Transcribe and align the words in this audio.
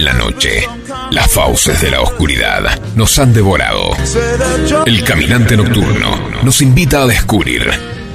La 0.00 0.12
noche. 0.12 0.68
Las 1.12 1.30
fauces 1.30 1.80
de 1.80 1.90
la 1.90 2.00
oscuridad 2.00 2.80
nos 2.96 3.16
han 3.20 3.32
devorado. 3.32 3.92
El 4.84 5.04
caminante 5.04 5.56
nocturno 5.56 6.42
nos 6.42 6.60
invita 6.62 7.02
a 7.02 7.06
descubrir 7.06 7.70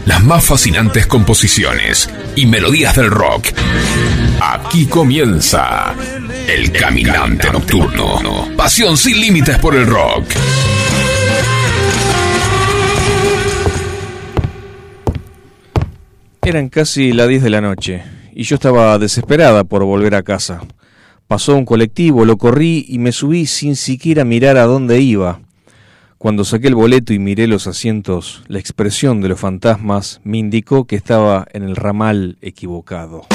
las 0.06 0.22
más 0.24 0.44
fascinantes 0.44 1.08
composiciones 1.08 2.10
y 2.36 2.48
melodías 2.48 2.96
del 2.98 3.10
rock. 3.10 3.48
Aquí 4.42 4.88
comienza 4.88 5.96
El 6.48 6.70
Caminante 6.74 7.50
Nocturno. 7.50 8.50
Pasión 8.58 8.98
sin 8.98 9.22
límites 9.22 9.58
por 9.60 9.74
el 9.74 9.88
rock. 9.88 10.26
Eran 16.42 16.68
casi 16.68 17.14
las 17.14 17.30
10 17.30 17.44
de 17.44 17.50
la 17.50 17.62
noche 17.62 18.04
y 18.34 18.44
yo 18.44 18.56
estaba 18.56 18.98
desesperada 19.00 19.64
por 19.64 19.86
volver 19.86 20.16
a 20.16 20.24
casa. 20.24 20.60
Pasó 21.30 21.56
un 21.56 21.64
colectivo, 21.64 22.26
lo 22.26 22.38
corrí 22.38 22.88
y 22.90 22.98
me 22.98 23.12
subí 23.12 23.46
sin 23.46 23.76
siquiera 23.76 24.26
mirar 24.26 24.58
a 24.58 24.64
dónde 24.64 25.00
iba. 25.00 25.42
Cuando 26.18 26.44
saqué 26.44 26.70
el 26.70 26.74
boleto 26.74 27.14
y 27.14 27.20
miré 27.20 27.46
los 27.46 27.68
asientos, 27.68 28.42
la 28.48 28.58
expresión 28.58 29.22
de 29.22 29.30
los 29.30 29.40
fantasmas 29.40 30.22
me 30.24 30.40
indicó 30.40 30.86
que 30.86 30.96
estaba 30.96 31.48
en 31.54 31.62
el 31.62 31.76
ramal 31.76 32.40
equivocado. 32.42 33.28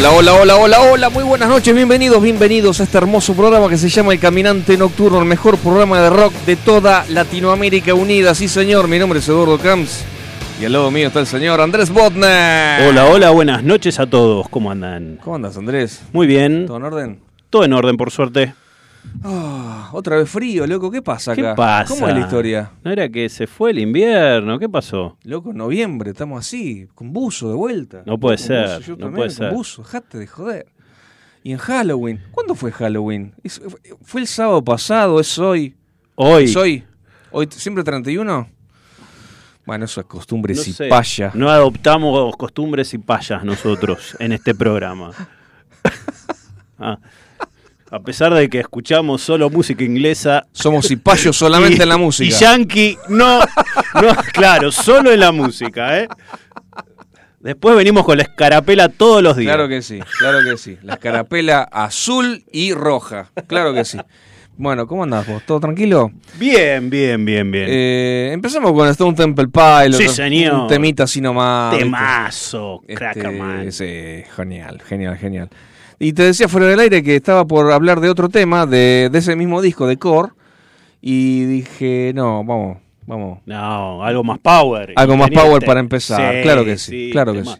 Hola, 0.00 0.12
hola, 0.12 0.34
hola, 0.34 0.56
hola, 0.56 0.80
hola, 0.80 1.10
muy 1.10 1.24
buenas 1.24 1.50
noches, 1.50 1.74
bienvenidos, 1.74 2.22
bienvenidos 2.22 2.80
a 2.80 2.84
este 2.84 2.96
hermoso 2.96 3.34
programa 3.34 3.68
que 3.68 3.76
se 3.76 3.90
llama 3.90 4.14
El 4.14 4.18
Caminante 4.18 4.78
Nocturno, 4.78 5.18
el 5.18 5.26
mejor 5.26 5.58
programa 5.58 6.00
de 6.00 6.08
rock 6.08 6.32
de 6.46 6.56
toda 6.56 7.04
Latinoamérica 7.10 7.92
Unida. 7.92 8.34
Sí, 8.34 8.48
señor, 8.48 8.88
mi 8.88 8.98
nombre 8.98 9.18
es 9.18 9.28
Eduardo 9.28 9.58
Camps 9.58 10.02
y 10.58 10.64
al 10.64 10.72
lado 10.72 10.90
mío 10.90 11.08
está 11.08 11.20
el 11.20 11.26
señor 11.26 11.60
Andrés 11.60 11.90
Botner. 11.90 12.88
Hola, 12.88 13.04
hola, 13.04 13.28
buenas 13.28 13.62
noches 13.62 14.00
a 14.00 14.06
todos, 14.06 14.48
¿cómo 14.48 14.70
andan? 14.70 15.18
¿Cómo 15.22 15.36
andas, 15.36 15.58
Andrés? 15.58 16.00
Muy 16.14 16.26
bien. 16.26 16.64
¿Todo 16.64 16.78
en 16.78 16.84
orden? 16.84 17.20
Todo 17.50 17.64
en 17.64 17.74
orden, 17.74 17.98
por 17.98 18.10
suerte. 18.10 18.54
Ah, 19.22 19.90
otra 19.92 20.16
vez 20.16 20.28
frío, 20.30 20.66
loco, 20.66 20.90
¿qué 20.90 21.02
pasa 21.02 21.32
acá? 21.32 21.42
¿Qué 21.50 21.54
pasa? 21.56 21.94
¿Cómo 21.94 22.08
es 22.08 22.14
la 22.14 22.20
historia? 22.20 22.70
¿No 22.84 22.90
era 22.90 23.08
que 23.08 23.28
se 23.28 23.46
fue 23.46 23.70
el 23.70 23.78
invierno? 23.78 24.58
¿Qué 24.58 24.68
pasó? 24.68 25.16
Loco, 25.24 25.52
noviembre, 25.52 26.10
estamos 26.12 26.40
así, 26.46 26.88
con 26.94 27.12
buzo 27.12 27.48
de 27.50 27.54
vuelta. 27.54 28.02
No 28.06 28.18
puede 28.18 28.36
Con 28.38 28.46
ser, 28.46 28.66
buzo, 28.68 28.80
yo 28.80 28.92
no 28.92 28.98
también, 28.98 29.14
puede 29.16 29.28
con 29.28 29.36
ser. 29.36 29.52
buzo, 29.52 29.82
dejate 29.82 30.18
de 30.18 30.26
joder. 30.26 30.66
Y 31.42 31.52
en 31.52 31.58
Halloween, 31.58 32.20
¿cuándo 32.30 32.54
fue 32.54 32.70
Halloween? 32.72 33.34
Es- 33.42 33.60
¿Fue 34.02 34.20
el 34.20 34.26
sábado 34.26 34.62
pasado? 34.62 35.18
¿Es 35.20 35.38
hoy? 35.38 35.74
Hoy. 36.14 36.44
¿Es 36.44 36.56
hoy? 36.56 36.84
¿Hoy 37.30 37.48
siempre 37.50 37.82
31? 37.84 38.48
Bueno, 39.66 39.84
eso 39.84 40.00
es 40.00 40.06
costumbres 40.06 40.56
no 40.58 40.62
y 40.64 40.72
sé, 40.72 40.88
paya. 40.88 41.30
No 41.34 41.48
adoptamos 41.50 42.36
costumbres 42.36 42.92
y 42.94 42.98
payas 42.98 43.44
nosotros 43.44 44.16
en 44.18 44.32
este 44.32 44.54
programa. 44.54 45.10
Ah, 46.82 46.98
a 47.90 48.00
pesar 48.00 48.32
de 48.34 48.48
que 48.48 48.60
escuchamos 48.60 49.20
solo 49.22 49.50
música 49.50 49.82
inglesa. 49.84 50.46
Somos 50.52 50.86
cipayos 50.88 51.36
solamente 51.36 51.76
y- 51.78 51.82
en 51.82 51.88
la 51.88 51.96
música. 51.96 52.28
Y 52.34 52.38
yankee, 52.38 52.98
no, 53.08 53.40
no, 53.40 54.14
claro, 54.32 54.70
solo 54.70 55.10
en 55.12 55.20
la 55.20 55.32
música, 55.32 55.98
¿eh? 56.00 56.08
Después 57.40 57.74
venimos 57.74 58.04
con 58.04 58.18
la 58.18 58.24
escarapela 58.24 58.88
todos 58.90 59.22
los 59.22 59.34
días. 59.36 59.48
Claro 59.54 59.66
que 59.68 59.80
sí, 59.80 59.98
claro 60.18 60.38
que 60.44 60.58
sí. 60.58 60.76
La 60.82 60.94
escarapela 60.94 61.62
azul 61.62 62.44
y 62.52 62.74
roja. 62.74 63.30
Claro 63.46 63.72
que 63.72 63.84
sí. 63.86 63.98
Bueno, 64.58 64.86
¿cómo 64.86 65.04
andás 65.04 65.26
vos? 65.26 65.42
¿Todo 65.46 65.58
tranquilo? 65.58 66.10
Bien, 66.38 66.90
bien, 66.90 67.24
bien, 67.24 67.50
bien. 67.50 67.64
Eh, 67.66 68.30
empezamos 68.34 68.72
con 68.72 68.86
Stone 68.88 69.16
Temple 69.16 69.48
Pilots. 69.48 69.96
Sí, 69.96 70.08
señor. 70.08 70.52
Un 70.54 70.66
temita 70.68 71.04
así 71.04 71.22
nomás. 71.22 71.78
Temazo, 71.78 72.80
Este, 72.82 72.94
Crackerman. 72.94 73.72
sí, 73.72 74.22
genial, 74.36 74.82
genial, 74.86 75.16
genial. 75.16 75.48
Y 76.00 76.14
te 76.14 76.24
decía 76.24 76.48
fuera 76.48 76.66
del 76.66 76.80
aire 76.80 77.04
que 77.04 77.14
estaba 77.14 77.44
por 77.44 77.70
hablar 77.70 78.00
de 78.00 78.10
otro 78.10 78.28
tema, 78.28 78.66
de, 78.66 79.08
de 79.12 79.18
ese 79.18 79.36
mismo 79.36 79.62
disco, 79.62 79.86
de 79.86 79.98
Core. 79.98 80.32
Y 81.00 81.44
dije, 81.44 82.12
no, 82.14 82.42
vamos, 82.42 82.78
Vamos. 83.10 83.40
No, 83.44 84.04
algo 84.04 84.22
más 84.22 84.38
power. 84.38 84.92
Algo 84.94 85.16
más 85.16 85.30
power 85.30 85.64
para 85.64 85.80
empezar. 85.80 86.36
Sí, 86.36 86.42
claro 86.42 86.64
que 86.64 86.78
sí, 86.78 87.10
claro 87.10 87.32
que 87.32 87.44
sí. 87.44 87.54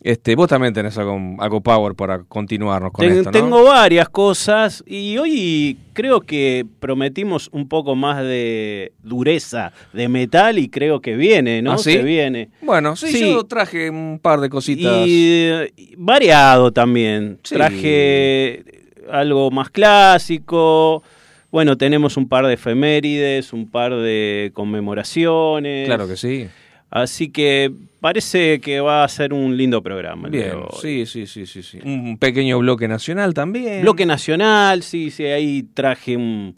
Este, 0.00 0.36
vos 0.36 0.48
también 0.48 0.72
tenés 0.72 0.96
algo, 0.96 1.18
algo 1.40 1.60
power 1.60 1.94
para 1.96 2.20
continuarnos 2.22 2.92
con 2.92 3.04
Ten- 3.04 3.16
esto, 3.18 3.32
¿no? 3.32 3.32
Tengo 3.32 3.64
varias 3.64 4.08
cosas 4.08 4.84
y 4.86 5.18
hoy 5.18 5.76
creo 5.92 6.20
que 6.20 6.64
prometimos 6.78 7.48
un 7.52 7.68
poco 7.68 7.96
más 7.96 8.22
de 8.22 8.92
dureza, 9.02 9.72
de 9.92 10.08
metal 10.08 10.56
y 10.58 10.68
creo 10.68 11.00
que 11.00 11.16
viene, 11.16 11.62
¿no? 11.62 11.72
¿Ah, 11.72 11.78
sí? 11.78 11.92
Se 11.94 12.02
viene. 12.04 12.48
Bueno, 12.62 12.94
sí, 12.94 13.08
Sí. 13.08 13.20
yo 13.32 13.42
traje 13.44 13.90
un 13.90 14.20
par 14.22 14.38
de 14.40 14.48
cositas. 14.48 15.04
Y 15.08 15.50
variado 15.96 16.70
también. 16.72 17.40
Sí. 17.42 17.56
Traje 17.56 18.62
algo 19.10 19.50
más 19.50 19.68
clásico. 19.70 21.02
Bueno, 21.50 21.76
tenemos 21.76 22.16
un 22.16 22.28
par 22.28 22.46
de 22.46 22.54
efemérides, 22.54 23.52
un 23.52 23.68
par 23.68 23.96
de 23.96 24.52
conmemoraciones. 24.54 25.86
Claro 25.86 26.06
que 26.06 26.16
sí. 26.16 26.46
Así 26.90 27.30
que 27.30 27.72
parece 28.00 28.60
que 28.60 28.80
va 28.80 29.04
a 29.04 29.08
ser 29.08 29.32
un 29.32 29.56
lindo 29.56 29.82
programa. 29.82 30.28
Bien, 30.28 30.54
sí, 30.80 31.06
sí, 31.06 31.26
sí, 31.26 31.46
sí, 31.46 31.62
sí. 31.62 31.78
Un 31.84 32.18
pequeño 32.18 32.58
bloque 32.58 32.88
nacional 32.88 33.34
también. 33.34 33.82
Bloque 33.82 34.06
nacional, 34.06 34.82
sí, 34.82 35.10
sí, 35.10 35.24
ahí 35.24 35.62
traje 35.74 36.16
un, 36.16 36.56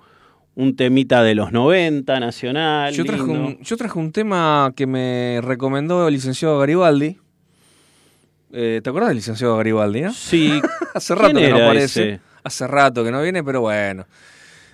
un 0.54 0.76
temita 0.76 1.22
de 1.22 1.34
los 1.34 1.52
90 1.52 2.20
nacional. 2.20 2.92
Yo 2.92 3.04
traje, 3.04 3.22
lindo. 3.25 3.40
un, 3.40 3.58
yo 3.60 3.76
traje 3.76 3.98
un 3.98 4.12
tema 4.12 4.72
que 4.76 4.87
me 4.87 5.40
recomendó 5.42 6.06
el 6.08 6.14
licenciado 6.14 6.58
Garibaldi. 6.58 7.19
Eh, 8.52 8.81
¿Te 8.82 8.90
acuerdas 8.90 9.10
del 9.10 9.19
licenciado 9.19 9.56
Garibaldi, 9.56 10.02
no? 10.02 10.12
Sí. 10.12 10.60
Hace 10.94 11.14
rato 11.14 11.34
¿Quién 11.34 11.46
que 11.46 11.58
no 11.58 11.64
aparece. 11.64 12.02
ese? 12.14 12.20
Hace 12.43 12.66
rato 12.66 13.04
que 13.04 13.10
no 13.10 13.22
viene, 13.22 13.44
pero 13.44 13.60
bueno. 13.60 14.06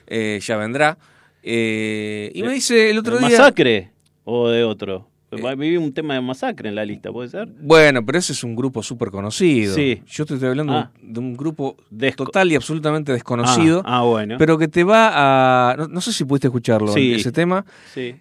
Eh, 0.06 0.38
ya 0.42 0.56
vendrá. 0.56 0.96
Eh, 1.42 2.30
y 2.34 2.42
me 2.42 2.52
dice 2.52 2.90
el 2.90 2.98
otro 2.98 3.19
¿De 3.19 3.26
día. 3.26 3.38
¿Masacre 3.38 3.90
o 4.24 4.48
de 4.48 4.64
otro? 4.64 5.08
Eh. 5.38 5.56
Viví 5.56 5.76
un 5.76 5.92
tema 5.92 6.14
de 6.14 6.20
masacre 6.20 6.68
en 6.68 6.74
la 6.74 6.84
lista, 6.84 7.10
¿puede 7.12 7.28
ser? 7.28 7.48
Bueno, 7.60 8.04
pero 8.04 8.18
ese 8.18 8.32
es 8.32 8.42
un 8.44 8.54
grupo 8.56 8.82
súper 8.82 9.10
conocido. 9.10 9.74
Sí. 9.74 10.02
Yo 10.06 10.26
te 10.26 10.34
estoy 10.34 10.48
hablando 10.50 10.72
Ah. 10.74 10.90
de 11.00 11.20
un 11.20 11.36
grupo 11.36 11.76
Desco- 11.90 12.24
total 12.26 12.50
y 12.52 12.54
absolutamente 12.56 13.12
desconocido. 13.12 13.82
Ah, 13.84 13.98
ah, 13.98 14.02
bueno. 14.02 14.36
Pero 14.38 14.58
que 14.58 14.68
te 14.68 14.84
va 14.84 15.70
a. 15.72 15.76
No, 15.76 15.88
no 15.88 16.00
sé 16.00 16.12
si 16.12 16.24
pudiste 16.24 16.48
escucharlo, 16.48 16.88
Sí. 16.92 17.14
ese 17.14 17.32
tema. 17.32 17.64
sí. 17.94 18.16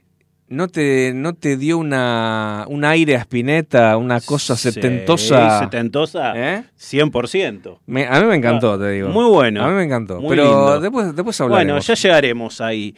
¿No 0.47 0.67
te, 0.67 1.11
no 1.15 1.33
te 1.33 1.57
dio 1.57 1.79
una, 1.79 2.65
un 2.69 2.85
aire 2.85 3.15
a 3.15 3.21
Spinetta, 3.21 3.97
una 3.97 4.21
cosa 4.21 4.55
Sí, 4.55 4.71
setentosa? 4.71 5.57
setentosa, 5.61 6.33
¿Eh? 6.35 6.63
100%. 6.77 7.79
Me- 7.87 8.05
a 8.05 8.19
mí 8.21 8.27
me 8.27 8.35
encantó, 8.35 8.73
Ah, 8.73 8.77
te 8.77 8.91
digo. 8.91 9.09
muy 9.09 9.25
bueno. 9.25 9.63
A 9.63 9.69
mí 9.69 9.73
me 9.73 9.83
encantó. 9.85 10.21
Muy 10.21 10.29
pero 10.29 10.43
lindo. 10.43 10.79
después, 10.81 11.15
después 11.15 11.41
hablaremos. 11.41 11.73
Bueno, 11.73 11.81
ya 11.81 11.93
llegaremos 11.95 12.61
ahí. 12.61 12.95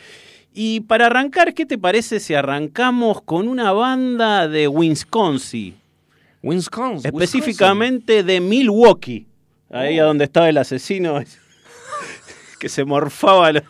Y 0.53 0.81
para 0.81 1.05
arrancar, 1.07 1.53
¿qué 1.53 1.65
te 1.65 1.77
parece 1.77 2.19
si 2.19 2.33
arrancamos 2.33 3.21
con 3.21 3.47
una 3.47 3.71
banda 3.71 4.47
de 4.47 4.67
Wisconsin? 4.67 5.75
Wisconsin. 6.41 7.05
Específicamente 7.13 8.23
de 8.23 8.39
Milwaukee. 8.41 9.27
Ahí 9.69 9.99
a 9.99 10.03
donde 10.05 10.23
estaba 10.25 10.49
el 10.49 10.57
asesino 10.57 11.19
que 12.59 12.69
se 12.69 12.85
morfaba. 12.85 13.51
lo- 13.51 13.61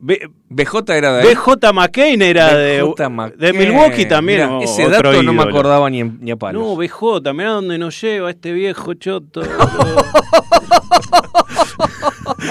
B- 0.00 0.28
BJ 0.50 0.94
era 0.94 1.16
de. 1.18 1.34
BJ 1.34 1.72
McCain 1.72 2.20
era 2.22 2.54
de, 2.54 2.82
McCain. 3.10 3.38
de 3.38 3.52
Milwaukee 3.52 4.06
también. 4.06 4.46
Mirá, 4.46 4.64
ese 4.64 4.84
otro 4.86 5.10
dato 5.12 5.22
no 5.22 5.32
me 5.32 5.42
acordaba 5.42 5.88
ni, 5.88 6.02
ni 6.02 6.30
a 6.32 6.36
palos. 6.36 6.62
No, 6.62 6.76
BJ, 6.76 7.32
mirá 7.32 7.50
dónde 7.50 7.78
nos 7.78 7.98
lleva 8.00 8.30
este 8.30 8.52
viejo 8.52 8.92
choto. 8.94 9.42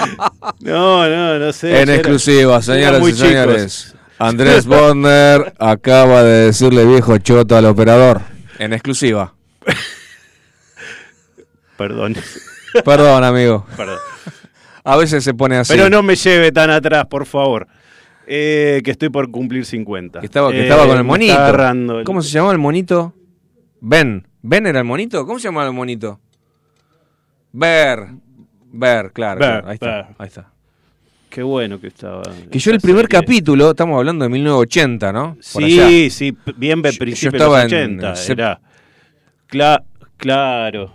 no, 0.60 1.08
no, 1.08 1.38
no 1.38 1.52
sé. 1.52 1.82
en 1.82 1.90
exclusiva, 1.90 2.60
muy 3.00 3.10
y 3.12 3.14
señores. 3.14 3.84
chicos. 3.86 3.92
Andrés 4.18 4.64
Bonner 4.66 5.52
acaba 5.58 6.22
de 6.22 6.46
decirle 6.46 6.84
viejo 6.86 7.18
choto 7.18 7.56
al 7.56 7.66
operador. 7.66 8.22
En 8.58 8.72
exclusiva. 8.72 9.34
Perdón, 11.76 12.16
Perdón, 12.84 13.24
amigo. 13.24 13.66
perdón. 13.76 13.98
A 14.84 14.96
veces 14.96 15.22
se 15.24 15.34
pone 15.34 15.56
así. 15.56 15.72
Pero 15.74 15.90
no 15.90 16.02
me 16.02 16.14
lleve 16.16 16.52
tan 16.52 16.70
atrás, 16.70 17.06
por 17.06 17.26
favor. 17.26 17.66
Eh, 18.26 18.80
que 18.84 18.90
estoy 18.92 19.08
por 19.10 19.30
cumplir 19.30 19.64
50. 19.66 20.20
Que 20.20 20.26
estaba, 20.26 20.50
que 20.50 20.60
Eh, 20.60 20.62
estaba 20.62 20.82
con 20.86 20.96
el 20.96 21.04
me 21.04 21.08
monito. 21.08 22.04
¿Cómo 22.04 22.22
se 22.22 22.30
llamaba 22.30 22.52
el 22.52 22.58
monito? 22.58 23.12
Ben. 23.80 24.26
¿Ben 24.42 24.66
era 24.66 24.78
el 24.78 24.84
monito? 24.84 25.26
¿Cómo 25.26 25.38
se 25.38 25.48
llamaba 25.48 25.66
el 25.66 25.72
monito? 25.74 26.20
Ver. 27.52 28.06
Ver, 28.76 29.12
claro. 29.12 29.40
Ver, 29.40 29.48
claro, 29.62 29.68
Ahí 29.68 29.74
está. 29.74 30.08
Ahí 30.18 30.26
está. 30.28 30.50
Qué 31.30 31.42
bueno 31.42 31.80
que 31.80 31.88
estaba. 31.88 32.22
Que 32.50 32.58
yo 32.58 32.70
el 32.70 32.80
primer 32.80 33.06
serie. 33.06 33.20
capítulo, 33.20 33.70
estamos 33.70 33.98
hablando 33.98 34.24
de 34.24 34.28
1980, 34.30 35.12
¿no? 35.12 35.34
Por 35.52 35.62
Sí, 35.64 35.80
allá. 35.80 36.10
sí, 36.10 36.36
bien 36.56 36.80
de 36.82 36.92
Yo- 36.92 36.98
principio 36.98 37.32
de 37.32 37.38
los 37.38 37.46
estaba 37.48 37.60
en 37.62 37.66
80. 37.98 38.10
el 38.10 38.16
sep- 38.16 38.32
Era. 38.32 38.60
Cla- 39.50 39.84
claro. 40.16 40.94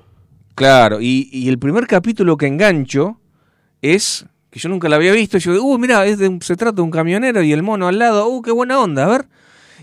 Claro, 0.55 0.99
y, 1.01 1.29
y 1.31 1.47
el 1.49 1.59
primer 1.59 1.85
capítulo 1.87 2.37
que 2.37 2.45
engancho 2.47 3.19
es 3.81 4.25
que 4.49 4.59
yo 4.59 4.69
nunca 4.69 4.89
lo 4.89 4.95
había 4.95 5.11
visto. 5.13 5.37
Yo 5.37 5.53
digo, 5.53 5.65
uh, 5.65 5.77
mira, 5.77 6.05
es 6.05 6.17
de 6.17 6.27
un- 6.27 6.41
se 6.41 6.55
trata 6.55 6.75
de 6.77 6.81
un 6.81 6.91
camionero 6.91 7.41
y 7.43 7.51
el 7.53 7.63
mono 7.63 7.87
al 7.87 7.97
lado, 7.99 8.27
uh, 8.27 8.41
qué 8.41 8.51
buena 8.51 8.79
onda, 8.79 9.05
a 9.05 9.07
ver. 9.07 9.25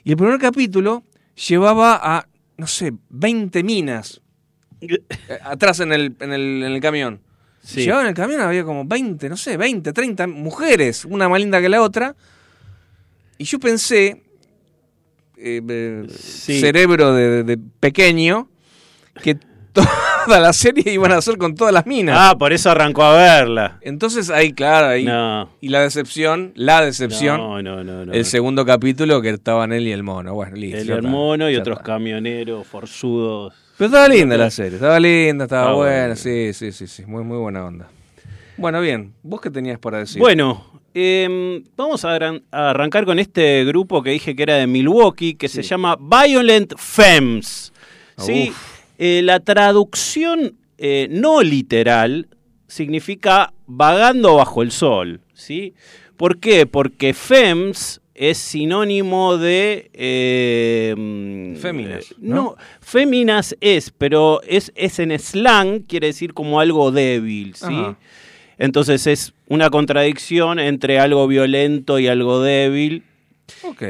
Y 0.04 0.10
el 0.12 0.16
primer 0.16 0.38
capítulo 0.38 1.04
llevaba 1.48 1.98
a, 2.02 2.26
no 2.56 2.66
sé, 2.66 2.92
20 3.10 3.62
minas 3.62 4.20
eh, 4.80 4.98
atrás 5.44 5.80
en 5.80 5.92
el, 5.92 6.14
en 6.20 6.32
el, 6.32 6.62
en 6.64 6.72
el 6.72 6.80
camión. 6.80 7.20
Sí. 7.68 7.82
Llevaba 7.82 8.00
en 8.04 8.08
el 8.08 8.14
camión, 8.14 8.40
había 8.40 8.64
como 8.64 8.86
20, 8.86 9.28
no 9.28 9.36
sé, 9.36 9.58
20, 9.58 9.92
30 9.92 10.26
mujeres, 10.26 11.04
una 11.04 11.28
más 11.28 11.38
linda 11.38 11.60
que 11.60 11.68
la 11.68 11.82
otra. 11.82 12.16
Y 13.36 13.44
yo 13.44 13.60
pensé, 13.60 14.22
eh, 15.36 15.60
eh, 15.68 16.06
Sí. 16.18 16.60
cerebro 16.60 17.12
de, 17.12 17.42
de 17.44 17.58
pequeño, 17.78 18.48
que 19.22 19.34
toda 19.74 20.40
la 20.40 20.54
serie 20.54 20.94
iban 20.94 21.12
a 21.12 21.16
hacer 21.18 21.36
con 21.36 21.54
todas 21.54 21.74
las 21.74 21.84
minas. 21.84 22.16
Ah, 22.18 22.38
por 22.38 22.54
eso 22.54 22.70
arrancó 22.70 23.02
a 23.02 23.14
verla. 23.14 23.78
Entonces 23.82 24.30
ahí, 24.30 24.54
claro, 24.54 24.86
ahí. 24.86 25.04
No. 25.04 25.50
Y 25.60 25.68
la 25.68 25.82
decepción, 25.82 26.52
la 26.54 26.80
decepción, 26.82 27.36
No, 27.38 27.60
no, 27.62 27.84
no. 27.84 28.06
no. 28.06 28.12
el 28.14 28.24
segundo 28.24 28.64
capítulo 28.64 29.20
que 29.20 29.28
estaban 29.28 29.74
él 29.74 29.86
y 29.86 29.92
el 29.92 30.02
mono. 30.02 30.32
Bueno, 30.32 30.56
listo. 30.56 30.78
El 30.78 30.86
ya 30.86 30.94
está, 30.94 31.06
hermono 31.06 31.50
y 31.50 31.56
otros 31.56 31.80
camioneros 31.80 32.66
forzudos. 32.66 33.52
Pero 33.78 33.86
estaba 33.86 34.08
linda 34.08 34.36
la 34.36 34.50
serie, 34.50 34.74
estaba 34.74 34.98
linda, 34.98 35.44
estaba 35.44 35.70
Ah, 35.70 35.74
buena, 35.74 36.00
bueno. 36.00 36.16
sí, 36.16 36.52
sí, 36.52 36.72
sí, 36.72 36.86
sí, 36.88 37.06
muy, 37.06 37.22
muy 37.24 37.38
buena 37.38 37.64
onda. 37.64 37.88
Bueno, 38.56 38.80
bien, 38.80 39.14
¿vos 39.22 39.40
qué 39.40 39.50
tenías 39.50 39.78
para 39.78 39.98
decir? 39.98 40.18
Bueno, 40.18 40.66
em, 40.94 41.62
vamos 41.76 42.04
a, 42.04 42.16
arran- 42.18 42.42
a 42.50 42.70
arrancar 42.70 43.04
con 43.04 43.20
este 43.20 43.64
grupo 43.64 44.02
que 44.02 44.10
dije 44.10 44.34
que 44.34 44.42
era 44.42 44.56
de 44.56 44.66
Milwaukee, 44.66 45.34
que 45.34 45.48
se 45.48 45.62
llama 45.62 45.96
Violent 46.00 46.74
Femmes. 46.76 47.72
¿sí? 48.16 48.52
Eh, 48.98 49.20
la 49.22 49.38
traducción 49.38 50.56
eh, 50.76 51.06
no 51.08 51.40
literal 51.42 52.26
significa 52.66 53.52
vagando 53.68 54.34
bajo 54.34 54.62
el 54.62 54.72
sol. 54.72 55.20
¿sí? 55.34 55.74
¿Por 56.16 56.38
qué? 56.40 56.66
Porque 56.66 57.14
Femmes 57.14 58.00
es 58.18 58.36
sinónimo 58.38 59.38
de... 59.38 59.90
eh, 59.94 61.54
Féminas, 61.60 62.14
¿no? 62.18 62.34
no, 62.34 62.56
féminas 62.80 63.56
es, 63.60 63.92
pero 63.96 64.40
es, 64.42 64.72
es 64.74 64.98
en 64.98 65.16
slang, 65.18 65.80
quiere 65.82 66.08
decir 66.08 66.34
como 66.34 66.58
algo 66.60 66.90
débil, 66.90 67.54
¿sí? 67.54 67.66
Ajá. 67.66 67.96
Entonces 68.58 69.06
es 69.06 69.32
una 69.46 69.70
contradicción 69.70 70.58
entre 70.58 70.98
algo 70.98 71.28
violento 71.28 72.00
y 72.00 72.08
algo 72.08 72.42
débil. 72.42 73.04
Ok. 73.62 73.82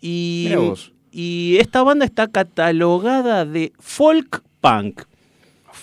Y, 0.00 0.52
vos. 0.56 0.92
y 1.12 1.56
esta 1.60 1.82
banda 1.84 2.04
está 2.04 2.26
catalogada 2.26 3.44
de 3.44 3.72
folk 3.78 4.42
punk. 4.60 5.02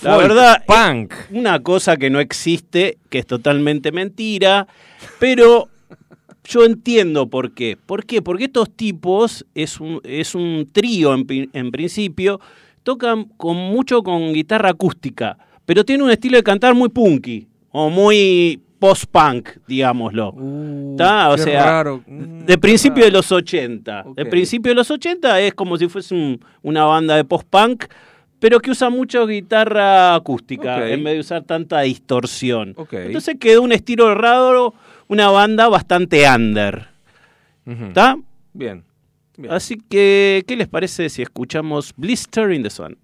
La 0.01 0.15
Folk 0.15 0.27
verdad, 0.27 0.63
punk. 0.65 1.13
es 1.13 1.31
una 1.31 1.61
cosa 1.61 1.95
que 1.95 2.09
no 2.09 2.19
existe, 2.19 2.97
que 3.09 3.19
es 3.19 3.27
totalmente 3.27 3.93
mentira, 3.93 4.67
pero 5.19 5.69
yo 6.43 6.65
entiendo 6.65 7.27
por 7.29 7.53
qué. 7.53 7.77
¿Por 7.77 8.05
qué? 8.05 8.21
Porque 8.21 8.45
estos 8.45 8.69
tipos, 8.69 9.45
es 9.55 9.79
un, 9.79 10.01
es 10.03 10.35
un 10.35 10.69
trío 10.71 11.13
en, 11.13 11.49
en 11.53 11.71
principio, 11.71 12.39
tocan 12.83 13.25
con 13.37 13.55
mucho 13.55 14.03
con 14.03 14.33
guitarra 14.33 14.69
acústica, 14.71 15.37
pero 15.65 15.83
tiene 15.85 16.03
un 16.03 16.11
estilo 16.11 16.37
de 16.37 16.43
cantar 16.43 16.73
muy 16.75 16.89
punky, 16.89 17.47
o 17.71 17.89
muy 17.89 18.61
post-punk, 18.79 19.49
digámoslo. 19.65 20.33
Uh. 20.33 20.97
O 21.29 21.37
sea, 21.37 21.63
raro. 21.63 22.03
Mm, 22.05 22.39
de 22.45 22.57
principio 22.57 23.05
de 23.05 23.11
los 23.11 23.31
80. 23.31 24.03
Ok. 24.07 24.17
De 24.17 24.25
principio 24.25 24.71
de 24.71 24.75
los 24.75 24.91
80 24.91 25.39
es 25.39 25.53
como 25.53 25.77
si 25.77 25.87
fuese 25.87 26.13
un- 26.13 26.39
una 26.61 26.83
banda 26.83 27.15
de 27.15 27.23
post-punk, 27.23 27.85
pero 28.39 28.59
que 28.59 28.71
usa 28.71 28.89
mucho 28.89 29.25
guitarra 29.25 30.13
acústica 30.15 30.89
en 30.89 31.01
vez 31.05 31.13
de 31.13 31.19
usar 31.21 31.43
tanta 31.45 31.79
distorsión. 31.81 32.75
Entonces 32.91 33.37
quedó 33.39 33.61
un 33.61 33.71
estilo 33.71 34.13
raro, 34.13 34.73
una 35.13 35.29
banda 35.29 35.69
bastante 35.69 36.27
under. 36.27 36.87
¿Está? 37.65 38.17
Bien. 38.51 38.83
bien. 39.37 39.53
Así 39.53 39.77
que, 39.77 40.43
¿qué 40.47 40.55
les 40.55 40.67
parece 40.67 41.07
si 41.09 41.21
escuchamos 41.21 41.93
Blister 41.95 42.51
in 42.51 42.63
the 42.63 42.69
Sun? 42.69 42.97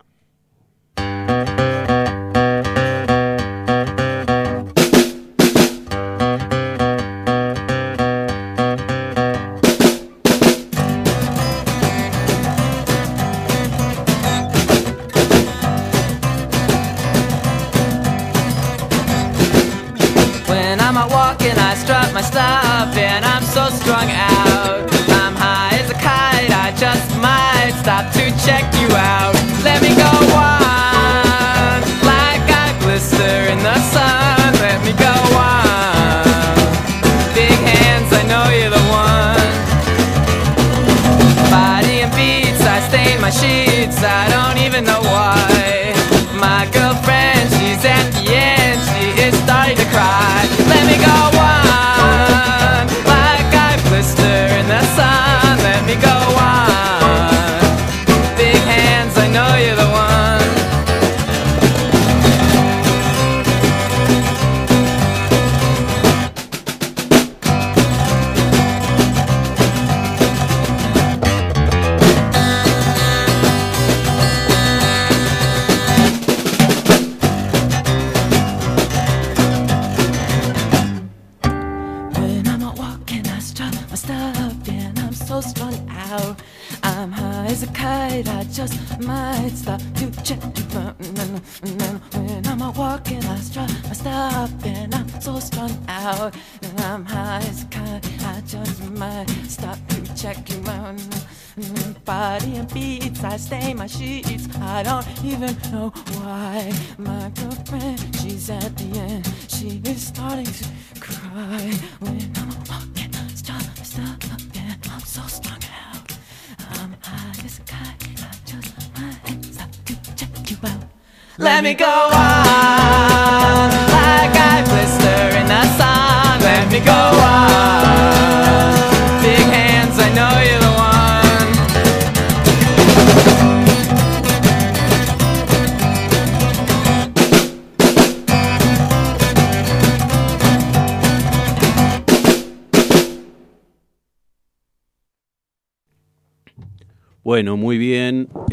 My 22.20 22.26
stuff, 22.26 22.98
and 22.98 23.24
I'm 23.24 23.44
so 23.44 23.70
strung 23.70 24.12
out. 24.12 24.90
I'm 25.10 25.36
high 25.36 25.80
as 25.80 25.90
a 25.90 25.94
kite, 25.94 26.52
I 26.52 26.74
just 26.76 27.16
might 27.18 27.72
stop 27.80 28.12
to 28.14 28.26
check 28.46 28.79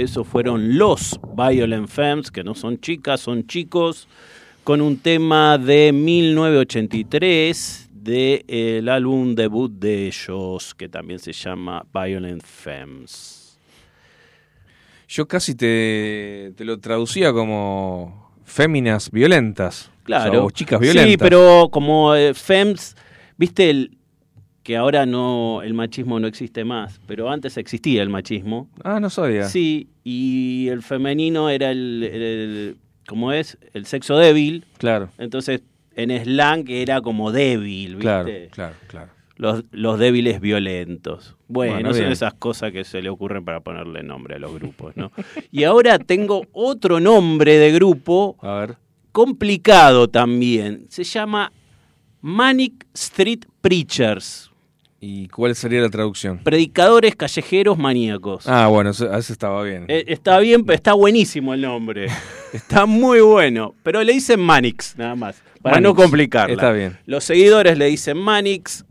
Esos 0.07 0.27
fueron 0.29 0.79
los 0.79 1.19
Violent 1.37 1.89
Femmes, 1.89 2.31
que 2.31 2.45
no 2.45 2.55
son 2.55 2.79
chicas, 2.79 3.21
son 3.21 3.45
chicos, 3.49 4.07
con 4.63 4.81
un 4.81 4.99
tema 4.99 5.59
de 5.59 5.91
1983 5.93 7.91
del 7.91 8.89
álbum 8.89 9.35
debut 9.35 9.73
de 9.73 10.07
ellos, 10.07 10.77
que 10.77 10.89
también 10.89 11.19
se 11.19 11.33
llama 11.33 11.85
Violent 11.93 12.45
Femmes. 12.45 13.59
Yo 15.09 15.27
casi 15.27 15.57
te, 15.57 16.53
te 16.57 16.65
lo 16.65 16.79
traducía 16.79 17.33
como 17.33 18.33
féminas 18.45 19.11
violentas. 19.11 19.91
Claro. 20.05 20.45
O 20.45 20.51
chicas 20.53 20.79
violentas. 20.79 21.11
Sí, 21.11 21.17
pero 21.17 21.69
como 21.73 22.15
eh, 22.15 22.33
Femmes, 22.33 22.95
viste 23.37 23.71
el, 23.71 23.96
que 24.67 24.77
ahora 24.77 25.07
no 25.07 25.63
el 25.63 25.75
machismo 25.75 26.19
no 26.19 26.27
existe 26.27 26.65
más, 26.65 27.01
pero 27.07 27.31
antes 27.31 27.57
existía 27.57 28.03
el 28.03 28.09
machismo. 28.09 28.69
Ah, 28.83 28.99
no 28.99 29.11
sabía. 29.11 29.45
Sí, 29.45 29.91
y 30.03 30.67
el 30.69 30.83
femenino 30.83 31.49
era 31.51 31.71
el, 31.71 32.03
el- 32.03 32.77
¿cómo 33.07 33.31
es? 33.33 33.57
El 33.75 33.87
sexo 33.87 34.17
débil. 34.19 34.65
Claro, 34.79 35.11
Entonces, 35.19 35.63
en 35.95 36.11
slang 36.11 36.65
era 36.69 37.01
como 37.01 37.31
débil, 37.31 37.91
¿viste? 37.95 38.01
claro, 38.03 38.29
claro, 38.51 38.75
claro. 38.89 39.11
Los, 39.37 39.63
los 39.71 40.01
débiles 40.01 40.41
violentos. 40.41 41.37
Bueno, 41.47 41.75
Bueno, 41.75 41.91
son 41.91 42.01
bien. 42.01 42.11
esas 42.13 42.35
cosas 42.35 42.73
que 42.73 42.83
se 42.83 43.01
le 43.03 43.09
ocurren 43.09 43.45
para 43.45 43.61
ponerle 43.61 44.03
nombre 44.03 44.35
a 44.35 44.39
los 44.41 44.53
grupos, 44.53 44.97
¿no? 44.97 45.13
y 45.53 45.63
ahora 45.63 46.01
tengo 46.01 46.43
otro 46.53 46.99
nombre 46.99 47.57
de 47.57 47.71
grupo 47.71 48.37
A 48.43 48.55
ver. 48.55 48.77
complicado 49.13 50.09
también. 50.09 50.87
Se 50.89 51.05
llama 51.05 51.53
Manic 52.21 52.85
Street 52.95 53.45
Preachers. 53.61 54.51
¿Y 54.99 55.29
cuál 55.29 55.55
sería 55.55 55.81
la 55.83 55.91
traducción? 55.91 56.39
Predicadores 56.39 57.15
callejeros 57.17 57.77
maníacos. 57.77 58.49
Ah, 58.49 58.67
bueno, 58.69 58.91
eso, 58.91 59.13
eso 59.15 59.33
estaba 59.33 59.63
bien. 59.63 59.85
Eh, 59.89 60.05
está 60.09 60.39
bien, 60.39 60.65
pero 60.65 60.75
está 60.75 60.95
buenísimo 60.95 61.53
el 61.55 61.61
nombre. 61.63 62.07
Está 62.53 62.87
muy 62.87 63.21
bueno. 63.21 63.75
Pero 63.83 64.03
le 64.03 64.15
dicen 64.15 64.41
Manix, 64.41 64.97
nada 64.97 65.15
más. 65.15 65.43
Para 65.61 65.79
no 65.81 65.95
complicarla. 65.95 66.55
Está 66.55 66.73
bien. 66.73 66.97
Los 67.05 67.25
seguidores 67.25 67.77
le 67.77 67.87
dicen 67.87 68.17
Manix. 68.17 68.85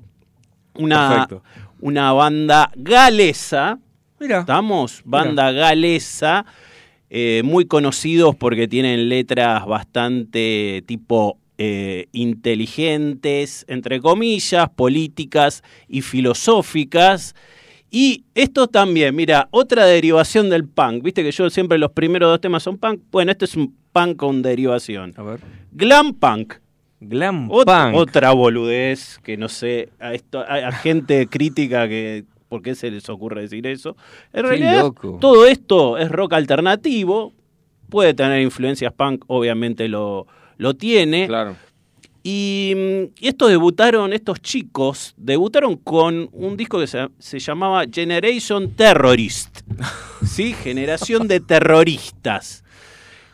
Una, 0.76 1.10
Perfecto. 1.10 1.44
una 1.80 2.12
banda 2.12 2.70
galesa. 2.76 3.80
Mira. 4.20 4.42
¿Estamos? 4.42 5.02
Banda 5.06 5.52
galesa. 5.52 6.46
eh, 7.10 7.42
muy 7.44 7.66
conocidos 7.66 8.36
porque 8.36 8.68
tienen 8.68 9.10
letras 9.10 9.66
bastante 9.66 10.84
tipo 10.86 11.40
eh, 11.58 12.08
inteligentes, 12.12 13.66
entre 13.68 14.00
comillas, 14.02 14.70
políticas 14.70 15.64
y 15.88 16.02
filosóficas. 16.02 17.36
Y 17.92 18.26
esto 18.34 18.68
también, 18.68 19.16
mira, 19.16 19.48
otra 19.52 19.86
derivación 19.86 20.50
del 20.50 20.66
punk. 20.68 21.04
Viste 21.04 21.24
que 21.24 21.32
yo 21.32 21.50
siempre 21.50 21.78
los 21.78 21.92
primeros 21.92 22.30
dos 22.30 22.42
temas 22.42 22.64
son 22.64 22.78
punk. 22.78 23.02
Bueno, 23.12 23.32
este 23.32 23.46
es 23.46 23.56
un 23.56 23.74
punk 23.94 24.18
con 24.18 24.42
derivación. 24.42 25.14
A 25.16 25.24
ver. 25.24 25.40
Glam 25.72 26.14
punk. 26.14 26.56
Glam 27.00 27.50
Ot- 27.50 27.66
punk. 27.66 27.96
Otra 27.96 28.32
boludez 28.32 29.20
que 29.24 29.38
no 29.38 29.48
sé, 29.48 29.90
a, 30.00 30.14
esto, 30.14 30.40
a, 30.40 30.68
a 30.68 30.72
gente 30.72 31.28
crítica 31.28 31.88
que 31.88 32.26
por 32.50 32.62
qué 32.62 32.76
se 32.76 32.90
les 32.92 33.08
ocurre 33.10 33.42
decir 33.42 33.66
eso. 33.68 33.96
En 34.34 34.42
Qué 34.44 34.50
realidad, 34.50 34.80
loco. 34.82 35.18
todo 35.22 35.46
esto 35.46 35.98
es 35.98 36.10
rock 36.10 36.34
alternativo, 36.34 37.34
puede 37.90 38.14
tener 38.14 38.42
influencias 38.42 38.92
punk, 38.94 39.24
obviamente 39.28 39.88
lo, 39.88 40.26
lo 40.58 40.74
tiene. 40.76 41.28
Claro. 41.28 41.56
Y, 42.24 42.74
mm, 42.76 43.14
y 43.20 43.28
estos 43.28 43.50
debutaron, 43.50 44.12
estos 44.14 44.42
chicos, 44.42 45.14
debutaron 45.18 45.76
con 45.76 46.30
un 46.32 46.58
disco 46.58 46.80
que 46.80 46.88
se, 46.88 47.08
se 47.20 47.40
llamaba 47.40 47.86
Generation 47.92 48.72
Terrorist. 48.76 49.60
¿Sí? 50.26 50.54
Generación 50.54 51.28
de 51.28 51.40
terroristas. 51.40 52.64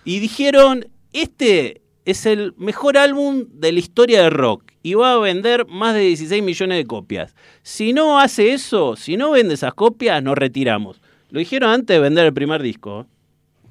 Y 0.04 0.20
dijeron, 0.20 0.88
este 1.14 1.82
es 2.06 2.26
el 2.26 2.54
mejor 2.58 2.98
álbum 2.98 3.46
de 3.54 3.72
la 3.72 3.80
historia 3.80 4.24
del 4.24 4.32
rock 4.32 4.72
y 4.84 4.96
va 4.96 5.14
a 5.14 5.20
vender 5.20 5.68
más 5.68 5.94
de 5.94 6.02
16 6.02 6.42
millones 6.44 6.78
de 6.78 6.86
copias. 6.86 7.36
Si 7.62 7.94
no 7.94 8.20
hace 8.20 8.54
eso, 8.54 8.96
si 8.96 9.18
no 9.18 9.32
vende 9.32 9.54
esas 9.54 9.74
copias, 9.74 10.22
nos 10.24 10.38
retiramos. 10.38 11.02
Lo 11.30 11.40
dijeron 11.40 11.70
antes 11.70 11.96
de 11.96 12.02
vender 12.02 12.26
el 12.26 12.34
primer 12.34 12.62
disco. 12.62 13.06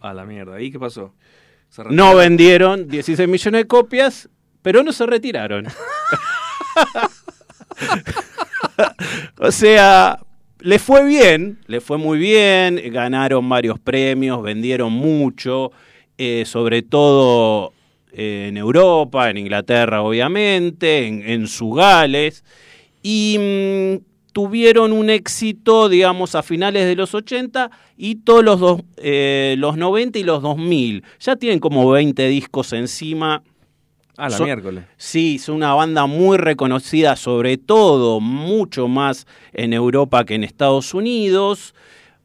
A 0.01 0.15
la 0.15 0.25
mierda. 0.25 0.61
¿Y 0.63 0.71
qué 0.71 0.79
pasó? 0.79 1.13
No 1.91 2.17
vendieron 2.17 2.89
16 2.89 3.29
millones 3.29 3.63
de 3.63 3.67
copias, 3.67 4.29
pero 4.63 4.83
no 4.83 4.93
se 4.93 5.07
retiraron. 5.07 5.67
o 9.39 9.53
sea, 9.53 10.19
le 10.59 10.79
fue 10.79 11.07
bien, 11.07 11.59
le 11.67 11.81
fue 11.81 11.99
muy 11.99 12.19
bien, 12.19 12.81
ganaron 12.93 13.49
varios 13.49 13.79
premios, 13.79 14.43
vendieron 14.43 14.93
mucho, 14.93 15.73
eh, 16.19 16.45
sobre 16.45 16.83
todo 16.83 17.73
en 18.13 18.57
Europa, 18.57 19.31
en 19.31 19.39
Inglaterra 19.39 20.03
obviamente, 20.03 21.07
en, 21.07 21.23
en 21.23 21.47
su 21.47 21.71
Gales, 21.71 22.45
y 23.03 23.39
mm, 23.39 24.10
tuvieron 24.33 24.93
un 24.93 25.11
éxito, 25.11 25.89
digamos, 25.89 26.35
a 26.35 26.43
finales 26.43 26.87
de 26.87 26.97
los 26.97 27.15
80 27.15 27.71
y 27.97 28.17
todos 28.17 28.45
los, 28.45 28.61
dos, 28.61 28.83
eh, 28.97 29.55
los 29.59 29.77
90 29.77 30.19
y 30.19 30.23
los 30.25 30.43
2000. 30.43 31.03
Ya 31.21 31.37
tienen 31.37 31.59
como 31.61 31.89
20 31.91 32.29
discos 32.29 32.73
encima 32.73 33.43
Ah, 34.17 34.29
la 34.29 34.37
Son- 34.37 34.45
miércoles. 34.47 34.85
Sí, 34.99 35.37
es 35.37 35.49
una 35.49 35.73
banda 35.73 36.05
muy 36.05 36.37
reconocida, 36.37 37.17
sobre 37.17 37.57
todo 37.57 38.21
mucho 38.21 38.87
más 38.87 39.27
en 39.55 39.73
Europa 39.73 40.25
que 40.27 40.35
en 40.35 40.45
Estados 40.45 40.93
Unidos, 40.93 41.75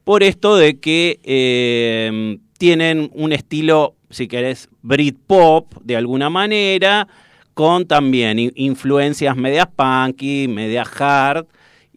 por 0.03 0.21
esto 0.21 0.57
de 0.57 0.77
que 0.81 1.21
eh, 1.23 2.37
tienen 2.57 3.09
un 3.13 3.31
estilo, 3.31 3.95
si 4.09 4.27
querés, 4.27 4.67
Britpop 4.81 5.73
de 5.83 5.95
alguna 5.95 6.29
manera, 6.29 7.07
con 7.53 7.85
también 7.87 8.51
influencias 8.55 9.37
medias 9.37 9.67
punky, 9.73 10.49
media 10.49 10.83
hard, 10.83 11.45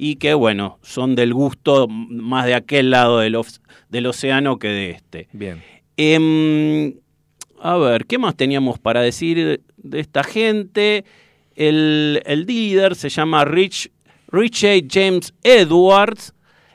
y 0.01 0.15
que 0.15 0.33
bueno, 0.33 0.79
son 0.81 1.17
del 1.17 1.35
gusto 1.35 1.89
más 1.89 2.47
de 2.47 2.55
aquel 2.55 2.93
lado 2.93 3.19
del, 3.19 3.37
del 3.89 4.07
océano 4.07 4.61
que 4.61 4.69
de 4.69 4.91
este. 4.91 5.29
Bien. 5.33 5.61
Em, 5.97 6.95
a 7.61 7.77
ver, 7.77 8.07
¿qué 8.07 8.17
más 8.17 8.37
teníamos 8.37 8.79
para 8.79 9.01
decir 9.01 9.61
de 9.77 10.01
esta 10.01 10.23
gente? 10.23 11.05
El, 11.57 12.23
el 12.27 12.47
líder 12.47 12.95
se 12.95 13.09
llama 13.09 13.45
Rich, 13.45 13.91
Richie 14.29 14.87
James 14.89 15.35
Edwards, 15.43 16.33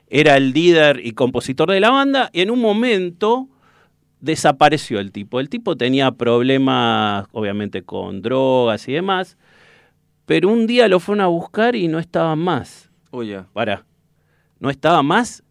era 0.10 0.36
el 0.36 0.52
líder 0.52 1.00
y 1.02 1.14
compositor 1.14 1.72
de 1.72 1.80
la 1.80 1.92
banda, 1.92 2.30
y 2.34 2.42
en 2.42 2.52
un 2.52 2.60
momento 2.60 3.48
desapareció 4.20 5.00
el 5.00 5.14
tipo. 5.14 5.40
El 5.40 5.48
tipo 5.48 5.78
tenía 5.78 6.12
problemas, 6.12 7.28
obviamente, 7.32 7.84
con 7.84 8.22
drogas 8.22 8.86
y 8.90 8.92
demás, 8.92 9.38
pero 10.26 10.50
un 10.50 10.68
día 10.68 10.90
lo 10.90 11.00
fueron 11.00 11.22
a 11.22 11.28
buscar 11.28 11.78
y 11.78 11.88
no 11.88 12.00
estaba 12.00 12.36
más. 12.36 12.90
Oye. 13.14 13.44
Para, 13.54 13.86
no 14.60 14.72
estaba 14.72 15.04
más, 15.04 15.44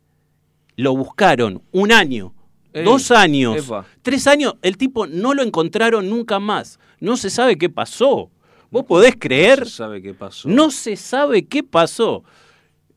lo 0.75 0.97
buscaron 0.97 1.62
un 1.71 1.92
año, 1.92 2.35
Ey, 2.73 2.85
dos 2.85 3.12
años, 3.12 3.64
epa. 3.64 3.87
tres 4.02 4.26
años, 4.26 4.54
el 4.62 4.76
tipo 4.76 5.07
no 5.07 5.33
lo 5.33 5.45
encontraron 5.45 6.11
nunca 6.11 6.40
más. 6.40 6.81
No 6.99 7.16
se 7.16 7.31
sabe 7.31 7.57
qué 7.57 7.71
pasó. 7.71 8.31
¿Vos 8.73 8.85
podés 8.85 9.14
creer? 9.16 9.61
No 9.61 9.64
se 9.66 9.71
sabe 9.76 10.02
qué 10.02 10.12
pasó. 10.12 10.49
No 10.49 10.71
se 10.73 10.97
sabe 10.97 11.47
qué 11.47 11.62
pasó. 11.62 12.25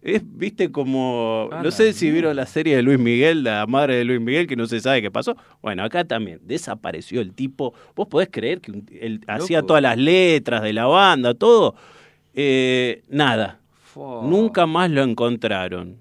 Es, 0.02 0.24
viste, 0.24 0.72
como. 0.72 1.48
A 1.52 1.62
no 1.62 1.70
sé 1.70 1.94
si 1.94 2.10
vieron 2.10 2.36
la 2.36 2.48
serie 2.48 2.76
de 2.76 2.82
Luis 2.82 2.98
Miguel, 2.98 3.44
la 3.44 3.68
madre 3.68 3.98
de 3.98 4.04
Luis 4.04 4.20
Miguel, 4.20 4.48
que 4.48 4.56
no 4.56 4.66
se 4.66 4.80
sabe 4.80 5.04
qué 5.04 5.12
pasó. 5.12 5.38
Bueno, 5.62 5.84
acá 5.84 6.06
también 6.06 6.40
desapareció 6.44 7.22
el 7.22 7.34
tipo. 7.34 7.76
¿Vos 7.96 8.08
podés 8.08 8.30
creer 8.32 8.62
que 8.62 8.72
él 9.00 9.22
hacía 9.28 9.62
todas 9.62 9.84
las 9.84 9.98
letras 9.98 10.64
de 10.64 10.74
la 10.74 10.86
banda, 10.88 11.36
todo? 11.36 11.76
Eh, 12.34 13.04
nada. 13.10 13.60
Fua. 13.96 14.24
Nunca 14.24 14.66
más 14.66 14.92
lo 14.92 15.04
encontraron. 15.04 15.96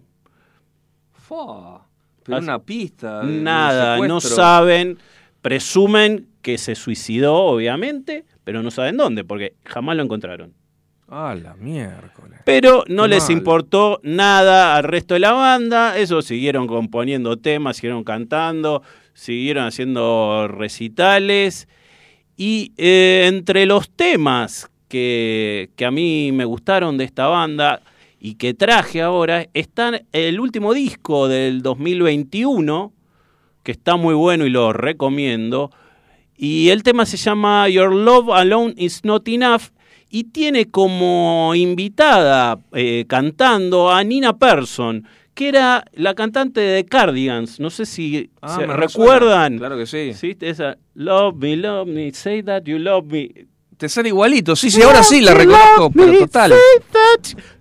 Fua. 1.12 1.86
Pero 2.24 2.38
Así- 2.38 2.44
una 2.44 2.58
pista. 2.58 3.20
de- 3.20 3.32
de 3.36 3.42
Nada, 3.42 3.98
no 4.06 4.20
saben, 4.20 4.98
presumen 5.42 6.26
que 6.42 6.58
se 6.58 6.74
suicidó, 6.74 7.34
obviamente, 7.36 8.24
pero 8.42 8.62
no 8.64 8.70
saben 8.72 8.96
dónde, 8.96 9.22
porque 9.24 9.54
jamás 9.64 9.96
lo 9.96 10.02
encontraron. 10.02 10.52
Ah, 11.08 11.36
la 11.40 11.54
miércoles. 11.54 12.40
Pero 12.44 12.82
no 12.88 13.04
Qué 13.04 13.08
les 13.10 13.24
mal. 13.28 13.32
importó 13.38 14.00
nada 14.02 14.74
al 14.76 14.82
resto 14.84 15.14
de 15.14 15.20
la 15.20 15.32
banda, 15.32 15.96
eso 15.96 16.20
siguieron 16.22 16.66
componiendo 16.66 17.36
temas, 17.36 17.76
siguieron 17.76 18.02
cantando, 18.02 18.82
siguieron 19.12 19.66
haciendo 19.66 20.48
recitales. 20.48 21.68
Y 22.36 22.72
eh, 22.76 23.26
entre 23.28 23.66
los 23.66 23.88
temas 23.90 24.68
que, 24.88 25.70
que 25.76 25.84
a 25.84 25.90
mí 25.92 26.32
me 26.32 26.44
gustaron 26.46 26.96
de 26.98 27.04
esta 27.04 27.26
banda 27.28 27.80
y 28.26 28.36
que 28.36 28.54
traje 28.54 29.02
ahora, 29.02 29.44
están 29.52 30.06
el 30.12 30.40
último 30.40 30.72
disco 30.72 31.28
del 31.28 31.60
2021, 31.60 32.90
que 33.62 33.72
está 33.72 33.96
muy 33.96 34.14
bueno 34.14 34.46
y 34.46 34.48
lo 34.50 34.72
recomiendo. 34.72 35.70
Y 36.34 36.70
el 36.70 36.82
tema 36.82 37.04
se 37.04 37.18
llama 37.18 37.68
Your 37.68 37.94
Love 37.94 38.30
Alone 38.30 38.72
Is 38.78 39.04
Not 39.04 39.28
Enough 39.28 39.64
y 40.08 40.24
tiene 40.24 40.70
como 40.70 41.52
invitada 41.54 42.58
eh, 42.72 43.04
cantando 43.06 43.90
a 43.90 44.02
Nina 44.02 44.38
Persson, 44.38 45.06
que 45.34 45.48
era 45.50 45.84
la 45.92 46.14
cantante 46.14 46.60
de 46.60 46.86
Cardigans. 46.86 47.60
No 47.60 47.68
sé 47.68 47.84
si 47.84 48.30
Ah, 48.40 48.56
se 48.56 48.66
recuerdan. 48.66 49.52
resuena. 49.52 49.58
Claro 49.58 49.76
que 49.76 49.84
sí. 49.86 50.14
¿Sí? 50.14 50.34
Esa, 50.40 50.78
love 50.94 51.34
me, 51.36 51.56
love 51.58 51.86
me, 51.86 52.10
say 52.14 52.42
that 52.42 52.62
you 52.64 52.78
love 52.78 53.04
me. 53.04 53.28
Te 53.84 53.88
sale 53.90 54.08
igualito. 54.08 54.56
Sí, 54.56 54.70
sí, 54.70 54.80
ahora 54.80 55.02
sí 55.02 55.20
la 55.20 55.34
reconozco, 55.34 55.90
pero 55.90 56.16
total. 56.20 56.54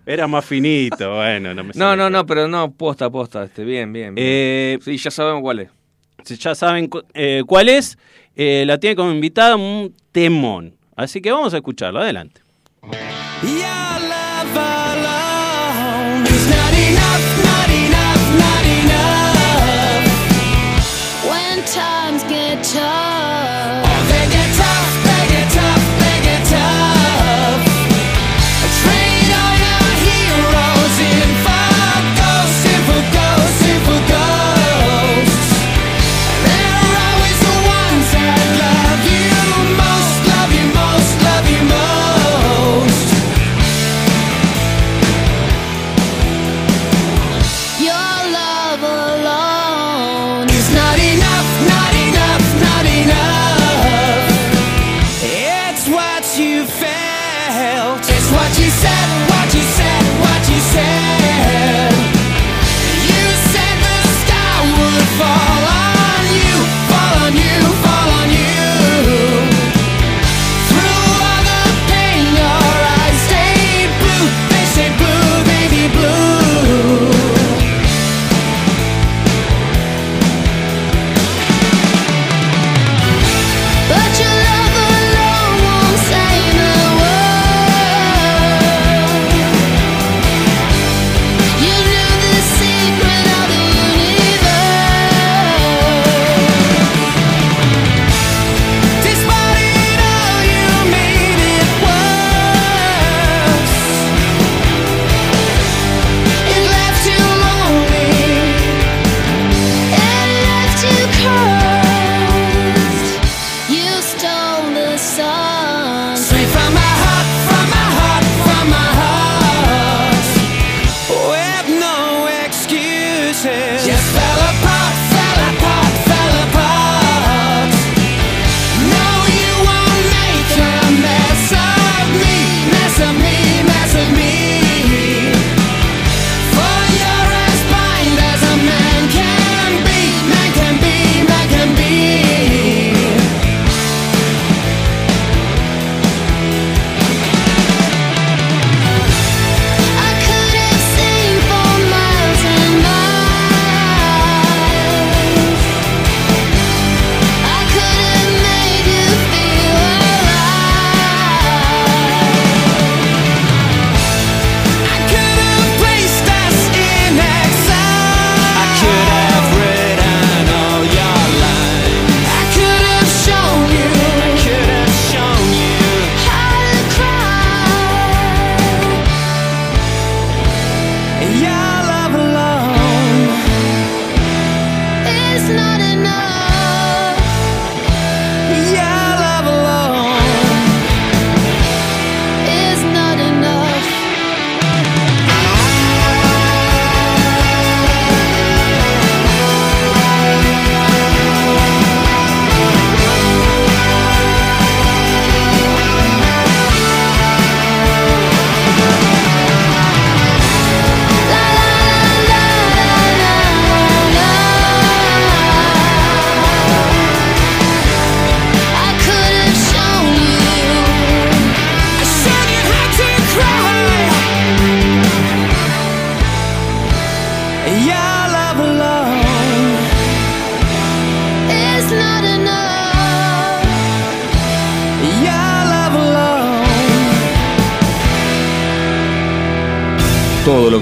Era 0.06 0.26
más 0.26 0.46
finito, 0.46 1.16
bueno, 1.16 1.54
no 1.54 1.64
me 1.66 1.72
No, 1.76 1.88
sale. 1.90 1.98
no, 1.98 2.10
no, 2.10 2.26
pero 2.26 2.48
no, 2.48 2.72
posta, 2.72 3.10
posta. 3.10 3.44
Este, 3.44 3.66
bien, 3.66 3.92
bien. 3.92 4.16
bien. 4.16 4.26
Eh, 4.26 4.80
sí, 4.86 4.96
ya 4.96 5.12
sabemos 5.12 5.42
cuál 5.42 5.60
es. 5.60 5.70
si 6.24 6.38
ya 6.38 6.56
saben 6.56 6.88
cu- 6.88 7.04
eh, 7.14 7.44
cuál 7.46 7.68
es, 7.68 7.98
eh, 8.38 8.64
la 8.66 8.78
tiene 8.78 8.96
como 8.96 9.12
invitada 9.12 9.58
un 9.58 9.94
temón. 10.14 10.74
Así 10.96 11.20
que 11.20 11.30
vamos 11.30 11.54
a 11.54 11.58
escucharlo, 11.58 12.00
adelante. 12.00 12.40
Your 13.42 13.83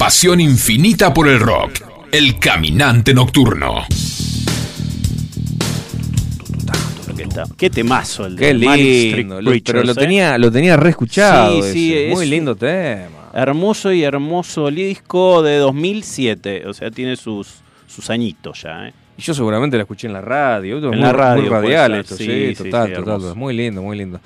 Pasión 0.00 0.40
infinita 0.40 1.12
por 1.12 1.28
el 1.28 1.38
rock. 1.38 1.72
El 2.10 2.38
caminante 2.38 3.12
nocturno. 3.12 3.84
Qué, 7.58 7.68
temazo 7.68 8.24
el 8.24 8.36
de 8.36 8.46
Qué 8.46 8.54
lindo. 8.54 9.42
lo- 9.42 9.52
pero 9.62 9.84
lo 9.84 9.92
¿eh? 9.92 9.94
tenía, 9.94 10.38
lo 10.38 10.50
tenía. 10.50 10.80
Sí, 10.80 11.60
sí, 11.70 11.94
ese. 11.94 12.14
Muy 12.14 12.24
lindo 12.24 12.56
tema. 12.56 13.28
Hermoso 13.34 13.92
y 13.92 14.02
hermoso 14.02 14.70
disco 14.70 15.42
de 15.42 15.58
2007. 15.58 16.62
O 16.66 16.72
sea, 16.72 16.90
tiene 16.90 17.16
sus, 17.16 17.56
sus 17.86 18.08
añitos 18.08 18.62
ya. 18.62 18.88
¿eh? 18.88 18.94
Y 19.18 19.22
yo 19.22 19.34
seguramente 19.34 19.76
la 19.76 19.82
escuché 19.82 20.06
en 20.06 20.14
la 20.14 20.22
radio. 20.22 20.78
En 20.78 20.84
muy, 20.86 20.96
la 20.96 21.12
radio, 21.12 21.42
muy 21.42 21.50
radial 21.50 21.94
esto, 21.96 22.16
sí, 22.16 22.24
Sí, 22.24 22.54
sí, 22.56 22.64
total, 22.64 22.88
sí, 22.88 22.94
total. 22.94 23.14
hermoso. 23.16 23.34
Muy 23.36 23.54
lindo, 23.54 23.82
muy 23.82 23.98
lindo. 23.98 24.18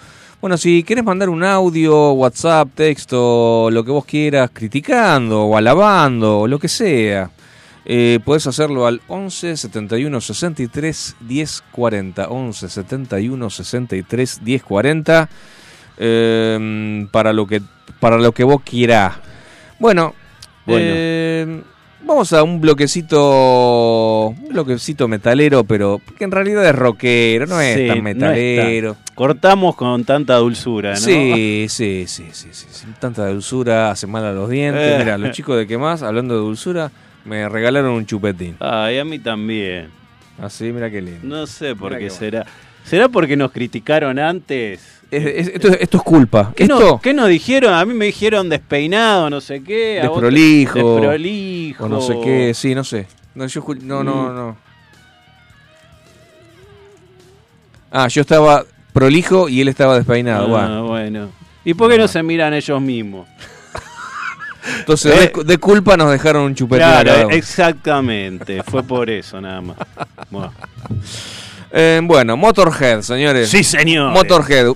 Bueno, 0.45 0.59
si 0.59 0.85
quieres 0.85 1.07
mandar 1.07 1.31
un 1.31 1.43
audio, 1.43 2.13
WhatsApp, 2.13 2.69
texto, 2.75 3.71
lo 3.71 3.83
que 3.83 3.91
vos 3.91 4.05
quieras, 4.05 4.51
criticando 4.53 5.45
o 5.45 5.57
alabando, 5.57 6.41
o 6.41 6.47
lo 6.47 6.59
que 6.59 6.69
sea, 6.69 7.31
eh, 7.87 8.19
podés 8.23 8.47
hacerlo 8.47 8.87
al 8.87 9.01
11 9.09 9.57
71 9.57 10.21
63 10.21 11.17
10 11.21 11.63
40. 11.73 12.29
11 12.29 12.69
71 12.69 13.49
63 13.49 14.45
10 14.45 14.63
40. 14.63 15.31
eh, 15.97 17.09
para, 17.11 17.33
lo 17.33 17.47
que, 17.47 17.63
para 17.99 18.19
lo 18.19 18.33
que 18.33 18.45
vos 18.45 18.61
quieras. 18.63 19.15
Bueno, 19.79 20.15
Bueno. 20.67 20.83
eh, 20.87 21.63
vamos 22.07 22.33
a 22.33 22.43
un 22.43 22.61
bloquecito, 22.61 24.29
un 24.29 24.49
bloquecito 24.49 25.09
metalero, 25.09 25.65
pero 25.65 26.01
que 26.17 26.25
en 26.25 26.31
realidad 26.31 26.65
es 26.67 26.75
rockero, 26.75 27.47
no 27.47 27.61
es 27.61 27.77
Sí, 27.77 27.87
tan 27.87 28.03
no 28.03 28.09
es 28.09 28.15
metalero. 28.15 28.97
Cortamos 29.15 29.77
con 29.77 30.05
tanta 30.05 30.37
dulzura, 30.37 30.91
¿no? 30.91 30.97
Sí, 30.97 31.67
sí, 31.69 32.05
sí, 32.07 32.27
sí, 32.33 32.49
sí. 32.53 32.87
Tanta 33.01 33.27
dulzura 33.29 33.91
hace 33.91 34.07
mal 34.07 34.25
a 34.25 34.33
los 34.33 34.51
dientes. 34.51 34.83
Eh. 34.83 34.97
Mira, 34.99 35.19
los 35.19 35.31
chicos 35.33 35.57
de 35.57 35.67
qué 35.67 35.79
más, 35.79 36.03
hablando 36.03 36.35
de 36.35 36.41
dulzura, 36.41 36.91
me 37.25 37.49
regalaron 37.49 37.93
un 37.93 38.07
chupetín. 38.07 38.57
Ay, 38.61 38.99
a 38.99 39.05
mí 39.05 39.19
también. 39.19 39.89
Así, 40.39 40.73
mira 40.73 40.91
qué 40.91 41.01
lindo. 41.01 41.21
No 41.23 41.47
sé 41.47 41.77
por 41.77 41.97
qué 41.99 42.11
será. 42.11 42.45
¿Será 42.85 43.09
porque 43.09 43.37
nos 43.37 43.51
criticaron 43.53 44.19
antes? 44.19 44.94
Es- 45.17 45.49
es- 45.49 45.55
esto, 45.55 45.69
esto 45.69 45.97
es 45.99 46.03
culpa. 46.03 46.53
¿Qué, 46.57 46.65
esto, 46.65 46.79
no- 46.81 47.01
qué 47.01 47.13
nos 47.15 47.29
dijeron? 47.29 47.73
A 47.75 47.85
mí 47.85 47.95
me 47.95 48.07
dijeron 48.07 48.49
despeinado, 48.49 49.31
no 49.31 49.41
sé 49.41 49.63
qué. 49.63 50.01
a 50.01 50.09
vos 50.09 50.21
Desprolijo. 50.21 50.75
Desprolijo. 51.01 51.85
o 51.85 51.89
no 51.89 52.01
sé 52.01 52.19
qué, 52.23 52.53
sí, 52.55 52.75
no 52.75 52.85
sé. 52.85 53.07
No, 53.35 53.47
yo, 53.47 53.65
no, 53.83 54.05
no, 54.05 54.15
Mm. 54.31 54.35
no. 54.35 54.57
Ah, 57.91 58.09
yo 58.09 58.23
estaba 58.23 58.65
prolijo 58.93 59.49
y 59.49 59.61
él 59.61 59.69
estaba 59.69 59.97
despeinado. 59.97 60.45
Ah, 60.47 60.49
bueno. 60.49 60.87
bueno. 60.87 61.31
¿Y 61.65 61.75
por 61.75 61.91
qué 61.91 61.99
no 61.99 62.09
se 62.09 62.23
miran 62.23 62.53
ellos 62.55 62.81
mismos? 62.81 63.27
Entonces, 64.79 65.15
Eh. 65.15 65.33
de, 65.37 65.45
de 65.45 65.59
culpa 65.59 65.97
nos 65.97 66.11
dejaron 66.11 66.43
un 66.43 66.55
cada 66.55 67.03
Claro, 67.03 67.31
exactamente. 67.31 68.63
Fue 68.63 68.83
por 68.83 69.11
eso 69.11 69.41
nada 69.41 69.61
más. 69.61 69.77
Bueno. 70.31 70.53
Eh, 71.71 72.01
bueno, 72.03 72.37
Motorhead, 72.37 73.03
señores. 73.03 73.49
Sí, 73.51 73.63
señor. 73.65 74.13
Motorhead. 74.13 74.73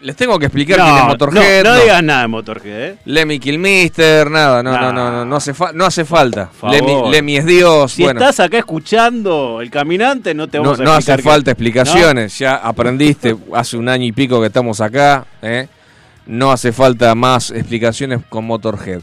Les 0.00 0.14
tengo 0.14 0.38
que 0.38 0.46
explicar 0.46 0.78
No, 0.78 0.84
quién 0.84 0.96
es 0.98 1.04
Motorhead. 1.06 1.62
No, 1.64 1.70
no 1.70 1.76
no. 1.76 1.82
digas 1.82 2.02
nada 2.04 2.20
de 2.22 2.28
Motorhead, 2.28 2.82
¿eh? 2.90 2.96
Lemmy 3.04 3.40
Kilmister, 3.40 4.30
nada, 4.30 4.62
no, 4.62 4.70
no, 4.72 4.78
Nah. 4.80 4.92
no, 4.92 5.10
no, 5.10 5.24
no 5.24 5.36
hace, 5.36 5.52
fa- 5.54 5.72
no 5.72 5.84
hace 5.86 6.04
falta. 6.04 6.50
Lemmy, 6.70 7.10
Lemmy 7.10 7.36
es 7.38 7.44
Dios, 7.46 7.92
Si 7.92 8.04
bueno, 8.04 8.20
estás 8.20 8.38
acá 8.40 8.58
escuchando 8.58 9.60
El 9.60 9.70
Caminante, 9.70 10.34
no 10.34 10.46
te 10.46 10.58
vamos 10.60 10.78
a 10.78 10.84
no 10.84 10.90
hace 10.92 10.98
explicar 11.12 11.16
que- 11.18 11.22
falta 11.28 11.50
explicaciones, 11.50 12.38
ya 12.38 12.54
aprendiste 12.56 13.36
hace 13.54 13.76
un 13.76 13.88
año 13.88 14.04
y 14.04 14.12
pico 14.12 14.40
que 14.40 14.46
estamos 14.46 14.80
acá, 14.80 15.26
¿eh? 15.42 15.66
no 16.26 16.52
hace 16.52 16.72
falta 16.72 17.14
más 17.16 17.50
explicaciones 17.50 18.20
con 18.28 18.44
Motorhead. 18.44 19.00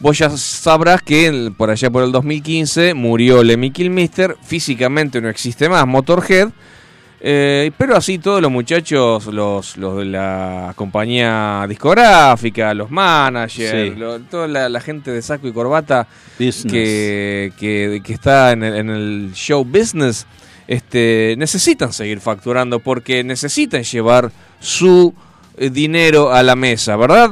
Vos 0.00 0.16
ya 0.18 0.30
sabrás 0.30 1.02
que 1.02 1.50
por 1.56 1.70
allá 1.70 1.90
por 1.90 2.04
el 2.04 2.12
2015 2.12 2.94
murió 2.94 3.42
Lemmy 3.42 3.72
Kilmister, 3.72 4.36
físicamente 4.44 5.20
no 5.20 5.28
existe 5.28 5.68
más 5.68 5.84
Motorhead, 5.88 6.50
eh, 7.20 7.70
pero 7.76 7.96
así 7.96 8.18
todos 8.18 8.40
los 8.40 8.50
muchachos, 8.50 9.26
los, 9.26 9.76
los 9.76 9.98
de 9.98 10.04
la 10.04 10.72
compañía 10.76 11.64
discográfica, 11.68 12.72
los 12.74 12.90
managers, 12.90 13.92
Sí. 13.94 13.98
lo- 13.98 14.20
toda 14.20 14.46
la, 14.46 14.68
la 14.68 14.80
gente 14.80 15.10
de 15.10 15.20
saco 15.22 15.48
y 15.48 15.52
corbata 15.52 16.06
que, 16.38 17.52
que- 17.58 18.00
que 18.04 18.12
está 18.12 18.52
en 18.52 18.62
el, 18.62 18.74
en 18.76 18.90
el 18.90 19.30
show 19.34 19.64
business, 19.64 20.26
este, 20.66 21.34
necesitan 21.38 21.92
seguir 21.92 22.20
facturando 22.20 22.78
porque 22.78 23.24
necesitan 23.24 23.82
llevar 23.82 24.30
su 24.60 25.14
eh, 25.56 25.70
dinero 25.70 26.32
a 26.32 26.42
la 26.42 26.54
mesa, 26.56 26.96
¿verdad? 26.96 27.30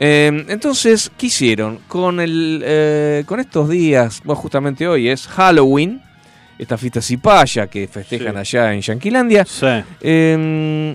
Eh, 0.00 0.46
entonces, 0.48 1.10
¿qué 1.18 1.26
hicieron? 1.26 1.78
Con, 1.86 2.20
el, 2.20 2.62
eh, 2.64 3.22
con 3.26 3.38
estos 3.38 3.68
días, 3.68 4.22
bueno, 4.24 4.40
justamente 4.40 4.88
hoy 4.88 5.08
es 5.08 5.26
Halloween, 5.28 6.00
esta 6.60 6.76
fiesta 6.76 7.00
cipaya 7.00 7.66
que 7.68 7.88
festejan 7.88 8.34
Sí. 8.44 8.56
allá 8.58 8.74
en 8.74 8.80
Yanquilandia. 8.82 9.44
Sí. 9.44 9.66
Eh, 10.00 10.94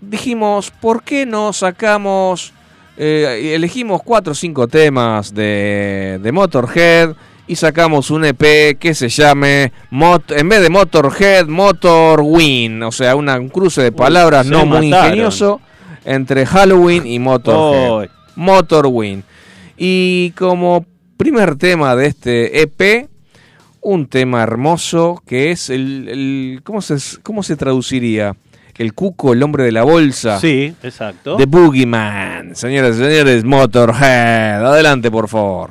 dijimos, 0.00 0.70
¿por 0.80 1.02
qué 1.02 1.26
no 1.26 1.52
sacamos, 1.52 2.52
eh, 2.96 3.52
elegimos 3.54 4.02
cuatro 4.02 4.32
o 4.32 4.34
cinco 4.34 4.66
temas 4.68 5.34
de, 5.34 6.18
de 6.22 6.32
Motorhead 6.32 7.10
y 7.46 7.56
sacamos 7.56 8.10
un 8.10 8.24
EP 8.24 8.76
que 8.78 8.94
se 8.94 9.08
llame, 9.08 9.72
Mot- 9.90 10.32
en 10.36 10.48
vez 10.48 10.62
de 10.62 10.70
Motorhead, 10.70 11.46
Motorwin, 11.46 12.82
o 12.82 12.92
sea, 12.92 13.16
una- 13.16 13.38
un 13.38 13.48
cruce 13.48 13.82
de 13.82 13.92
palabras 13.92 14.46
no 14.46 14.64
muy 14.66 14.88
mataron. 14.90 15.06
ingenioso 15.12 15.60
entre 16.04 16.46
Halloween 16.46 17.06
y 17.06 17.18
Motorhead. 17.18 18.08
Motorwin. 18.36 19.22
Y 19.76 20.30
como 20.32 20.84
primer 21.16 21.56
tema 21.56 21.94
de 21.96 22.06
este 22.06 22.62
EP, 22.62 23.08
un 23.82 24.06
tema 24.08 24.42
hermoso 24.42 25.22
que 25.26 25.50
es 25.50 25.70
el, 25.70 26.08
el- 26.08 26.60
¿cómo, 26.64 26.82
se, 26.82 26.96
¿cómo 27.22 27.42
se 27.42 27.56
traduciría? 27.56 28.34
El 28.78 28.94
cuco, 28.94 29.34
el 29.34 29.42
hombre 29.42 29.64
de 29.64 29.72
la 29.72 29.82
bolsa. 29.82 30.40
Sí, 30.40 30.74
exacto. 30.82 31.36
The 31.36 31.44
Boogeyman. 31.44 32.56
Señoras 32.56 32.96
y 32.96 33.00
señores, 33.04 33.44
Motorhead. 33.44 34.64
Adelante, 34.64 35.10
por 35.10 35.28
favor. 35.28 35.70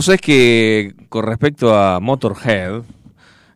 Vos 0.00 0.06
sabés 0.06 0.22
que 0.22 0.94
con 1.10 1.26
respecto 1.26 1.76
a 1.76 2.00
Motorhead, 2.00 2.84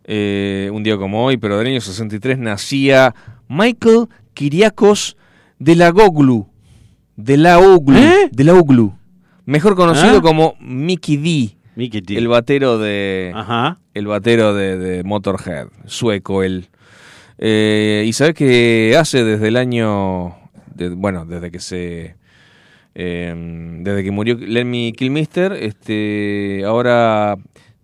eh, 0.04 0.68
un 0.74 0.82
día 0.82 0.98
como 0.98 1.24
hoy, 1.24 1.38
pero 1.38 1.56
del 1.56 1.68
año 1.68 1.80
63, 1.80 2.36
nacía 2.36 3.14
Michael 3.48 4.08
Kiriakos 4.34 5.16
de 5.58 5.74
la 5.74 5.88
Goglu. 5.88 6.46
De 7.16 7.38
la 7.38 7.58
Oglu. 7.60 7.96
¿Eh? 7.96 8.28
De 8.30 8.44
la 8.44 8.52
Oglu. 8.52 8.92
Mejor 9.46 9.74
conocido 9.74 10.18
¿Ah? 10.18 10.20
como 10.20 10.54
Mickey 10.60 11.16
D. 11.16 11.56
Mickey 11.76 12.02
D. 12.02 12.18
El 12.18 12.28
batero 12.28 12.76
de. 12.76 13.32
Ajá. 13.34 13.78
El 13.94 14.06
batero 14.06 14.52
de, 14.52 14.76
de 14.76 15.02
Motorhead. 15.02 15.68
Sueco 15.86 16.42
él. 16.42 16.68
Eh, 17.38 18.04
y 18.06 18.12
sabés 18.12 18.34
que 18.34 18.98
hace 19.00 19.24
desde 19.24 19.48
el 19.48 19.56
año. 19.56 20.36
de- 20.74 20.90
bueno, 20.90 21.24
desde 21.24 21.50
que 21.50 21.60
se. 21.60 22.16
Eh, 22.94 23.34
desde 23.80 24.04
que 24.04 24.10
murió 24.10 24.36
Lemmy 24.36 24.92
Kilmister, 24.92 25.52
este, 25.52 26.62
ahora 26.64 27.36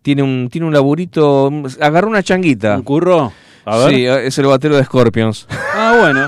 tiene 0.02 0.22
un, 0.22 0.48
tiene 0.50 0.66
un 0.66 0.72
laburito, 0.72 1.50
agarró 1.80 2.08
una 2.08 2.22
changuita. 2.22 2.76
¿Un 2.76 2.82
curro? 2.82 3.32
A 3.64 3.78
ver. 3.78 3.94
Sí, 3.94 4.06
es 4.06 4.38
el 4.38 4.46
batero 4.46 4.76
de 4.76 4.84
Scorpions. 4.84 5.46
Ah, 5.74 5.96
bueno. 6.00 6.26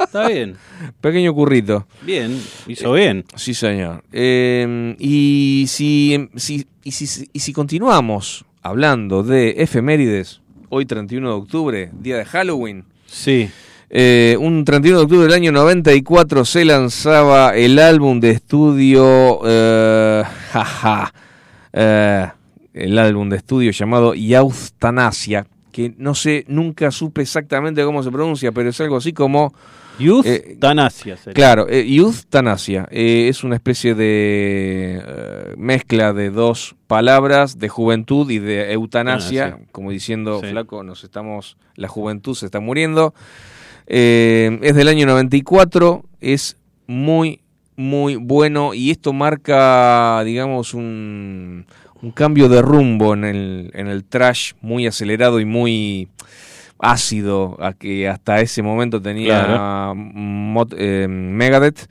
Está 0.00 0.28
bien. 0.28 0.56
Pequeño 1.00 1.32
currito. 1.34 1.86
Bien. 2.02 2.38
Hizo 2.66 2.92
bien. 2.92 3.24
Sí, 3.36 3.54
señor. 3.54 4.04
Eh, 4.12 4.94
y, 4.98 5.64
si, 5.68 6.28
si, 6.36 6.66
y, 6.84 6.90
si, 6.92 7.28
y 7.32 7.38
si 7.40 7.52
continuamos 7.52 8.44
hablando 8.62 9.22
de 9.22 9.54
efemérides, 9.58 10.40
hoy 10.68 10.86
31 10.86 11.28
de 11.28 11.34
octubre, 11.34 11.90
día 11.92 12.18
de 12.18 12.24
Halloween, 12.24 12.84
Sí. 13.12 13.50
Eh, 13.94 14.38
un 14.40 14.64
31 14.64 14.98
de 14.98 15.04
octubre 15.04 15.24
del 15.24 15.34
año 15.34 15.52
94 15.52 16.46
se 16.46 16.64
lanzaba 16.64 17.54
el 17.54 17.78
álbum 17.78 18.20
de 18.20 18.30
estudio, 18.30 19.40
eh, 19.46 20.22
jaja, 20.50 21.12
eh, 21.74 22.26
el 22.72 22.98
álbum 22.98 23.28
de 23.28 23.36
estudio 23.36 23.70
llamado 23.70 24.14
Euthanasia, 24.14 25.46
que 25.70 25.94
no 25.98 26.14
sé, 26.14 26.46
nunca 26.48 26.90
supe 26.90 27.20
exactamente 27.20 27.84
cómo 27.84 28.02
se 28.02 28.10
pronuncia, 28.10 28.50
pero 28.50 28.70
es 28.70 28.80
algo 28.80 28.96
así 28.96 29.12
como... 29.12 29.52
Youth 29.98 30.24
Eh. 30.24 30.56
Claro, 31.34 31.68
eh, 31.68 31.84
euthanasia 31.86 32.88
eh, 32.90 33.26
es 33.28 33.44
una 33.44 33.56
especie 33.56 33.94
de 33.94 35.54
mezcla 35.58 36.14
de 36.14 36.30
dos 36.30 36.76
palabras, 36.86 37.58
de 37.58 37.68
juventud 37.68 38.30
y 38.30 38.38
de 38.38 38.72
eutanasia, 38.72 39.48
Eutanasia. 39.48 39.66
como 39.70 39.90
diciendo, 39.90 40.40
Sí. 40.42 40.48
flaco, 40.48 40.82
nos 40.82 41.04
estamos, 41.04 41.58
la 41.76 41.88
juventud 41.88 42.34
se 42.34 42.46
está 42.46 42.58
muriendo. 42.58 43.12
Eh, 43.86 44.58
es 44.62 44.74
del 44.74 44.88
año 44.88 45.06
94, 45.06 46.04
es 46.20 46.56
muy, 46.86 47.40
muy 47.76 48.16
bueno 48.16 48.74
y 48.74 48.90
esto 48.90 49.12
marca, 49.12 50.22
digamos, 50.24 50.74
un, 50.74 51.66
un 52.00 52.10
cambio 52.10 52.48
de 52.48 52.62
rumbo 52.62 53.14
en 53.14 53.24
el, 53.24 53.70
en 53.74 53.86
el 53.86 54.04
trash 54.04 54.52
muy 54.60 54.86
acelerado 54.86 55.40
y 55.40 55.44
muy 55.44 56.08
ácido 56.78 57.56
a 57.60 57.72
que 57.72 58.08
hasta 58.08 58.40
ese 58.40 58.60
momento 58.62 59.00
tenía 59.00 59.44
Claro. 59.44 59.94
Eh, 60.76 61.06
Megadeth, 61.08 61.88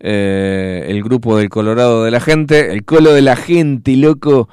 eh, 0.00 0.86
el 0.88 1.02
grupo 1.02 1.36
del 1.36 1.48
Colorado 1.48 2.04
de 2.04 2.10
la 2.10 2.20
gente, 2.20 2.72
el 2.72 2.84
colo 2.84 3.12
de 3.12 3.22
la 3.22 3.36
gente, 3.36 3.96
loco. 3.96 4.48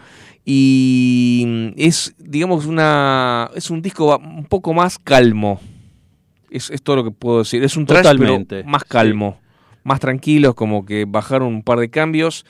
Y 0.45 1.73
es, 1.78 2.13
digamos, 2.19 2.67
una 2.67 3.49
es 3.56 3.71
un 3.71 3.82
disco 3.82 4.17
un 4.17 4.45
poco 4.45 4.73
más 4.73 4.99
calmo. 4.99 5.60
Es, 6.56 6.70
es 6.70 6.82
todo 6.82 6.96
lo 6.98 7.04
que 7.04 7.12
puedo 7.12 7.39
decir. 7.39 7.63
Es 7.63 7.76
un 7.78 7.86
Totalmente, 7.86 8.63
más 8.63 8.82
sí. 8.84 8.88
calmo. 8.89 9.38
Más 9.84 10.00
tranquilos, 10.00 10.56
como 10.56 10.84
que 10.86 11.06
bajaron 11.08 11.48
un 11.50 11.62
par 11.62 11.78
de 11.78 11.89
cambios 11.91 12.44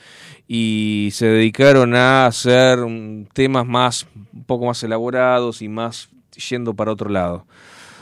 y 0.48 1.10
se 1.12 1.26
dedicaron 1.26 1.94
a 1.94 2.24
hacer 2.26 2.78
temas 3.34 3.66
más, 3.66 4.06
un 4.32 4.44
poco 4.44 4.64
más 4.66 4.82
elaborados 4.82 5.60
y 5.60 5.68
más 5.68 6.08
yendo 6.48 6.72
para 6.72 6.92
otro 6.92 7.10
lado. 7.10 7.44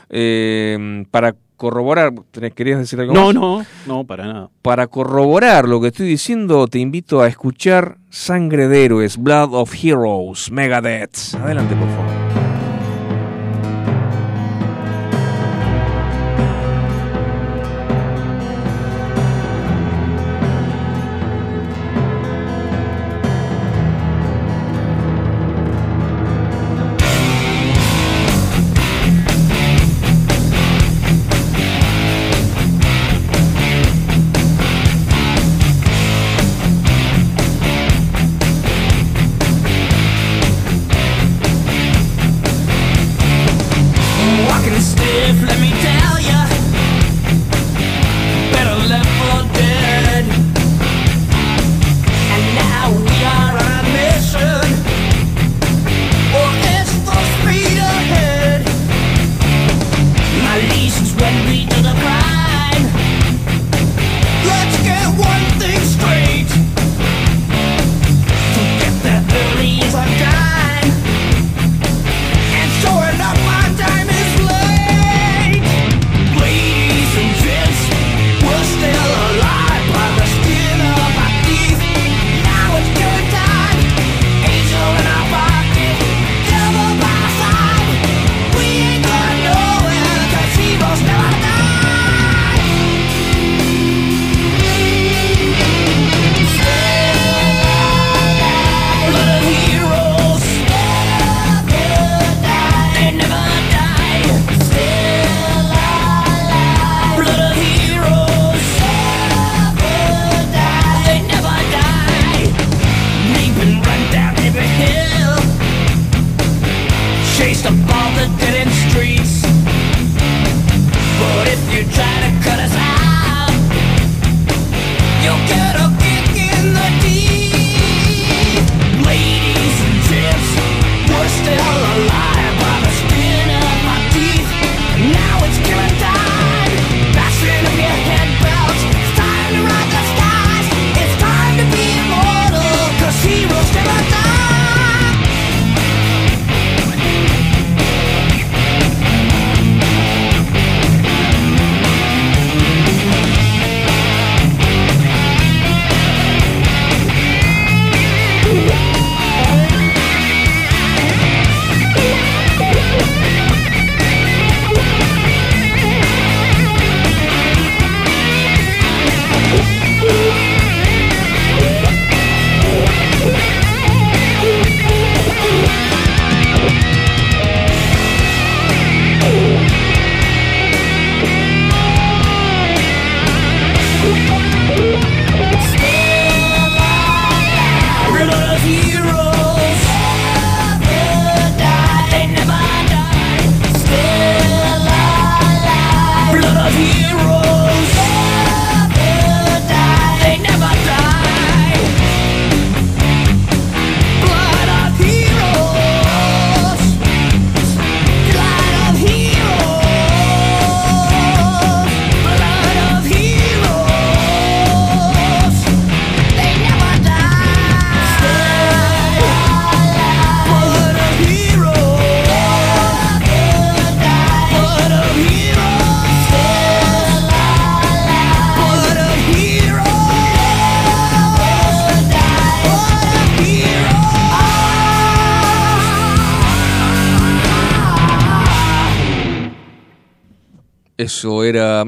Eh, 0.08 1.04
para 1.10 1.34
corroborar, 1.56 2.12
¿tenés- 2.32 2.54
¿querías 2.54 2.78
decir 2.78 3.00
algo 3.00 3.12
No, 3.12 3.26
más? 3.26 3.34
no, 3.34 3.66
no, 3.86 4.04
para 4.04 4.26
nada. 4.26 4.50
Para 4.62 4.86
corroborar 4.86 5.68
lo 5.68 5.80
que 5.80 5.88
estoy 5.88 6.06
diciendo, 6.06 6.68
te 6.68 6.78
invito 6.78 7.20
a 7.20 7.26
escuchar 7.26 7.96
Sangre 8.10 8.68
de 8.68 8.84
Héroes, 8.84 9.16
Blood 9.16 9.52
of 9.54 9.74
Heroes, 9.82 10.52
Megadeth. 10.52 11.34
Adelante, 11.40 11.74
por 11.74 11.88
favor. 11.88 12.23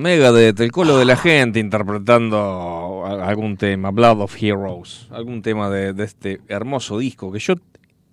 Megadeth, 0.06 0.60
el 0.60 0.70
colo 0.70 0.98
de 0.98 1.04
la 1.04 1.16
gente 1.16 1.58
interpretando 1.58 3.04
algún 3.06 3.56
tema, 3.56 3.90
Blood 3.90 4.20
of 4.20 4.36
Heroes, 4.40 5.08
algún 5.10 5.42
tema 5.42 5.68
de, 5.68 5.92
de 5.92 6.04
este 6.04 6.40
hermoso 6.46 6.98
disco 6.98 7.32
que 7.32 7.40
yo 7.40 7.54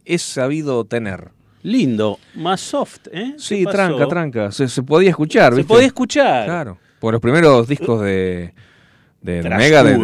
he 0.05 0.17
sabido 0.17 0.85
tener. 0.85 1.29
Lindo, 1.61 2.17
más 2.35 2.61
soft, 2.61 3.07
¿eh? 3.11 3.33
¿Qué 3.33 3.39
Sí, 3.39 3.63
tranca, 3.63 4.07
tranca, 4.07 4.51
se, 4.51 4.67
se 4.67 4.81
podía 4.81 5.11
escuchar, 5.11 5.53
Se 5.53 5.63
podía 5.63 5.85
escuchar. 5.85 6.45
Claro, 6.45 6.77
por 6.99 7.13
los 7.13 7.21
primeros 7.21 7.67
discos 7.67 8.01
de, 8.01 8.53
de, 9.21 9.43
Megadeth 9.43 10.01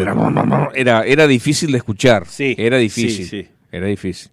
era, 0.76 1.02
era 1.04 1.26
difícil 1.28 1.72
de 1.72 1.78
escuchar, 1.80 2.28
Sí, 2.28 2.56
era 2.58 2.78
difícil, 2.78 3.26
sí, 3.26 3.44
sí. 3.44 3.48
era 3.72 3.88
difícil. 3.88 4.32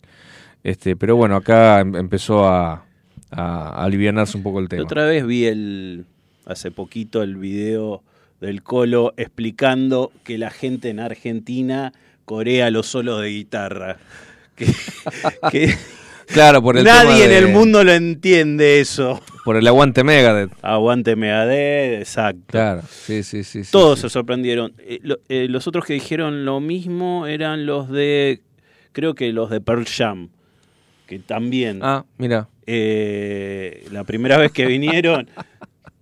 Este, 0.63 0.95
pero 0.95 1.17
bueno, 1.17 1.37
acá 1.37 1.81
em- 1.81 1.97
empezó 1.97 2.47
a, 2.47 2.85
a 3.31 3.83
alivianarse 3.85 4.37
un 4.37 4.43
poco 4.43 4.61
el 4.61 4.69
tema. 4.69 4.83
otra 4.83 5.07
vez 5.07 5.27
vi 5.27 5.47
el 5.47 6.05
hace 6.47 6.70
poquito 6.70 7.22
el 7.22 7.36
video 7.36 8.03
del 8.40 8.62
Colo 8.62 9.12
explicando 9.16 10.12
que 10.24 10.38
la 10.38 10.51
gente 10.51 10.88
en 10.88 11.01
Argentina 11.01 11.92
corea 12.24 12.70
los 12.70 12.86
solos 12.86 13.20
de 13.22 13.28
guitarra. 13.28 13.99
Que, 14.57 14.66
que 15.51 15.74
Claro, 16.28 16.61
por 16.62 16.76
el 16.78 16.84
nadie 16.84 17.22
tema 17.22 17.24
en 17.36 17.44
el 17.44 17.53
mundo 17.53 17.84
lo 17.84 17.92
entiende 17.92 18.80
eso. 18.80 19.20
Por 19.44 19.57
el 19.57 19.66
aguante 19.68 20.03
Megadeth. 20.03 20.51
Aguante 20.62 21.14
Megadeth, 21.14 22.01
exacto. 22.01 22.40
Claro, 22.49 22.82
sí, 22.90 23.22
sí, 23.22 23.44
sí. 23.44 23.61
Todos 23.70 23.99
sí. 23.99 24.03
se 24.03 24.09
sorprendieron. 24.11 24.72
Eh, 24.78 24.99
lo- 25.03 25.18
eh, 25.28 25.47
los 25.49 25.66
otros 25.68 25.84
que 25.84 25.92
dijeron 25.92 26.44
lo 26.47 26.59
mismo 26.61 27.26
eran 27.28 27.64
los 27.66 27.88
de, 27.90 28.40
creo 28.92 29.14
que 29.14 29.30
los 29.32 29.51
de 29.51 29.61
Pearl 29.61 29.84
Jam, 29.86 30.30
que 31.07 31.18
también 31.20 31.78
Ah, 31.82 32.05
mira. 32.18 32.49
eh, 32.66 33.86
la 33.92 34.03
primera 34.05 34.36
vez 34.38 34.51
que 34.53 34.64
vinieron. 34.66 35.28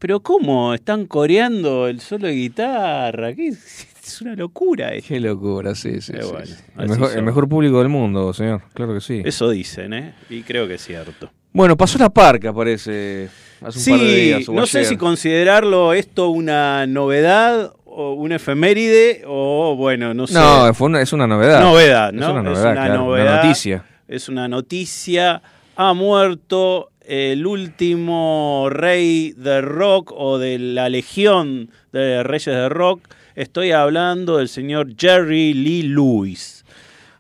Pero 0.07 0.21
¿cómo? 0.21 0.75
Están 0.75 1.07
coreando 1.07 1.89
el 1.89 1.99
solo 1.99 2.27
de 2.27 2.35
guitarra. 2.35 3.35
¿Qué? 3.35 3.49
Es 3.49 4.21
una 4.21 4.35
locura 4.35 4.93
esto. 4.93 5.09
Qué 5.09 5.19
locura, 5.19 5.75
sí, 5.75 6.03
sí. 6.03 6.13
Pero 6.13 6.27
sí, 6.27 6.31
bueno, 6.33 6.47
sí. 6.47 6.53
así 6.53 6.63
El, 6.83 6.89
mejor, 6.91 7.09
el 7.09 7.15
son. 7.15 7.25
mejor 7.25 7.49
público 7.49 7.79
del 7.79 7.89
mundo, 7.89 8.35
señor. 8.35 8.61
Claro 8.75 8.93
que 8.93 9.01
sí. 9.01 9.23
Eso 9.25 9.49
dicen, 9.49 9.95
¿eh? 9.95 10.15
Y 10.29 10.43
creo 10.43 10.69
que 10.69 10.75
es 10.75 10.85
cierto. 10.85 11.31
Bueno, 11.55 11.75
pasó 11.75 11.97
la 11.99 12.11
parca, 12.11 12.53
parece. 12.53 13.31
Hace 13.63 13.79
un 13.79 13.83
Sí, 13.83 13.91
par 13.93 14.01
de 14.01 14.15
días. 14.15 14.47
o 14.51 14.53
no 14.53 14.67
sé 14.67 14.85
si 14.85 14.99
considerarlo 14.99 15.95
esto 15.95 16.29
una 16.29 16.87
novedad 16.87 17.73
o 17.87 18.13
una 18.13 18.37
efeméride 18.37 19.23
o 19.27 19.75
bueno, 19.75 20.13
no 20.13 20.27
sé. 20.27 20.35
No, 20.35 20.75
fue 20.75 20.89
una- 20.89 21.01
es 21.01 21.15
una 21.15 21.27
novedad. 21.27 21.63
Novedad, 21.63 22.09
Es 22.11 22.15
¿no? 22.21 22.31
una 22.33 22.43
novedad, 22.43 22.73
claro, 22.75 22.93
una 22.93 23.03
novedad, 23.05 23.43
noticia. 23.43 23.85
Es 24.07 24.29
una 24.29 24.49
noticia. 24.49 25.41
Ha 25.77 25.95
muerto 25.95 26.91
el 27.07 27.47
último 27.47 28.69
rey 28.71 29.33
de 29.33 29.61
rock 29.61 30.13
o 30.17 30.39
de 30.39 30.59
la 30.59 30.89
legión 30.89 31.71
de 31.93 32.23
reyes 32.23 32.47
de 32.47 32.69
rock. 32.69 33.09
Estoy 33.35 33.73
hablando 33.73 34.39
del 34.39 34.49
señor 34.49 34.95
Jerry 34.97 35.55
Lee 35.55 35.83
Lewis. 35.83 36.65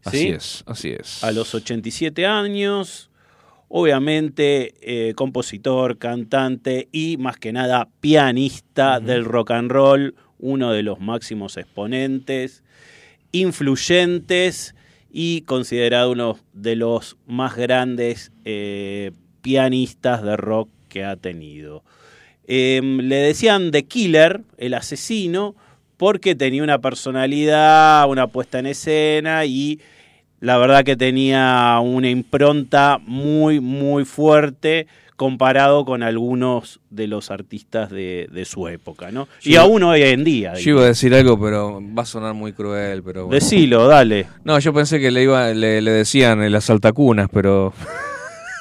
Así 0.05 0.19
¿sí? 0.19 0.29
es, 0.29 0.65
así 0.67 0.91
es. 0.91 1.25
A 1.25 1.33
los 1.33 1.55
87 1.55 2.27
años, 2.27 3.11
obviamente 3.69 4.75
eh, 4.81 5.15
compositor, 5.15 5.99
cantante 5.99 6.89
y 6.93 7.17
más 7.17 7.37
que 7.39 7.53
nada 7.53 7.89
pianista 8.01 9.01
del 9.01 9.25
rock 9.25 9.53
and 9.53 9.71
roll, 9.71 10.15
uno 10.39 10.73
de 10.73 10.83
los 10.83 11.01
máximos 11.01 11.57
exponentes, 11.57 12.63
influyentes 13.33 14.75
y 15.11 15.43
considerado 15.43 16.13
uno 16.13 16.39
de 16.53 16.77
los 16.77 17.17
más 17.27 17.57
grandes 17.57 18.31
eh, 18.45 19.13
pianistas 19.45 20.23
de 20.23 20.39
rock 20.39 20.71
que 20.89 21.05
ha 21.05 21.17
tenido. 21.17 21.85
Eh, 22.47 22.81
le 22.83 23.17
decían 23.17 23.71
The 23.71 23.85
Killer, 23.85 24.41
el 24.57 24.73
asesino, 24.73 25.55
porque 25.99 26.35
tenía 26.35 26.63
una 26.63 26.79
personalidad, 26.79 28.09
una 28.09 28.27
puesta 28.27 28.59
en 28.59 28.67
escena 28.67 29.45
y 29.45 29.81
la 30.41 30.57
verdad 30.57 30.83
que 30.83 30.97
tenía 30.97 31.79
una 31.83 32.09
impronta 32.09 32.99
muy, 33.07 33.61
muy 33.61 34.07
fuerte 34.07 34.87
comparado 35.17 35.85
con 35.85 36.03
algunos 36.03 36.81
de 36.89 37.07
los 37.07 37.31
artistas 37.31 37.91
de, 37.91 38.27
de 38.33 38.45
su 38.47 38.67
época, 38.67 39.13
¿no? 39.13 39.29
y 39.43 39.57
aún 39.57 39.83
hoy 39.83 40.03
en 40.03 40.25
día. 40.25 40.55
Yo 40.55 40.71
iba 40.71 40.83
a 40.83 40.87
decir 40.87 41.15
algo, 41.15 41.39
pero 41.39 41.81
va 41.81 42.03
a 42.03 42.07
sonar 42.07 42.33
muy 42.33 42.55
cruel, 42.55 43.03
pero 43.03 43.27
bueno. 43.27 43.35
Decilo, 43.35 43.87
dale. 43.87 44.27
No, 44.43 44.59
yo 44.59 44.73
pensé 44.73 44.99
que 45.01 45.11
le 45.11 45.23
iba, 45.23 45.51
le, 45.51 45.83
le 45.83 45.91
decían 45.91 46.43
el 46.43 46.55
asaltacunas, 46.57 47.29
pero 47.33 47.75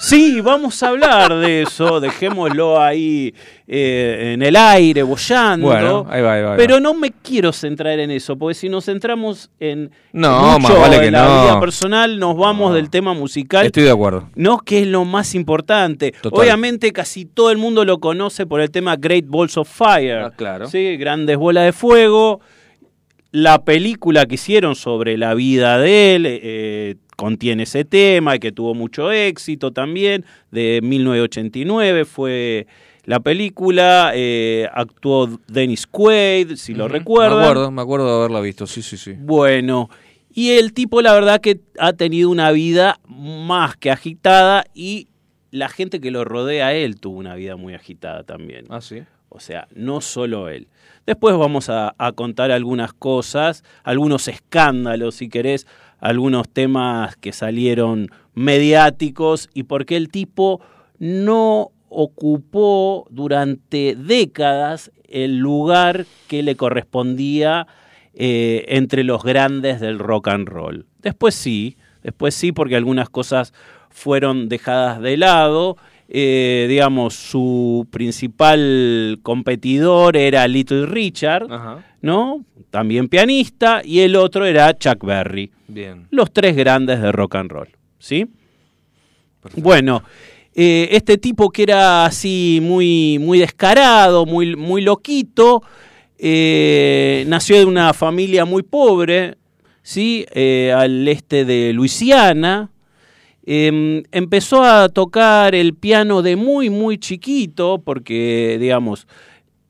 Sí, 0.06 0.42
vamos 0.42 0.84
a 0.84 0.90
hablar 0.90 1.34
de 1.40 1.62
eso, 1.62 2.02
dejémoslo 2.02 2.82
ahí 2.82 3.34
eh, 3.66 4.32
en 4.34 4.42
el 4.42 4.56
aire, 4.58 5.02
bollando. 5.02 5.68
bueno, 5.68 6.06
ahí 6.10 6.22
va, 6.22 6.34
ahí 6.34 6.44
va. 6.44 6.52
ahí 6.52 6.58
Pero 6.58 6.74
va. 6.76 6.80
no 6.82 6.94
me 6.94 7.12
quiero 7.12 7.54
centrar 7.54 7.98
en 8.00 8.12
eso, 8.12 8.36
porque 8.38 8.54
si 8.56 8.68
nos 8.68 8.84
centramos 8.84 9.50
en 9.62 9.92
No, 10.12 10.60
mucho 10.60 10.74
más 10.74 10.82
vale 10.82 11.00
que 11.00 11.06
en 11.08 11.14
la 11.14 11.24
no. 11.26 11.44
vida 11.44 11.60
personal, 11.62 12.20
nos 12.20 12.36
vamos 12.36 12.72
No. 12.72 12.76
del 12.76 12.90
tema 12.90 13.14
musical. 13.14 13.66
Estoy 13.66 13.84
de 13.84 13.92
acuerdo. 13.92 14.30
No, 14.36 14.58
que 14.60 14.82
es 14.82 14.88
lo 14.88 15.06
más 15.06 15.36
importante. 15.36 16.14
Total. 16.22 16.38
Obviamente 16.42 16.92
casi 16.92 17.24
todo 17.24 17.50
el 17.52 17.58
mundo 17.58 17.86
lo 17.86 18.00
conoce 18.00 18.46
por 18.46 18.60
el 18.60 18.72
tema 18.72 18.98
Great 18.98 19.24
Balls 19.28 19.56
of 19.58 19.70
Fire. 19.70 20.18
Ah, 20.26 20.32
claro. 20.36 20.68
Sí, 20.68 20.98
Grandes 20.98 21.38
Bolas 21.38 21.64
de 21.64 21.72
Fuego. 21.72 22.42
La 23.36 23.66
película 23.66 24.28
que 24.28 24.36
hicieron 24.36 24.76
sobre 24.76 25.18
la 25.18 25.34
vida 25.34 25.80
de 25.80 26.14
él 26.16 26.26
eh, 26.28 26.96
contiene 27.18 27.64
ese 27.64 27.84
tema 27.84 28.36
y 28.36 28.40
que 28.40 28.52
tuvo 28.52 28.76
mucho 28.76 29.12
éxito 29.12 29.72
también. 29.72 30.24
De 30.52 30.80
1989 30.84 32.06
fue 32.06 32.68
la 33.06 33.20
película. 33.22 34.12
eh, 34.14 34.68
actuó 34.72 35.40
Dennis 35.48 35.88
Quaid, 35.88 36.58
si 36.58 36.76
lo 36.76 36.86
Ujú. 36.86 36.94
recuerdan. 36.94 37.40
Me 37.40 37.44
acuerdo, 37.46 37.72
me 37.72 37.82
acuerdo 37.82 38.06
de 38.12 38.16
haberla 38.20 38.40
visto, 38.40 38.68
sí, 38.68 38.84
sí, 38.84 38.98
sí. 38.98 39.16
Bueno, 39.18 39.90
y 40.32 40.52
el 40.52 40.72
tipo 40.74 41.02
la 41.02 41.14
verdad 41.16 41.42
que 41.42 41.60
ha 41.80 41.94
tenido 41.94 42.30
una 42.30 42.52
vida 42.52 43.00
más 43.10 43.76
que 43.78 43.90
agitada 43.90 44.64
y 44.76 45.08
la 45.50 45.70
gente 45.70 46.00
que 46.00 46.12
lo 46.12 46.24
rodea 46.24 46.68
a 46.68 46.74
él 46.76 47.00
tuvo 47.00 47.18
una 47.18 47.34
vida 47.34 47.56
muy 47.56 47.74
agitada 47.74 48.22
también. 48.24 48.66
Ah, 48.70 48.80
sí. 48.82 49.02
O 49.30 49.40
sea, 49.40 49.68
no 49.74 50.02
solo 50.02 50.50
él. 50.50 50.68
Después 51.06 51.36
vamos 51.36 51.70
a, 51.70 51.96
contar 52.16 52.52
algunas 52.52 52.94
cosas, 52.94 53.64
algunos 53.84 54.28
escándalos, 54.30 55.16
si 55.16 55.28
querés, 55.28 55.68
algunos 56.00 56.48
temas 56.48 57.18
que 57.18 57.34
salieron 57.34 58.08
mediáticos 58.34 59.50
y 59.54 59.64
por 59.64 59.86
qué 59.86 59.98
el 59.98 60.10
tipo 60.10 60.62
no 61.00 61.72
ocupó 61.90 63.06
durante 63.10 63.96
décadas 63.96 64.92
el 65.10 65.38
lugar 65.38 66.06
que 66.28 66.42
le 66.42 66.56
correspondía 66.56 67.68
eh, 68.14 68.66
entre 68.70 69.04
los 69.04 69.24
grandes 69.24 69.82
del 69.82 70.00
rock 70.00 70.30
and 70.30 70.48
roll. 70.48 70.86
Después 71.00 71.36
sí, 71.36 71.78
después 72.02 72.34
sí, 72.34 72.52
porque 72.52 72.78
algunas 72.78 73.10
cosas 73.10 73.54
fueron 73.90 74.50
dejadas 74.50 75.02
de 75.02 75.18
lado. 75.18 75.78
Eh, 76.16 76.68
digamos, 76.70 77.16
su 77.16 77.88
principal 77.90 79.18
competidor 79.24 80.16
era 80.16 80.48
Little 80.48 80.86
Richard, 80.86 81.52
Ajá. 81.52 81.84
¿no? 82.02 82.46
También 82.70 83.10
pianista, 83.10 83.82
y 83.84 84.02
el 84.02 84.16
otro 84.16 84.46
era 84.46 84.78
Chuck 84.78 85.04
Berry. 85.04 85.50
Bien. 85.68 86.08
Los 86.12 86.32
tres 86.32 86.56
grandes 86.56 87.02
de 87.02 87.12
rock 87.12 87.36
and 87.36 87.52
roll, 87.52 87.70
¿sí? 87.98 88.28
Bueno, 89.56 90.04
eh, 90.54 90.90
este 90.92 91.18
tipo 91.18 91.50
que 91.50 91.64
era 91.64 92.06
así 92.06 92.60
muy, 92.62 93.18
muy 93.20 93.40
descarado, 93.40 94.28
muy, 94.28 94.56
muy 94.56 94.84
loquito, 94.84 95.64
eh, 96.20 97.26
nació 97.28 97.58
de 97.58 97.66
una 97.66 97.92
familia 97.92 98.46
muy 98.46 98.62
pobre, 98.62 99.38
¿sí? 99.82 100.28
Eh, 100.32 100.72
al 100.76 101.08
este 101.08 101.44
de 101.44 101.74
Luisiana. 101.74 102.70
Em, 103.46 104.04
empezó 104.12 104.64
a 104.64 104.88
tocar 104.90 105.54
el 105.54 105.74
piano 105.74 106.22
de 106.22 106.36
muy, 106.36 106.70
muy 106.70 106.98
chiquito, 106.98 107.82
porque, 107.84 108.58
digamos, 108.60 109.06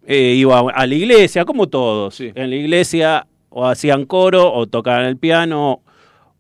eh, 0.06 0.34
iba 0.38 0.60
a 0.60 0.86
la 0.86 0.94
iglesia, 0.96 1.44
como 1.46 1.68
todos. 1.68 2.14
Sí. 2.16 2.32
En 2.36 2.50
la 2.52 2.56
iglesia 2.56 3.26
o 3.50 3.66
hacían 3.66 4.06
coro 4.06 4.52
o 4.54 4.68
tocaban 4.68 5.06
el 5.06 5.18
piano, 5.18 5.82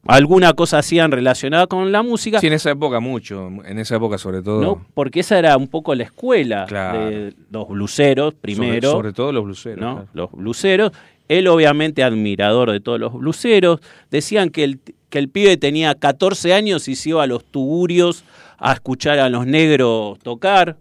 alguna 0.05 0.53
cosa 0.53 0.79
hacían 0.79 1.11
relacionada 1.11 1.65
con 1.67 1.91
la 1.91 2.03
música. 2.03 2.39
Sí, 2.39 2.47
en 2.47 2.53
esa 2.53 2.71
época 2.71 2.99
mucho, 2.99 3.47
en 3.65 3.79
esa 3.79 3.95
época 3.95 4.17
sobre 4.17 4.41
todo. 4.43 4.61
¿no? 4.61 4.85
Porque 4.93 5.21
esa 5.21 5.39
era 5.39 5.55
un 5.57 5.67
poco 5.69 5.95
la 5.95 6.03
escuela 6.03 6.65
Claro. 6.67 7.09
de 7.09 7.33
los 7.51 7.67
bluseros, 7.67 8.33
Sobre- 8.33 8.41
primero, 8.41 8.91
Sobre, 8.91 9.13
todo 9.13 9.31
los 9.31 9.43
bluseros. 9.45 9.79
¿no? 9.79 9.93
claro. 9.95 10.09
Los 10.13 10.31
bluseros. 10.33 10.91
Él, 11.27 11.47
obviamente, 11.47 12.03
admirador 12.03 12.71
de 12.71 12.79
todos 12.79 12.99
los 12.99 13.13
bluseros. 13.13 13.79
Decían 14.11 14.49
que 14.49 14.63
el, 14.63 14.79
que 15.09 15.19
el 15.19 15.29
pibe 15.29 15.57
tenía 15.57 15.95
14 15.95 16.53
años 16.53 16.87
y 16.87 16.95
se 16.95 17.09
iba 17.09 17.23
a 17.23 17.27
los 17.27 17.45
tugurios 17.45 18.23
a 18.57 18.73
escuchar 18.73 19.19
a 19.19 19.29
los 19.29 19.45
negros 19.45 20.19
tocar. 20.19 20.77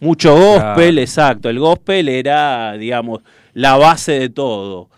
Mucho 0.00 0.34
gospel, 0.34 0.98
exacto. 0.98 1.48
El 1.50 1.58
gospel 1.58 2.08
era, 2.08 2.72
digamos, 2.78 3.20
la 3.52 3.76
base 3.76 4.12
de 4.18 4.28
todo. 4.30 4.88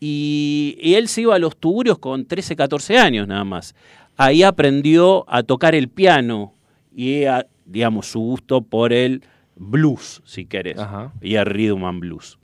Y, 0.00 0.76
y 0.80 0.94
él 0.94 1.08
se 1.08 1.22
iba 1.22 1.34
a 1.34 1.38
los 1.38 1.56
tugurios 1.56 1.98
con 1.98 2.24
13, 2.26 2.56
14 2.56 2.98
años 2.98 3.28
nada 3.28 3.44
más. 3.44 3.74
Ahí 4.16 4.42
aprendió 4.42 5.24
a 5.28 5.42
tocar 5.42 5.74
el 5.74 5.88
piano 5.88 6.54
y, 6.94 7.24
a- 7.24 7.46
digamos, 7.66 8.06
su 8.06 8.20
gusto 8.20 8.60
por 8.62 8.92
el 8.92 9.22
blues, 9.56 10.20
si 10.24 10.44
querés, 10.46 10.78
Ajá. 10.78 11.12
y 11.20 11.34
el 11.36 11.46
rhythm 11.46 11.84
and 11.84 12.00
blues. 12.00 12.38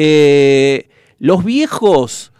Eh, 0.00 0.88
los 1.18 1.44
viejos, 1.44 2.32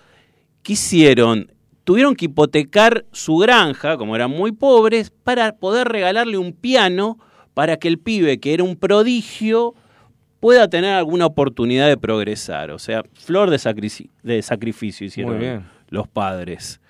¿qué 0.62 0.74
hicieron? 0.74 1.50
Tuvieron 1.82 2.14
que 2.14 2.26
hipotecar 2.26 3.04
su 3.11 3.38
granja, 3.38 3.96
como 3.96 4.14
eran 4.14 4.30
muy 4.30 4.52
pobres, 4.52 5.11
para 5.11 5.56
poder 5.56 5.88
regalarle 5.88 6.38
un 6.38 6.52
piano 6.52 7.18
para 7.54 7.76
que 7.76 7.88
el 7.88 7.98
pibe, 7.98 8.38
que 8.38 8.54
era 8.54 8.62
un 8.62 8.76
prodigio, 8.76 9.74
pueda 10.38 10.70
tener 10.70 10.94
alguna 10.94 11.26
oportunidad 11.26 11.88
de 11.88 11.96
progresar. 11.96 12.70
O 12.70 12.78
sea, 12.78 13.02
flor 13.12 13.50
de, 13.50 13.59
sacrificio 13.59 15.04
hicieron 15.04 15.66
los 15.88 16.06
padres. 16.06 16.80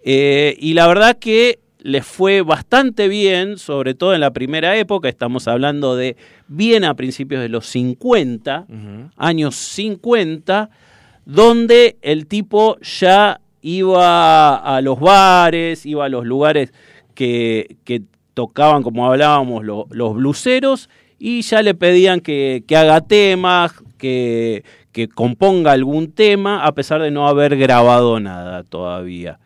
Eh, 0.00 0.56
y 0.58 0.74
la 0.74 0.88
verdad 0.88 1.16
que 1.16 1.60
les 1.88 2.04
fue 2.06 2.42
bastante 2.42 3.08
bien, 3.08 3.56
sobre 3.58 3.94
todo 3.94 4.14
en 4.14 4.20
la 4.20 4.30
primera 4.32 4.76
época, 4.76 5.08
estamos 5.08 5.48
hablando 5.48 5.96
de 5.96 6.16
bien 6.46 6.84
a 6.84 6.94
principios 6.94 7.40
de 7.40 7.48
los 7.48 7.66
50, 7.66 8.66
Ujú. 8.68 9.10
años 9.16 9.54
50, 9.56 10.70
donde 11.24 11.96
el 12.02 12.26
tipo 12.26 12.78
ya 12.80 13.40
iba 13.62 14.56
a 14.56 14.80
los 14.80 15.00
bares, 15.00 15.84
iba 15.86 16.04
a 16.04 16.08
los 16.08 16.24
lugares 16.24 16.72
que, 17.14 17.76
que 17.84 18.02
tocaban, 18.34 18.82
como 18.82 19.06
hablábamos, 19.10 19.64
lo- 19.64 19.86
los 19.90 20.14
bluseros, 20.14 20.88
y 21.18 21.42
ya 21.42 21.62
le 21.62 21.74
pedían 21.74 22.20
que, 22.20 22.62
que 22.66 22.76
haga 22.76 23.00
temas, 23.00 23.72
que, 23.98 24.62
que 24.92 25.08
componga 25.08 25.72
algún 25.72 26.12
tema, 26.12 26.64
a 26.64 26.72
pesar 26.72 27.02
de 27.02 27.10
no 27.10 27.26
haber 27.28 27.56
grabado 27.56 28.20
nada 28.20 28.62
todavía. 28.62 29.40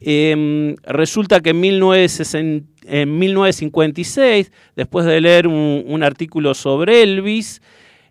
Em, 0.00 0.76
resulta 0.84 1.40
que 1.40 1.50
en, 1.50 1.60
1960 1.60 2.76
en 2.88 3.18
1956, 3.18 4.52
después 4.76 5.06
de 5.06 5.20
leer 5.20 5.48
un, 5.48 5.84
un 5.86 6.02
artículo 6.02 6.54
sobre 6.54 7.02
Elvis, 7.02 7.60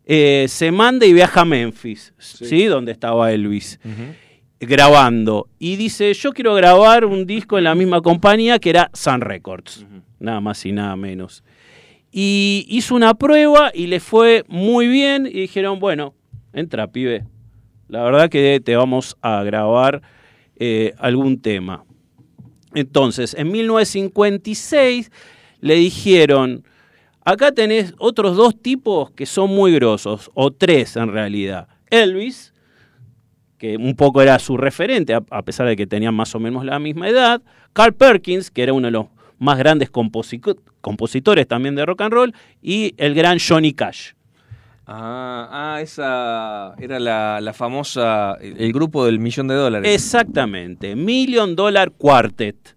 eh, 0.07 0.45
se 0.47 0.71
manda 0.71 1.05
y 1.05 1.13
viaja 1.13 1.41
a 1.41 1.45
Memphis, 1.45 2.13
¿sí? 2.19 2.65
Donde 2.65 2.91
estaba 2.91 3.31
Elvis, 3.31 3.79
grabando. 4.59 5.49
Y 5.57 5.77
dice, 5.77 6.13
yo 6.13 6.31
quiero 6.31 6.53
grabar 6.53 7.05
un 7.05 7.25
disco 7.25 7.57
en 7.57 7.63
la 7.63 7.73
misma 7.73 8.01
compañía 8.01 8.59
que 8.59 8.69
era 8.69 8.91
Sun 8.93 9.21
Records, 9.21 9.85
nada 10.19 10.41
más 10.41 10.63
y 10.65 10.71
nada 10.71 10.95
menos. 10.95 11.43
Y 12.11 12.65
hizo 12.69 12.95
una 12.95 13.15
prueba 13.15 13.71
y 13.73 13.87
le 13.87 13.99
fue 13.99 14.45
muy 14.47 14.87
bien 14.87 15.25
y 15.25 15.41
dijeron, 15.41 15.79
bueno, 15.79 16.13
entra, 16.53 16.87
pibe. 16.87 17.25
La 17.87 18.03
verdad 18.03 18.29
que 18.29 18.61
te 18.63 18.75
vamos 18.75 19.17
a 19.21 19.43
grabar 19.43 20.03
eh, 20.57 20.93
algún 20.97 21.41
tema. 21.41 21.83
Entonces, 22.73 23.33
en 23.33 23.51
1956 23.51 25.11
le 25.61 25.75
dijeron, 25.75 26.63
acá 27.23 27.51
tenés 27.51 27.93
otros 27.97 28.35
dos 28.35 28.61
tipos 28.61 29.11
que 29.11 29.25
son 29.25 29.49
muy 29.49 29.73
grosos, 29.73 30.29
o 30.33 30.51
tres 30.51 30.95
en 30.95 31.11
realidad. 31.11 31.67
Elvis, 31.89 32.53
que 33.57 33.77
un 33.77 33.95
poco 33.95 34.21
era 34.21 34.37
su 34.39 34.57
referente, 34.57 35.13
a, 35.13 35.41
pesar 35.43 35.67
de 35.67 35.75
que 35.75 35.87
tenían 35.87 36.13
más 36.13 36.35
o 36.35 36.39
menos 36.39 36.65
la 36.65 36.79
misma 36.79 37.07
edad. 37.07 37.41
Carl 37.73 37.93
Perkins, 37.93 38.51
que 38.51 38.63
era 38.63 38.73
uno 38.73 38.87
de 38.87 38.91
los 38.91 39.07
más 39.39 39.57
grandes 39.57 39.91
composi- 39.91 40.57
compositores 40.81 41.47
también 41.47 41.75
de 41.75 41.85
rock 41.85 42.01
and 42.01 42.13
roll. 42.13 42.33
Y 42.61 42.93
el 42.97 43.15
gran 43.15 43.37
Johnny 43.39 43.73
Cash. 43.73 44.11
Ah, 44.87 45.49
ah, 45.75 45.81
esa 45.81 46.75
era 46.79 46.99
la, 46.99 47.41
la 47.41 47.53
famosa, 47.53 48.35
el, 48.39 48.57
el 48.61 48.71
grupo 48.71 49.05
del 49.05 49.19
millón 49.19 49.47
de 49.47 49.55
dólares. 49.55 49.93
Exactamente, 49.93 50.95
Million 50.95 51.55
Dollar 51.55 51.91
Quartet. 51.91 52.75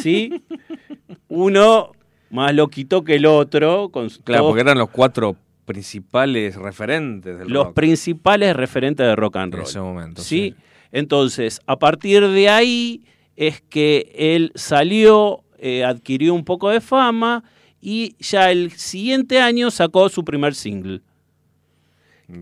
¿Sí? 0.00 0.42
Uno 1.28 1.92
más 2.30 2.54
loquito 2.54 3.02
que 3.02 3.16
el 3.16 3.26
otro. 3.26 3.88
Con 3.90 4.08
claro, 4.08 4.42
todos 4.42 4.50
porque 4.50 4.60
eran 4.60 4.78
los 4.78 4.90
cuatro 4.90 5.36
principales 5.64 6.56
referentes 6.56 7.38
del 7.38 7.48
los 7.48 7.66
rock 7.66 7.74
principales 7.74 8.56
referentes 8.56 9.06
de 9.06 9.14
rock 9.16 9.36
and 9.36 9.52
en 9.54 9.58
roll. 9.58 9.68
ese 9.68 9.80
momento. 9.80 10.22
¿sí? 10.22 10.54
Entonces, 10.92 11.60
a 11.66 11.78
partir 11.78 12.26
de 12.26 12.48
ahí 12.48 13.04
es 13.36 13.60
que 13.60 14.10
él 14.14 14.52
salió, 14.54 15.44
eh, 15.58 15.84
adquirió 15.84 16.34
un 16.34 16.44
poco 16.44 16.70
de 16.70 16.80
fama 16.80 17.44
y 17.80 18.16
ya 18.18 18.50
el 18.50 18.72
siguiente 18.72 19.40
año 19.40 19.70
sacó 19.70 20.08
su 20.08 20.24
primer 20.24 20.54
single. 20.54 21.02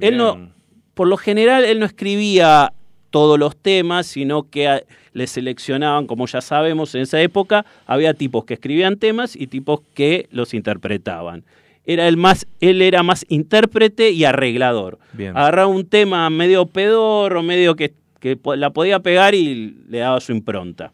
Él 0.00 0.16
no, 0.16 0.50
por 0.94 1.08
lo 1.08 1.16
general, 1.16 1.64
él 1.64 1.78
no 1.78 1.86
escribía 1.86 2.72
todos 3.10 3.38
los 3.38 3.56
temas, 3.56 4.06
sino 4.06 4.48
que 4.50 4.68
a- 4.68 4.82
le 5.12 5.26
seleccionaban, 5.26 6.06
como 6.06 6.26
ya 6.26 6.40
sabemos, 6.40 6.94
en 6.94 7.02
esa 7.02 7.20
época 7.22 7.64
había 7.86 8.12
tipos 8.14 8.44
que 8.44 8.54
escribían 8.54 8.96
temas 8.96 9.34
y 9.36 9.46
tipos 9.46 9.80
que 9.94 10.26
los 10.30 10.52
interpretaban. 10.54 11.44
Era 11.86 12.08
el 12.08 12.16
más, 12.16 12.46
él 12.60 12.82
era 12.82 13.02
más 13.02 13.24
intérprete 13.28 14.10
y 14.10 14.24
arreglador. 14.24 14.98
Bien. 15.12 15.36
Agarraba 15.36 15.68
un 15.68 15.86
tema 15.86 16.28
medio 16.30 16.66
pedorro, 16.66 17.42
medio 17.42 17.76
que, 17.76 17.94
que 18.18 18.36
la 18.56 18.70
podía 18.70 18.98
pegar 19.00 19.34
y 19.36 19.76
le 19.88 19.98
daba 19.98 20.20
su 20.20 20.32
impronta. 20.32 20.92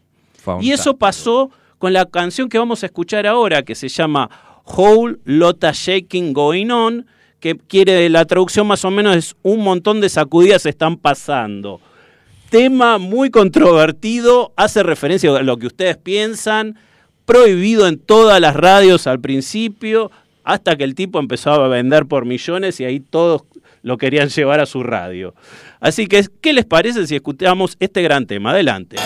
Y 0.62 0.70
eso 0.72 0.96
pasó 0.98 1.50
con 1.78 1.92
la 1.94 2.04
canción 2.04 2.48
que 2.48 2.58
vamos 2.58 2.82
a 2.82 2.86
escuchar 2.86 3.26
ahora, 3.26 3.62
que 3.62 3.74
se 3.74 3.88
llama 3.88 4.28
Whole 4.66 5.16
Lotta 5.24 5.72
Shaking 5.72 6.32
Going 6.34 6.70
On, 6.70 7.06
que 7.42 7.56
quiere 7.56 8.08
la 8.08 8.24
traducción 8.24 8.68
más 8.68 8.84
o 8.84 8.90
menos 8.92 9.16
es 9.16 9.36
un 9.42 9.64
montón 9.64 10.00
de 10.00 10.08
sacudidas 10.08 10.64
están 10.64 10.96
pasando. 10.96 11.80
Tema 12.50 12.98
muy 12.98 13.30
controvertido, 13.30 14.52
hace 14.56 14.84
referencia 14.84 15.36
a 15.36 15.42
lo 15.42 15.56
que 15.56 15.66
ustedes 15.66 15.96
piensan, 15.96 16.78
prohibido 17.26 17.88
en 17.88 17.98
todas 17.98 18.40
las 18.40 18.54
radios 18.54 19.08
al 19.08 19.20
principio, 19.20 20.12
hasta 20.44 20.76
que 20.76 20.84
el 20.84 20.94
tipo 20.94 21.18
empezó 21.18 21.50
a 21.50 21.66
vender 21.66 22.06
por 22.06 22.26
millones 22.26 22.78
y 22.78 22.84
ahí 22.84 23.00
todos 23.00 23.42
lo 23.82 23.98
querían 23.98 24.28
llevar 24.28 24.60
a 24.60 24.66
su 24.66 24.84
radio. 24.84 25.34
Así 25.80 26.06
que, 26.06 26.24
¿qué 26.40 26.52
les 26.52 26.64
parece 26.64 27.08
si 27.08 27.16
escuchamos 27.16 27.76
este 27.80 28.02
gran 28.02 28.26
tema? 28.26 28.52
Adelante. 28.52 28.96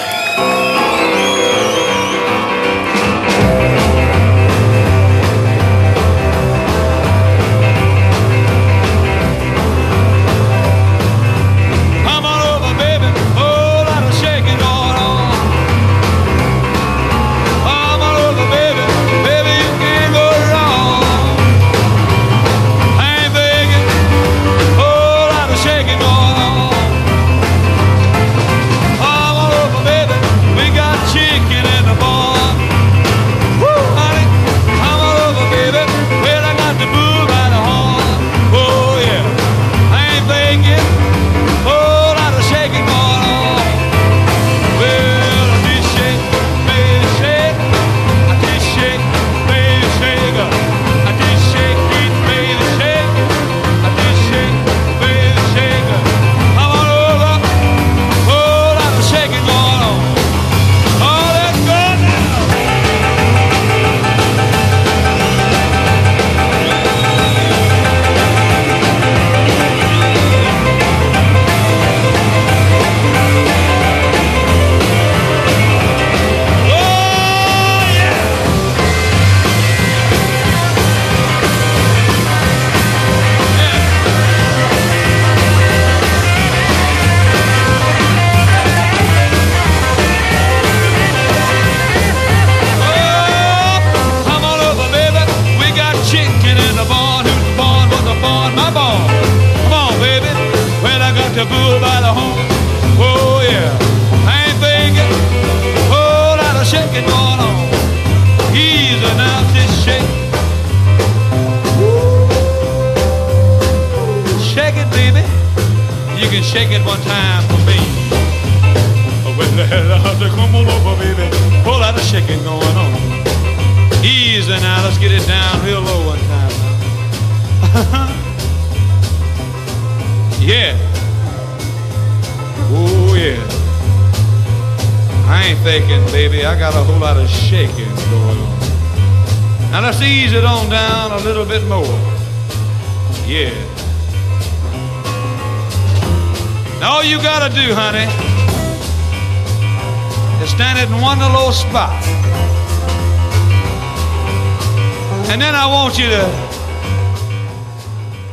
And 155.28 155.40
then 155.42 155.54
I 155.54 155.66
want 155.66 155.98
you 155.98 156.06
to 156.08 156.26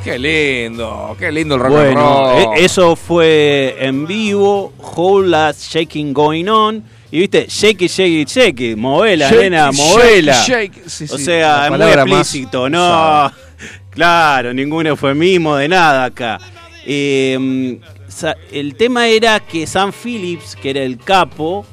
Qué 0.04 0.20
lindo, 0.20 1.16
qué 1.18 1.32
lindo 1.32 1.56
el 1.56 1.62
rock 1.62 1.72
and 1.72 1.94
Bueno, 1.96 2.34
roll. 2.34 2.58
e- 2.58 2.66
eso 2.66 2.94
fue 2.98 3.78
en 3.80 4.06
vivo, 4.06 4.74
Whole 4.78 5.30
Lot 5.30 5.56
Shaking 5.58 6.12
Going 6.14 6.50
On. 6.50 6.84
Y 7.10 7.20
viste, 7.20 7.46
shake 7.48 7.84
it, 7.86 7.90
shake 7.92 8.12
it, 8.22 8.28
shake 8.30 8.60
it, 8.72 8.78
movela, 8.78 9.30
Shake 9.30 9.50
nena, 9.50 9.72
movela. 9.72 10.44
shake 10.46 10.82
sí, 10.90 11.06
o 11.06 11.18
sí, 11.18 11.24
sea, 11.24 11.68
es 11.68 11.72
muy 11.72 11.82
explícito, 11.90 12.70
no. 12.70 12.80
usada. 12.86 13.34
Claro, 13.92 14.54
ningún 14.54 14.88
eufemismo 14.88 15.56
de 15.56 15.68
nada 15.70 16.06
acá. 16.06 16.40
Eh, 16.86 17.80
sa- 18.08 18.36
el 18.52 18.76
tema 18.76 19.08
era 19.08 19.40
que 19.40 19.66
Sam 19.68 19.92
Phillips, 19.94 20.56
que 20.56 20.72
era 20.72 20.82
el 20.82 20.98
capo, 20.98 21.64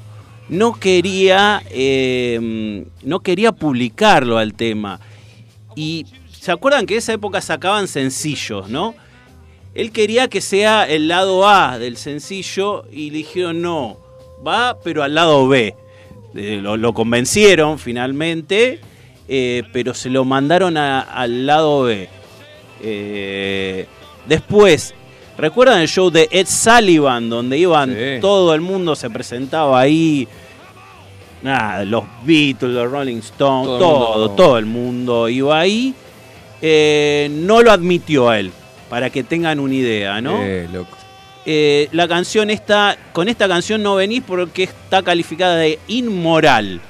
no 0.50 0.78
quería, 0.78 1.62
eh, 1.70 2.84
no 3.02 3.20
quería 3.20 3.52
publicarlo 3.52 4.36
al 4.36 4.52
tema. 4.52 5.00
Y 5.74 6.04
se 6.30 6.52
acuerdan 6.52 6.84
que 6.84 6.94
en 6.94 6.98
esa 6.98 7.14
época 7.14 7.40
sacaban 7.40 7.88
sencillos, 7.88 8.68
¿no? 8.68 8.94
Él 9.74 9.92
quería 9.92 10.28
que 10.28 10.40
sea 10.40 10.84
el 10.88 11.08
lado 11.08 11.48
A 11.48 11.78
del 11.78 11.96
sencillo 11.96 12.84
y 12.90 13.10
le 13.10 13.18
dijeron 13.18 13.62
no, 13.62 13.98
va 14.46 14.78
pero 14.82 15.02
al 15.02 15.14
lado 15.14 15.46
B. 15.48 15.74
Eh, 16.34 16.60
lo, 16.62 16.92
convencieron 16.92 17.78
finalmente, 17.78 18.80
eh, 19.28 19.62
pero 19.72 19.94
se 19.94 20.10
lo 20.10 20.24
mandaron 20.24 20.76
al 20.76 21.46
lado 21.46 21.82
B. 21.82 22.08
Eh, 22.82 23.86
después, 24.26 24.94
¿recuerdan 25.40 25.80
el 25.80 25.88
show 25.88 26.10
de 26.10 26.28
Ed 26.30 26.46
Sullivan 26.46 27.28
donde 27.28 27.58
iban 27.58 27.90
Sí. 27.94 28.20
todo 28.20 28.54
el 28.54 28.60
mundo 28.60 28.94
se 28.94 29.10
presentaba 29.10 29.80
ahí? 29.80 30.28
Nada, 31.42 31.84
los 31.84 32.04
Beatles, 32.24 32.72
los 32.72 32.90
Rolling 32.90 33.16
Stones, 33.18 33.66
Todo 33.66 33.78
todo, 33.78 34.14
el 34.14 34.18
mundo. 34.20 34.30
todo, 34.36 34.58
el 34.58 34.66
mundo 34.66 35.28
iba 35.28 35.58
ahí. 35.58 35.94
Eh, 36.60 37.28
no 37.32 37.62
lo 37.62 37.72
admitió 37.72 38.28
a 38.28 38.38
él, 38.38 38.52
para 38.90 39.08
que 39.08 39.24
tengan 39.24 39.58
una 39.58 39.74
idea, 39.74 40.20
¿no? 40.20 40.42
Eh, 40.42 40.68
loco. 40.70 40.96
Eh, 41.46 41.88
la 41.92 42.06
canción 42.06 42.50
está, 42.50 42.98
con 43.14 43.28
esta 43.28 43.48
canción 43.48 43.82
no 43.82 43.94
venís 43.94 44.22
porque 44.26 44.64
está 44.64 45.02
calificada 45.02 45.56
de 45.56 45.78
inmoral. 45.88 46.80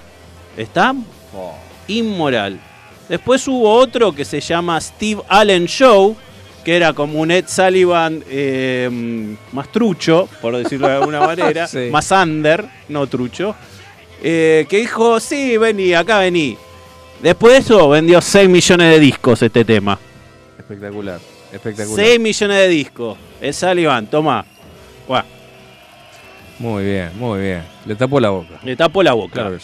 ¿Está? 0.57 0.93
Oh. 1.33 1.55
Inmoral. 1.87 2.59
Después 3.09 3.47
hubo 3.47 3.73
otro 3.73 4.13
que 4.13 4.25
se 4.25 4.41
llama 4.41 4.81
Steve 4.81 5.23
Allen 5.29 5.67
Show, 5.67 6.17
que 6.65 6.77
era 6.77 6.93
como 6.93 7.21
un 7.21 7.31
Ed 7.31 7.45
Sullivan 7.49 8.23
eh, 8.29 8.89
más 9.53 9.71
trucho, 9.73 10.29
por 10.41 10.57
decirlo 10.57 10.89
de 10.89 10.95
alguna 10.95 11.21
manera, 11.21 11.67
Sí. 11.69 11.89
más 11.91 12.11
under, 12.11 12.65
no 12.89 13.07
trucho, 13.07 13.55
eh, 14.23 14.67
que 14.69 14.79
dijo, 14.79 15.19
sí, 15.21 15.57
vení, 15.57 15.95
acá 15.95 16.19
vení. 16.19 16.57
Después 17.23 17.53
de 17.55 17.59
eso 17.61 17.89
vendió 17.89 18.21
6 18.21 18.49
millones 18.49 18.93
de 18.93 19.01
discos 19.01 19.43
este 19.43 19.65
tema. 19.65 19.99
Espectacular, 20.59 21.19
espectacular. 21.53 22.07
6 22.07 22.21
millones 22.21 22.57
de 22.59 22.69
discos. 22.69 23.19
Ed 23.41 23.53
Sullivan, 23.53 24.07
toma. 24.07 24.45
Muy 26.59 26.85
bien, 26.85 27.11
muy 27.19 27.41
bien. 27.41 27.63
Le 27.87 27.95
tapó 27.97 28.21
la 28.21 28.29
boca. 28.29 28.61
le 28.63 28.77
tapó 28.77 29.03
la 29.03 29.15
boca. 29.15 29.33
Claro. 29.33 29.57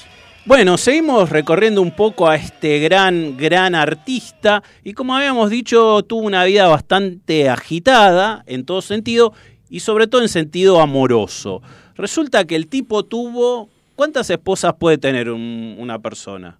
Bueno, 0.47 0.79
seguimos 0.79 1.29
recorriendo 1.31 1.83
un 1.83 1.91
poco 1.91 2.29
a 2.29 2.37
este 2.37 2.79
gran, 2.79 3.37
gran 3.37 3.75
artista 3.75 4.63
y 4.85 4.93
como 4.93 5.17
habíamos 5.17 5.51
dicho, 5.51 6.03
tuvo 6.05 6.21
una 6.25 6.45
vida 6.45 6.69
bastante 6.69 7.49
agitada 7.49 8.45
en 8.47 8.65
todo 8.65 8.81
sentido 8.81 9.33
y 9.69 9.81
sobre 9.81 10.07
todo 10.07 10.23
en 10.23 10.29
sentido 10.29 10.81
amoroso. 10.81 11.63
Resulta 11.97 12.45
que 12.45 12.55
el 12.57 12.69
tipo 12.69 13.05
tuvo... 13.05 13.69
¿Cuántas 13.97 14.29
esposas 14.31 14.75
puede 14.79 14.99
tener 14.99 15.31
un- 15.31 15.75
una 15.79 15.99
persona? 15.99 16.59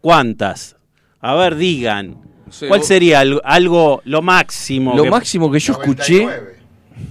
¿Cuántas? 0.00 0.76
A 1.20 1.34
ver, 1.34 1.56
digan. 1.56 2.18
sé, 2.50 2.68
¿Cuál 2.68 2.80
vos- 2.80 2.86
sería 2.86 3.20
algo, 3.20 3.40
algo- 3.42 4.02
lo 4.04 4.20
máximo? 4.22 4.94
Lo 4.96 5.04
que- 5.04 5.10
máximo 5.10 5.50
que 5.50 5.58
yo 5.58 5.72
escuché 5.72 6.28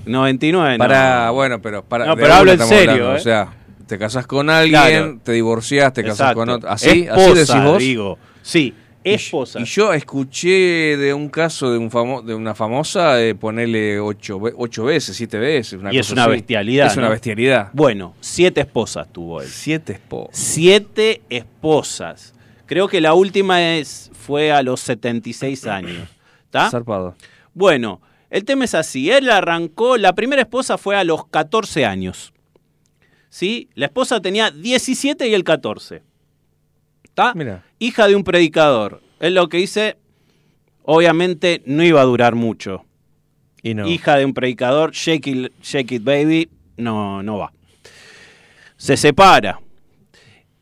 99. 0.05 0.77
no. 0.77 0.83
para, 0.83 1.31
bueno, 1.31 1.59
pero 1.61 1.83
para 1.83 2.05
No, 2.05 2.15
pero 2.15 2.33
hablo 2.33 2.51
en 2.51 2.59
serio, 2.59 2.91
hablando, 2.91 3.13
¿eh? 3.13 3.17
O 3.17 3.19
sea, 3.19 3.53
te 3.89 3.97
casás 3.97 4.25
con 4.27 4.49
alguien, 4.49 4.71
Claro. 4.81 5.19
te 5.23 5.31
divorciás, 5.33 5.91
te 5.91 6.01
Exacto. 6.01 6.35
con 6.35 6.49
otro. 6.49 6.69
¿Así? 6.69 7.07
¿Así 7.09 7.33
decís 7.33 7.63
vos? 7.63 7.79
digo. 7.79 8.17
Sí, 8.41 8.73
Y- 9.03 9.09
esposa. 9.13 9.59
Y, 9.59 9.63
yo 9.65 9.91
escuché 9.93 10.95
de 10.97 11.13
un 11.13 11.27
caso 11.29 11.71
de 11.71 11.77
un 11.77 11.89
famo- 11.89 12.21
de 12.23 12.35
una 12.35 12.53
famosa 12.55 13.15
de 13.15 13.33
ponerle 13.35 13.99
ocho, 13.99 14.39
ocho 14.57 14.83
veces, 14.85 15.17
siete 15.17 15.37
veces. 15.39 15.79
Una 15.79 15.93
Y 15.93 15.97
es 15.97 16.11
una 16.11 16.23
así. 16.23 16.31
bestialidad, 16.31 16.87
Es 16.87 16.97
una 16.97 17.09
bestialidad. 17.09 17.69
Bueno, 17.73 18.13
siete 18.21 18.61
esposas 18.61 19.11
tuvo 19.11 19.41
él. 19.41 19.47
Siete 19.49 19.93
esposas. 19.93 20.37
Siete 20.37 21.21
esposas. 21.29 22.33
Creo 22.65 22.87
que 22.87 23.01
la 23.01 23.13
última 23.15 23.61
es, 23.75 24.11
fue 24.13 24.51
a 24.51 24.61
los 24.61 24.79
76 24.81 25.65
años. 25.65 26.07
¿Está? 26.45 26.69
Zarpado. 26.69 27.15
Bueno, 27.53 27.99
el 28.29 28.43
tema 28.45 28.65
es 28.65 28.75
así. 28.75 29.09
Él 29.09 29.29
arrancó, 29.31 29.97
la 29.97 30.13
primera 30.13 30.41
esposa 30.43 30.77
fue 30.77 30.95
a 30.95 31.03
los 31.03 31.25
14 31.27 31.85
años. 31.85 32.31
¿Sí? 33.29 33.69
La 33.75 33.85
esposa 33.85 34.21
tenía 34.21 34.51
17 34.51 35.27
y 35.27 35.33
el 35.33 35.43
14. 35.43 36.01
¿Está? 37.03 37.33
Hija 37.79 38.07
de 38.07 38.15
un 38.15 38.23
predicador. 38.23 39.01
Él 39.19 39.35
lo 39.35 39.49
que 39.49 39.57
dice, 39.57 39.97
obviamente 40.83 41.61
no 41.65 41.83
iba 41.83 42.01
a 42.01 42.05
durar 42.05 42.35
mucho. 42.35 42.85
Y 43.61 43.73
no. 43.73 43.87
Hija 43.87 44.17
de 44.17 44.25
un 44.25 44.33
predicador, 44.33 44.91
shake 44.91 45.27
it, 45.27 45.51
shake 45.61 45.91
it 45.91 46.03
baby, 46.03 46.49
no, 46.77 47.21
no 47.21 47.37
va. 47.37 47.51
Se 48.77 48.95
separa. 48.95 49.59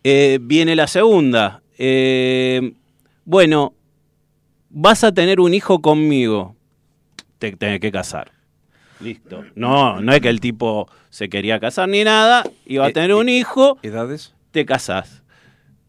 Eh, 0.03 0.39
viene 0.41 0.75
la 0.75 0.87
segunda. 0.87 1.61
Eh, 1.77 2.73
bueno, 3.25 3.73
vas 4.69 5.03
a 5.03 5.13
tener 5.13 5.39
un 5.39 5.53
hijo 5.53 5.81
conmigo. 5.81 6.55
Te 7.37 7.51
tenés 7.51 7.79
que 7.79 7.91
casar. 7.91 8.31
Listo. 8.99 9.43
No, 9.55 10.01
no 10.01 10.11
es 10.13 10.19
que 10.21 10.29
el 10.29 10.39
tipo 10.39 10.89
se 11.09 11.29
quería 11.29 11.59
casar 11.59 11.87
ni 11.89 12.03
nada, 12.03 12.43
iba 12.65 12.85
a 12.85 12.89
Eh, 12.89 12.93
tener 12.93 13.13
un 13.13 13.29
hijo, 13.29 13.77
¿Edades? 13.83 14.33
te 14.51 14.65
casás. 14.65 15.23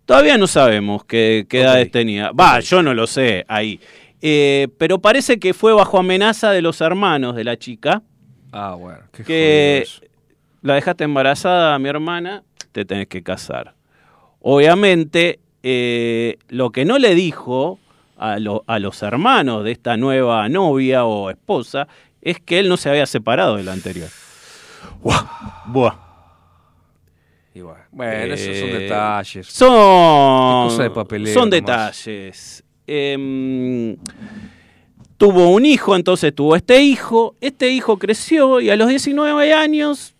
Todavía 0.07 0.39
no 0.39 0.47
sabemos 0.47 1.05
qué, 1.05 1.47
qué 1.49 1.61
edades 1.63 1.91
tenía. 1.91 2.31
Va, 2.33 2.61
yo 2.61 2.83
no 2.83 2.95
lo 2.95 3.07
sé 3.07 3.45
ahí. 3.49 3.79
Eh, 4.23 4.69
pero 4.79 4.99
parece 5.01 5.39
que 5.39 5.53
fue 5.55 5.73
bajo 5.73 5.99
amenaza 5.99 6.51
de 6.51 6.63
los 6.63 6.81
hermanos 6.81 7.37
de 7.37 7.45
la 7.45 7.57
chica. 7.59 8.03
Ah, 8.53 8.75
bueno. 8.79 9.01
Qué 9.13 9.23
Que 9.25 9.87
la 10.63 10.75
dejaste 10.75 11.05
embarazada, 11.05 11.79
mi 11.79 11.89
hermana, 11.89 12.43
te 12.73 12.85
tenés 12.85 13.07
que 13.09 13.23
casar. 13.23 13.75
Obviamente, 14.41 15.41
eh, 15.63 16.39
lo 16.49 16.71
que 16.71 16.85
no 16.85 16.99
le 16.99 17.15
dijo 17.15 17.79
a, 18.17 18.39
lo- 18.39 18.65
a 18.67 18.79
los 18.79 19.03
hermanos 19.03 19.65
de 19.65 19.73
esta 19.73 19.97
nueva 19.97 20.49
novia 20.49 21.05
o 21.05 21.31
esposa 21.31 21.87
es 22.23 22.41
que 22.41 22.59
él 22.59 22.69
no 22.69 22.77
se 22.77 22.89
había 22.89 23.07
separado 23.07 23.57
de 23.57 23.65
la 23.65 23.73
anterior. 23.73 24.09
Buah. 25.67 25.95
Y 27.55 27.61
bueno, 27.61 27.81
bueno, 27.91 28.35
esos 28.35 28.57
son 28.59 28.69
Eh, 28.69 28.79
detalles. 28.81 29.47
Son, 29.49 30.69
cosa 30.69 30.83
de 30.85 30.91
papeleo 30.91 31.35
son 31.35 31.51
detalles. 31.51 32.63
Em, 32.87 33.97
tuvo 35.17 35.49
un 35.51 35.67
hijo, 35.67 35.97
entonces 35.97 36.35
tuvo 36.35 36.55
este 36.57 36.81
hijo. 36.83 37.35
Este 37.41 37.69
hijo 37.71 37.99
creció 37.99 38.61
y 38.61 38.71
a 38.71 38.77
los 38.77 38.89
19 38.89 39.53
años 39.53 40.15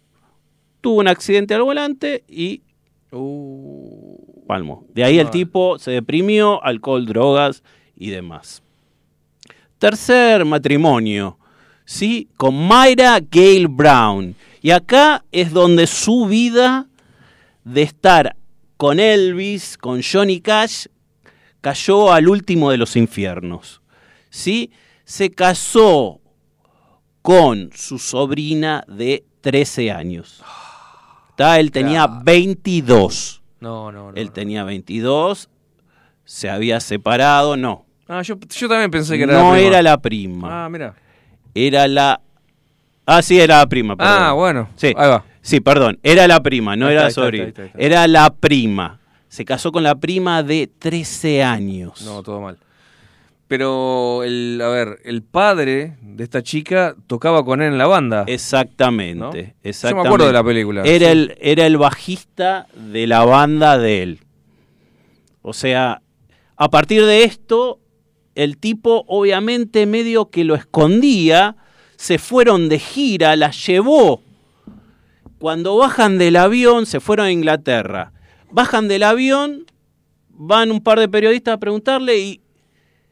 tuvo 0.81 0.99
un 1.01 1.09
accidente 1.09 1.55
al 1.55 1.63
volante 1.63 2.25
y 2.29 2.63
Uh, 3.11 4.45
palmo. 4.47 4.85
De 4.93 5.03
ahí 5.03 5.19
el 5.19 5.29
Ah. 5.29 5.31
tipo 5.31 5.79
se 5.79 5.93
deprimió, 5.93 6.63
alcohol, 6.63 7.07
drogas 7.07 7.63
y 7.97 8.11
demás. 8.11 8.63
Tercer 9.79 10.45
matrimonio, 10.45 11.38
¿sí? 11.89 12.29
Con 12.37 12.67
Mayra 12.69 13.19
Gale 13.21 13.67
Brown. 13.67 14.37
Y 14.61 14.71
acá 14.73 15.25
es 15.33 15.53
donde 15.53 15.87
su 15.87 16.27
vida 16.27 16.87
de 17.65 17.83
estar 17.83 18.37
con 18.77 19.01
Elvis, 19.01 19.79
con 19.79 20.03
Johnny 20.03 20.41
Cash, 20.41 20.87
cayó 21.63 22.13
al 22.13 22.29
último 22.29 22.71
de 22.71 22.77
los 22.77 22.95
infiernos. 22.95 23.81
¿Sí? 24.29 24.71
Se 25.05 25.31
casó 25.31 26.21
con 27.23 27.71
su 27.75 27.99
sobrina 27.99 28.85
de 28.87 29.25
13 29.41 29.91
años. 29.91 30.43
¿Está? 31.31 31.59
Él 31.59 31.71
tenía 31.71 32.05
Claro. 32.07 32.23
22. 32.25 33.43
No, 33.61 33.91
no, 33.91 34.13
no. 34.13 34.17
Él 34.17 34.27
no. 34.27 34.33
tenía 34.33 34.65
22, 34.65 35.49
se 36.25 36.51
había 36.51 36.81
separado, 36.81 37.57
no. 37.57 37.87
Ah, 38.07 38.23
yo, 38.23 38.37
yo 38.57 38.69
también 38.69 38.91
pensé 38.91 39.17
que 39.17 39.23
era 39.25 39.33
no 39.35 39.49
la 39.51 39.55
prima. 39.55 39.67
era 39.69 39.83
la 39.83 39.99
prima, 39.99 40.65
Ah, 40.65 40.69
mira. 40.69 40.95
Era 41.67 41.89
la... 41.89 42.21
Ah, 43.07 43.23
sí, 43.23 43.41
era 43.41 43.59
la 43.59 43.67
prima. 43.67 43.97
perdón. 43.97 44.15
Ah, 44.19 44.33
bueno. 44.33 44.69
Sí. 44.77 44.89
Ahí 44.89 45.09
va. 45.09 45.25
Sí, 45.41 45.61
perdón, 45.61 45.99
era 46.03 46.29
la 46.29 46.43
prima, 46.43 46.77
no 46.77 46.89
Ahí 46.89 46.93
era 46.93 47.11
sobrina. 47.11 47.53
Era 47.79 48.07
la 48.07 48.31
prima. 48.31 49.01
Se 49.29 49.45
casó 49.45 49.73
con 49.73 49.83
la 49.83 49.95
prima 49.95 50.43
de 50.43 50.71
13 50.79 51.43
años. 51.43 52.03
No, 52.03 52.23
todo 52.23 52.41
mal. 52.41 52.59
Pero, 53.47 54.25
el, 54.25 54.61
a 54.63 54.69
ver, 54.69 54.99
el 55.05 55.23
padre 55.23 55.97
de 56.03 56.23
esta 56.23 56.43
chica 56.43 56.95
tocaba 57.07 57.47
con 57.47 57.63
él 57.63 57.73
en 57.73 57.79
la 57.79 57.87
banda. 57.87 58.25
Exactamente, 58.27 59.19
¿No? 59.19 59.31
exactamente. 59.63 59.89
Yo 59.89 59.95
me 60.03 60.07
acuerdo 60.07 60.27
de 60.27 60.33
la 60.35 60.45
película. 60.45 60.83
Era, 60.83 61.07
sí. 61.07 61.13
el, 61.13 61.39
era 61.41 61.65
el 61.65 61.79
bajista 61.79 62.67
de 62.75 63.07
la 63.07 63.25
banda 63.25 63.79
de 63.79 64.03
él. 64.03 64.21
O 65.41 65.55
sea, 65.55 66.03
a 66.59 66.69
partir 66.69 67.07
de 67.07 67.25
esto, 67.25 67.81
el 68.39 68.57
tipo 68.57 69.05
obviamente 69.09 69.85
medio 69.85 70.31
que 70.31 70.45
lo 70.45 70.55
escondía, 70.55 71.57
se 71.97 72.19
fueron 72.19 72.69
de 72.69 72.79
gira, 72.79 73.35
la 73.35 73.51
llevó. 73.51 74.23
Cuando 75.41 75.77
bajan 75.77 76.19
del 76.19 76.37
avión, 76.37 76.87
se 76.87 77.01
fueron 77.01 77.27
a 77.27 77.33
Inglaterra. 77.33 78.13
Bajan 78.53 78.87
del 78.87 79.03
avión, 79.03 79.67
van 80.29 80.71
un 80.71 80.81
par 80.81 81.01
de 81.01 81.09
periodistas 81.09 81.55
a 81.55 81.59
preguntarle 81.59 82.17
y... 82.17 82.41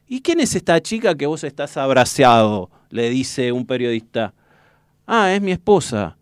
¿Y 0.07 0.21
quién 0.21 0.39
es 0.39 0.55
esta 0.55 0.81
chica 0.81 1.17
que 1.17 1.27
vos 1.27 1.43
estás 1.43 1.77
abraceado? 1.77 2.71
Le 2.91 3.11
dice 3.11 3.51
un 3.51 3.67
periodista. 3.67 4.33
Ah, 5.09 5.33
es 5.33 5.43
mi 5.43 5.51
esposa. 5.51 6.17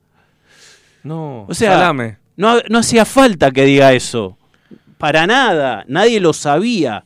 No, 1.03 1.45
O 1.47 1.53
sea, 1.53 1.93
no, 2.39 2.59
no 2.71 2.79
hacía 2.79 3.05
falta 3.05 3.51
que 3.51 3.67
diga 3.67 3.93
eso. 3.93 4.39
Para 4.97 5.27
nada. 5.27 5.85
Nadie 5.89 6.21
lo 6.21 6.33
sabía. 6.33 7.05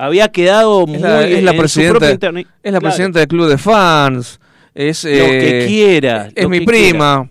Había 0.00 0.28
quedado 0.28 0.86
muy 0.86 0.94
Es 0.94 1.02
la, 1.02 1.26
es 1.26 1.42
la 1.42 1.50
en 1.50 1.56
su 1.56 1.60
presidenta, 1.60 2.08
es 2.08 2.22
la 2.22 2.44
Claro, 2.62 2.80
presidenta 2.80 3.18
del 3.18 3.26
club 3.26 3.48
de 3.48 3.58
fans. 3.58 4.38
Es, 4.72 5.02
Lo 5.02 5.10
que 5.10 5.64
eh, 5.64 5.66
quiera. 5.66 6.28
Es 6.36 6.48
mi 6.48 6.60
que 6.60 6.64
prima, 6.64 7.28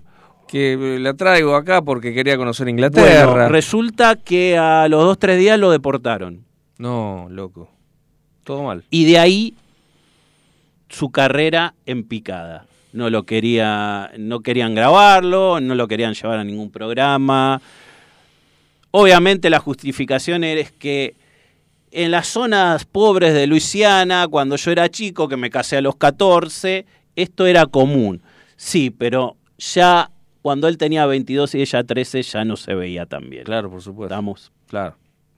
que 0.49 0.97
la 0.99 1.13
traigo 1.13 1.55
acá 1.55 1.81
porque 1.81 2.13
quería 2.13 2.35
conocer. 2.35 2.67
Inglaterra. 2.67 3.25
Bueno, 3.25 3.49
resulta 3.49 4.17
que 4.17 4.57
a 4.57 4.89
los 4.89 5.01
dos, 5.01 5.17
tres 5.17 5.39
días 5.39 5.57
lo 5.57 5.71
deportaron. 5.71 6.43
no, 6.77 7.27
loco. 7.29 7.69
Todo 8.43 8.63
mal. 8.63 8.83
Y 8.89 9.05
de 9.05 9.17
ahí 9.17 9.53
su 10.89 11.09
carrera 11.09 11.73
en 11.85 12.03
picada. 12.03 12.65
No 12.91 13.09
lo 13.09 13.23
quería, 13.23 14.11
no 14.17 14.41
querían 14.41 14.75
grabarlo, 14.75 15.61
no 15.61 15.73
lo 15.73 15.87
querían 15.87 16.15
llevar 16.15 16.39
a 16.39 16.43
ningún 16.43 16.69
programa. 16.69 17.61
Obviamente 18.91 19.49
la 19.49 19.59
justificación 19.59 20.43
es 20.43 20.73
que 20.73 21.15
en 21.91 22.11
las 22.11 22.27
zonas 22.27 22.85
pobres 22.85 23.33
de 23.33 23.47
Luisiana, 23.47 24.27
cuando 24.27 24.55
yo 24.55 24.71
era 24.71 24.89
chico, 24.89 25.27
que 25.27 25.37
me 25.37 25.49
casé 25.49 25.77
a 25.77 25.81
los 25.81 25.95
14, 25.95 26.85
esto 27.15 27.45
era 27.45 27.65
común. 27.65 28.21
Sí, 28.55 28.89
pero 28.89 29.37
ya 29.57 30.11
cuando 30.41 30.67
él 30.67 30.77
tenía 30.77 31.05
22 31.05 31.55
y 31.55 31.61
ella 31.61 31.83
13 31.83 32.21
ya 32.23 32.45
no 32.45 32.55
se 32.55 32.73
veía 32.75 33.05
tan 33.05 33.29
bien. 33.29 33.43
Claro, 33.43 33.69
por 33.69 33.81
supuesto. 33.81 34.13
Estamos. 34.13 34.51
Claro, 34.67 34.95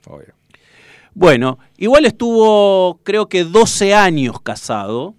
obvio. 0.07 0.33
Bueno, 1.13 1.59
igual 1.77 2.05
estuvo 2.05 2.99
creo 3.03 3.27
que 3.27 3.43
12 3.43 3.93
años 3.93 4.39
casado 4.41 5.15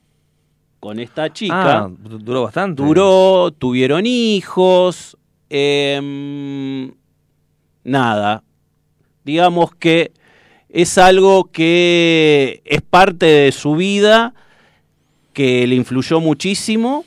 con 0.78 0.98
esta 0.98 1.32
chica. 1.32 1.80
Ah, 1.84 1.90
du- 1.90 2.18
duró 2.18 2.42
bastante. 2.44 2.82
Duró, 2.82 3.50
tuvieron 3.50 4.06
hijos, 4.06 5.16
em, 5.50 6.92
nada. 7.84 8.42
Digamos 9.24 9.74
que 9.74 10.12
es 10.72 10.98
algo 10.98 11.50
que 11.50 12.62
es 12.64 12.80
parte 12.82 13.26
de 13.26 13.52
su 13.52 13.74
vida, 13.76 14.34
que 15.32 15.66
le 15.66 15.74
influyó 15.74 16.20
muchísimo, 16.20 17.04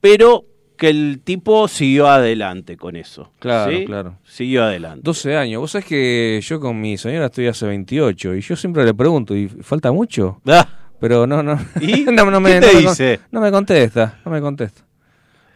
pero 0.00 0.44
que 0.76 0.90
el 0.90 1.20
tipo 1.24 1.68
siguió 1.68 2.06
adelante 2.06 2.76
con 2.76 2.96
eso. 2.96 3.32
Claro, 3.38 3.72
¿sí? 3.72 3.84
claro. 3.86 4.18
Siguió 4.24 4.64
adelante. 4.64 5.00
12 5.04 5.36
años. 5.36 5.60
Vos 5.60 5.70
sabés 5.70 5.86
que 5.86 6.40
yo 6.42 6.60
con 6.60 6.78
mi 6.80 6.98
señora 6.98 7.26
estoy 7.26 7.46
hace 7.46 7.66
28 7.66 8.34
y 8.34 8.40
yo 8.42 8.56
siempre 8.56 8.84
le 8.84 8.92
pregunto, 8.92 9.34
¿y 9.34 9.48
falta 9.48 9.90
mucho? 9.90 10.40
Ah, 10.46 10.68
Pero 11.00 11.26
no, 11.26 11.42
no. 11.42 11.58
¿Y? 11.80 12.04
no, 12.12 12.30
no 12.30 12.40
me, 12.40 12.50
¿Qué 12.50 12.60
no 12.60 12.66
te 12.66 12.72
con- 12.72 12.82
dice? 12.82 13.20
No 13.30 13.40
me 13.40 13.50
contesta, 13.50 14.20
no 14.24 14.30
me 14.30 14.40
contesta. 14.40 14.82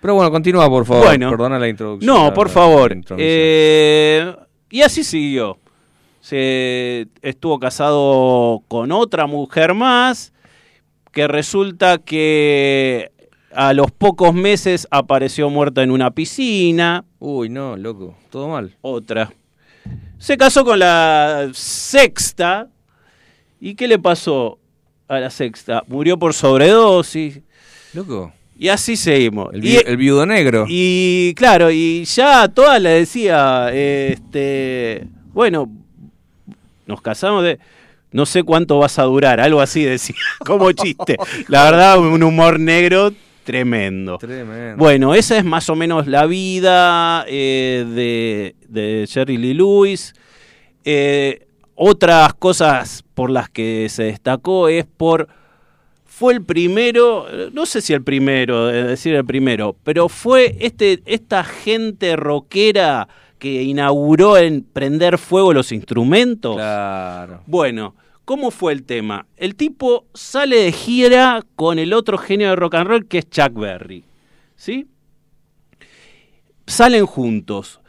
Pero 0.01 0.15
bueno, 0.15 0.31
continúa, 0.31 0.67
por 0.71 0.87
favor. 0.87 1.05
Bueno. 1.05 1.29
Perdona 1.31 1.59
la 1.59 1.69
introducción. 1.69 2.15
No, 2.15 2.33
por 2.33 2.49
favor. 2.49 2.97
Eh, 3.19 4.35
y 4.71 4.81
así 4.81 5.05
siguió. 5.05 5.59
Se 6.21 7.07
estuvo 7.23 7.59
casado 7.59 8.63
con 8.69 8.93
otra 8.93 9.27
mujer 9.27 9.75
más, 9.75 10.33
que 11.13 11.27
resulta 11.27 11.99
que 11.99 13.11
a 13.53 13.73
los 13.73 13.91
pocos 13.91 14.35
meses 14.35 14.87
apareció 14.91 15.49
muerta 15.51 15.83
en 15.83 15.91
una 15.91 16.11
piscina. 16.13 17.05
Uy, 17.19 17.49
no, 17.49 17.77
loco. 17.77 18.17
Todo 18.31 18.49
mal. 18.49 18.77
Otra. 18.83 19.33
Se 20.19 20.37
casó 20.37 20.65
con 20.65 20.79
la 20.79 21.49
sexta. 21.55 22.69
¿Y 23.61 23.75
qué 23.75 23.89
le 23.89 23.99
pasó 23.99 24.59
a 25.09 25.19
la 25.19 25.31
sexta? 25.31 25.83
Murió 25.89 26.19
por 26.19 26.33
sobredosis. 26.35 27.41
Loco. 27.95 28.33
Y 28.59 28.69
así 28.69 28.97
seguimos. 28.97 29.53
El, 29.55 29.65
Y- 29.65 29.69
vi- 29.71 29.83
el 29.87 29.97
viudo 29.97 30.27
negro. 30.27 30.67
y 30.69 31.33
claro, 31.35 31.71
y 31.71 32.05
ya 32.05 32.43
a 32.43 32.49
todas 32.49 32.81
le 32.81 32.91
decía, 32.91 33.71
este, 33.73 35.09
bueno, 35.33 35.71
nos 36.91 37.01
casamos 37.01 37.45
de, 37.45 37.59
no 38.13 38.27
sé 38.27 38.43
cuánto 38.43 38.79
vas 38.79 38.99
a 38.99 39.05
durar, 39.05 39.41
algo 39.41 39.61
así 39.61 39.85
decía, 39.85 40.17
como 40.45 40.73
chiste. 40.73 41.17
La 41.49 41.65
verdad, 41.65 41.99
un 41.99 42.23
humor 42.23 42.59
negro 42.59 43.13
tremendo. 43.45 44.19
Tremendo. 44.19 44.77
Bueno, 44.77 45.15
esa 45.15 45.39
es 45.39 45.45
más 45.45 45.71
o 45.71 45.77
menos 45.77 46.07
la 46.07 46.27
vida 46.27 47.25
eh, 47.29 47.87
de, 47.89 48.57
de 48.69 49.07
Jerry 49.09 49.37
Lee 49.37 49.55
Lewis. 49.55 50.15
Eh, 50.85 51.47
otras 51.75 52.35
cosas 52.35 53.05
por 53.15 53.31
las 53.31 53.49
que 53.49 53.89
se 53.89 54.05
destacó 54.05 54.69
es 54.69 54.85
por 54.85 55.29
fue 56.05 56.35
el 56.35 56.45
primero, 56.45 57.27
no 57.55 57.65
sé 57.65 57.81
si 57.81 57.95
el 57.95 58.03
primero, 58.03 58.69
es 58.69 58.87
decir 58.87 59.15
el 59.15 59.25
primero, 59.25 59.75
pero 59.85 60.11
fue 60.11 60.55
este, 60.61 61.01
esta 61.07 61.45
gente 61.45 62.15
rockera 62.17 63.09
que 63.41 63.63
inauguró 63.65 64.37
en 64.37 64.63
prender 64.63 65.19
fuego 65.19 65.53
los 65.53 65.73
instrumentos. 65.73 66.55
Claro. 66.55 67.43
Bueno, 67.47 67.97
¿cómo 68.25 68.53
fue 68.53 68.73
el 68.73 68.85
tema? 68.85 69.27
El 69.37 69.57
tipo 69.57 70.05
sale 70.15 70.57
de 70.57 70.71
gira 70.73 71.43
con 71.57 71.81
el 71.81 71.93
otro 71.93 72.17
genio 72.19 72.51
de 72.51 72.57
rock 72.57 72.75
and 72.77 72.87
roll 72.87 73.07
que 73.09 73.19
es 73.19 73.29
Chuck 73.29 73.55
Berry. 73.55 74.05
¿Sí? 74.55 74.87
Salen 76.67 77.07
juntos. 77.07 77.81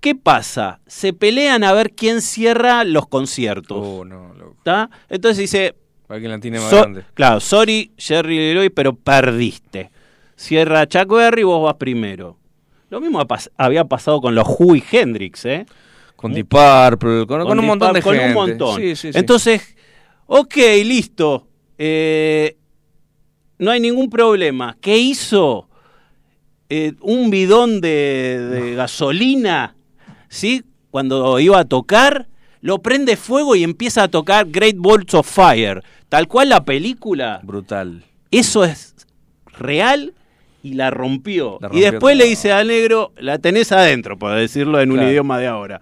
¿Qué 0.00 0.14
pasa? 0.14 0.80
Se 0.86 1.12
pelean 1.12 1.64
a 1.64 1.72
ver 1.72 1.92
quién 1.92 2.20
cierra 2.20 2.84
los 2.84 3.06
conciertos. 3.08 3.78
Oh, 3.80 4.04
no, 4.04 4.34
loco. 4.34 4.54
¿Está? 4.58 4.90
Entonces 5.08 5.38
dice, 5.38 5.74
Alguien 6.08 6.30
la 6.32 6.38
tiene 6.38 6.60
más 6.60 6.70
So- 6.70 6.82
grande. 6.82 7.04
Claro, 7.14 7.40
sorry, 7.40 7.92
Jerry 7.96 8.36
Leroy, 8.36 8.70
pero 8.70 8.94
perdiste. 8.94 9.90
Cierra 10.36 10.86
Chuck 10.86 11.08
Berry, 11.08 11.42
vos 11.44 11.62
vas 11.64 11.74
primero. 11.74 12.36
Lo 12.96 13.02
mismo 13.02 13.22
había 13.58 13.84
pasado 13.84 14.22
con 14.22 14.34
los 14.34 14.48
Who 14.48 14.74
y 14.74 14.84
Hendrix, 14.90 15.44
¿eh? 15.44 15.66
Con 16.16 16.32
Deep 16.32 16.48
Purple, 16.48 17.26
con, 17.26 17.44
con 17.44 17.58
un 17.58 17.66
montón 17.66 17.92
de 17.92 18.00
gente. 18.00 18.18
Con 18.18 18.28
un 18.28 18.32
montón. 18.32 18.80
Sí, 18.80 18.96
sí, 18.96 19.12
sí. 19.12 19.18
Entonces, 19.18 19.76
ok, 20.24 20.56
listo. 20.82 21.46
Eh, 21.76 22.56
no 23.58 23.70
hay 23.70 23.80
ningún 23.80 24.08
problema. 24.08 24.78
¿Qué 24.80 24.96
hizo? 24.96 25.68
Eh, 26.70 26.94
un 27.02 27.28
bidón 27.28 27.82
de, 27.82 28.48
de 28.50 28.74
gasolina, 28.76 29.76
¿sí? 30.30 30.64
Cuando 30.90 31.38
iba 31.38 31.58
a 31.58 31.66
tocar, 31.66 32.28
lo 32.62 32.78
prende 32.78 33.18
fuego 33.18 33.56
y 33.56 33.62
empieza 33.62 34.04
a 34.04 34.08
tocar 34.08 34.46
Great 34.48 34.76
Balls 34.78 35.12
of 35.12 35.30
Fire. 35.30 35.84
Tal 36.08 36.28
cual 36.28 36.48
la 36.48 36.64
película. 36.64 37.40
Brutal. 37.42 38.04
Eso 38.30 38.64
es 38.64 38.94
real 39.58 40.14
y 40.66 40.74
la 40.74 40.90
rompió. 40.90 41.58
La 41.60 41.68
y 41.72 41.80
después 41.80 42.14
todo. 42.16 42.24
le 42.24 42.28
dice 42.30 42.52
al 42.52 42.66
negro, 42.68 43.12
la 43.18 43.38
tenés 43.38 43.70
adentro, 43.72 44.18
por 44.18 44.34
decirlo 44.34 44.80
en 44.80 44.90
un 44.90 45.02
idioma 45.02 45.38
de 45.38 45.46
ahora. 45.46 45.80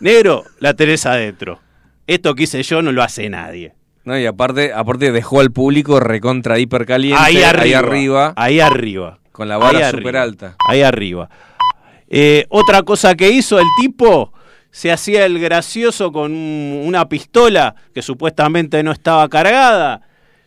Negro, 0.00 0.44
la 0.58 0.74
tenés 0.74 1.06
adentro. 1.06 1.60
Esto 2.06 2.34
que 2.34 2.44
hice 2.44 2.62
yo 2.62 2.82
no 2.82 2.92
lo 2.92 3.02
hace 3.02 3.28
nadie. 3.28 3.72
No, 4.04 4.18
y 4.18 4.26
aparte, 4.26 4.72
aparte 4.72 5.10
dejó 5.12 5.40
al 5.40 5.50
público 5.50 5.98
recontra 6.00 6.58
hiper 6.58 6.86
caliente 6.86 7.20
Ahí 7.20 7.42
arriba. 7.42 7.62
ahí 7.62 7.72
arriba 7.74 8.32
Ahí 8.36 8.60
arriba. 8.60 9.18
con 9.32 9.48
la 9.48 9.56
vara 9.58 9.90
súper 9.90 10.16
alta. 10.16 10.56
Ahí 10.68 10.82
arriba. 10.82 11.28
Eh, 12.08 12.46
otra 12.48 12.82
cosa 12.82 13.14
que 13.16 13.30
hizo 13.30 13.58
el 13.58 13.66
tipo, 13.80 14.32
se 14.70 14.92
hacía 14.92 15.24
el 15.26 15.38
gracioso 15.40 16.12
con 16.12 16.32
un- 16.32 16.82
una 16.84 17.08
pistola 17.08 17.74
que 17.94 18.02
supuestamente 18.02 18.82
no 18.82 18.92
estaba 18.92 19.28
cargada. 19.28 20.02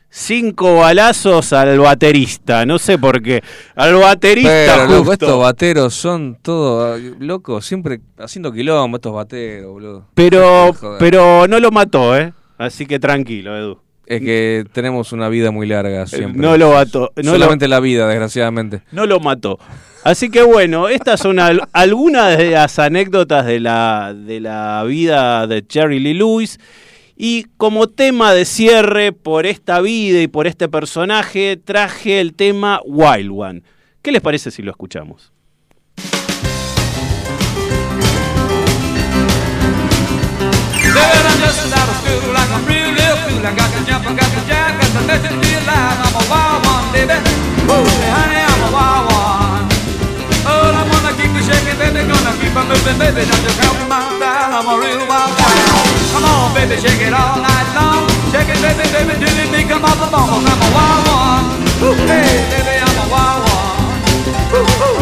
Cinco 0.10 0.78
balazos 0.78 1.54
al 1.54 1.80
baterista. 1.80 2.66
No 2.66 2.80
sé 2.80 2.98
por 2.98 3.22
qué. 3.22 3.42
Al 3.76 3.96
baterista. 3.96 4.50
Pero, 4.50 4.88
loco, 4.88 5.14
estos 5.14 5.40
bateros 5.40 5.94
son 5.94 6.38
todos 6.42 7.00
locos, 7.20 7.66
siempre 7.66 8.02
haciendo 8.18 8.52
quilombo 8.52 8.98
estos 8.98 9.14
bateros, 9.14 9.72
boludo. 9.72 10.06
Pero, 10.16 10.74
Joder. 10.74 10.98
pero 11.00 11.48
no 11.48 11.60
lo 11.60 11.72
mató, 11.72 12.18
¿eh? 12.18 12.34
Así 12.58 12.86
que 12.86 13.00
tranquilo, 13.00 13.56
Edu. 13.58 13.80
Es 14.06 14.22
que 14.22 14.66
tenemos 14.74 15.12
una 15.14 15.30
vida 15.30 15.52
muy 15.52 15.68
larga 15.68 16.08
siempre. 16.08 16.40
Eh, 16.40 16.42
No 16.42 16.58
lo 16.58 16.72
mató. 16.72 17.12
No 17.16 17.24
lo, 17.24 17.32
Solamente 17.34 17.68
la 17.68 17.80
vida, 17.80 18.08
desgraciadamente. 18.08 18.82
no 18.92 19.06
lo 19.06 19.20
mató. 19.20 19.60
Así 20.04 20.32
que 20.32 20.42
bueno, 20.42 20.88
estas 20.90 21.20
son 21.20 21.40
al- 21.40 21.62
algunas 21.74 22.36
de 22.38 22.52
las 22.52 22.80
anécdotas 22.80 23.46
de 23.46 23.60
la, 23.60 24.16
de 24.16 24.40
la 24.40 24.84
vida 24.88 25.46
de 25.46 25.64
Jerry 25.70 26.00
Lee 26.00 26.16
Lewis. 26.16 26.58
Y 27.22 27.48
como 27.58 27.88
tema 27.90 28.34
de 28.34 28.46
cierre 28.46 29.12
por 29.12 29.46
esta 29.46 29.82
vida 29.82 30.22
y 30.22 30.30
por 30.30 30.48
este 30.48 30.70
personaje, 30.70 31.58
traje 31.58 32.22
el 32.22 32.34
tema 32.34 32.80
Wild 32.86 33.32
One. 33.36 33.64
¿Qué 34.02 34.14
les 34.14 34.22
parece 34.22 34.52
si 34.52 34.62
lo 34.62 34.72
escuchamos? 34.72 35.34
I'm 51.50 51.58
shaking, 51.58 51.82
baby, 51.82 52.06
gonna 52.06 52.38
keep 52.38 52.54
on 52.54 52.70
moving, 52.70 52.98
baby. 53.02 53.26
Don't 53.26 53.42
you 53.42 53.54
count 53.58 53.82
my 53.90 54.06
style, 54.22 54.54
I'm 54.54 54.70
a 54.70 54.76
real 54.78 55.02
wild 55.10 55.34
one. 55.34 55.58
Come 56.14 56.26
on, 56.30 56.54
baby, 56.54 56.78
shake 56.78 57.02
it 57.02 57.10
all 57.10 57.42
night 57.42 57.70
long. 57.74 58.06
Shake 58.30 58.54
it, 58.54 58.62
baby, 58.62 58.86
baby, 58.94 59.18
till 59.18 59.34
it 59.34 59.50
become 59.50 59.82
off 59.82 59.98
the 59.98 60.14
bone. 60.14 60.46
I'm 60.46 60.62
a 60.62 60.70
wild 60.78 61.10
one. 61.10 61.46
Hey, 62.06 62.46
baby, 62.54 62.78
I'm 62.78 63.02
a 63.02 63.06
wild 63.10 63.50
one. 63.50 63.82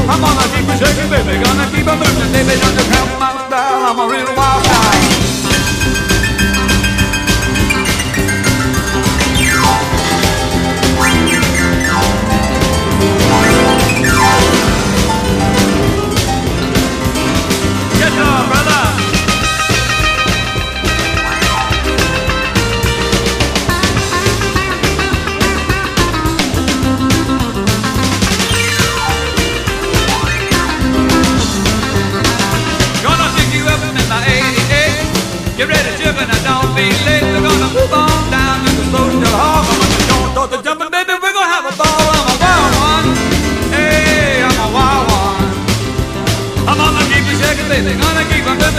I'm 0.08 0.24
gonna 0.24 0.48
keep 0.56 0.64
you 0.72 0.78
shaking, 0.80 1.12
baby, 1.12 1.36
gonna 1.44 1.68
keep 1.68 1.84
on 1.84 2.00
moving, 2.00 2.32
baby. 2.32 2.56
Don't 2.56 2.80
you 2.80 2.86
count 2.96 3.12
my 3.20 3.32
style, 3.52 3.84
I'm 3.84 4.00
a 4.00 4.08
real 4.08 4.32
wild 4.32 4.64
guy. 4.64 5.17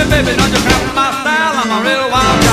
Baby. 0.09 0.36
Don't 0.36 0.52
you 0.52 0.61
cramp 0.64 0.94
my 0.94 1.11
style. 1.20 1.52
I'm 1.61 1.70
a 1.70 1.78
real 1.84 2.11
wild 2.11 2.47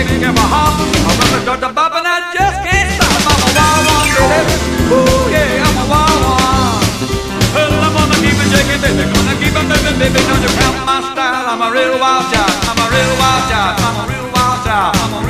around, 0.00 0.24
I'm 0.24 0.34
making 0.34 0.48
hop. 0.48 0.80
I'm 0.80 1.16
gonna 1.18 1.40
start 1.42 1.60
to 1.60 1.68
bop 1.72 1.92
I 1.92 2.32
just 2.32 2.58
can't 2.64 2.88
stop. 2.96 3.12
I'm 3.28 3.40
a 3.40 3.48
wild 3.52 3.84
one, 3.84 4.08
baby. 4.16 4.56
Ooh, 4.96 5.28
yeah, 5.28 5.66
I'm 5.66 5.76
a 5.76 5.84
wild 5.90 6.20
one. 6.24 6.80
Well, 7.52 7.72
I'm 7.72 7.92
gonna 7.92 8.16
keep 8.22 8.36
it 8.38 8.48
shaking, 8.48 8.80
baby. 8.80 9.04
Gonna 9.12 9.34
keep 9.36 9.54
it 9.54 9.66
moving, 9.68 9.98
baby. 9.98 10.20
Don't 10.24 10.42
you 10.42 10.52
count 10.56 10.76
my 10.86 10.98
style. 11.12 11.44
I'm 11.52 11.60
a 11.60 11.68
real 11.68 11.98
wild 12.00 12.24
child. 12.32 12.54
I'm 12.64 12.80
a 12.80 12.86
real 12.88 13.12
wild 13.20 13.42
child. 13.50 13.74
I'm 13.80 13.96
a 14.00 14.04
real 14.08 14.28
wild 14.32 14.58
child. 14.64 14.96
A 14.96 15.29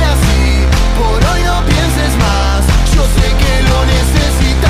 Yo 3.01 3.07
sé 3.07 3.27
que 3.41 3.63
lo 3.67 3.85
necesitas. 3.85 4.69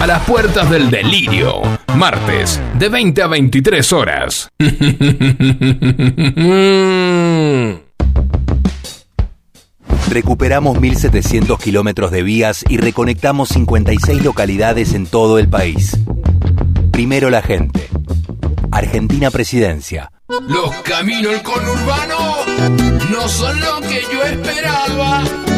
A 0.00 0.04
las 0.06 0.24
puertas 0.24 0.68
del 0.68 0.90
delirio, 0.90 1.62
martes, 1.94 2.60
de 2.74 2.88
20 2.88 3.22
a 3.22 3.28
23 3.28 3.92
horas. 3.92 4.48
Recuperamos 10.10 10.76
1.700 10.78 11.58
kilómetros 11.58 12.10
de 12.10 12.24
vías 12.24 12.64
y 12.68 12.78
reconectamos 12.78 13.50
56 13.50 14.24
localidades 14.24 14.92
en 14.94 15.06
todo 15.06 15.38
el 15.38 15.48
país. 15.48 15.96
Primero 16.90 17.30
la 17.30 17.42
gente. 17.42 17.88
Argentina 18.72 19.30
Presidencia. 19.30 20.10
Los 20.48 20.74
caminos 20.82 21.32
del 21.32 21.42
conurbano 21.42 22.36
no 23.10 23.28
son 23.28 23.60
lo 23.60 23.80
que 23.82 24.02
yo 24.12 24.22
esperaba, 24.24 25.22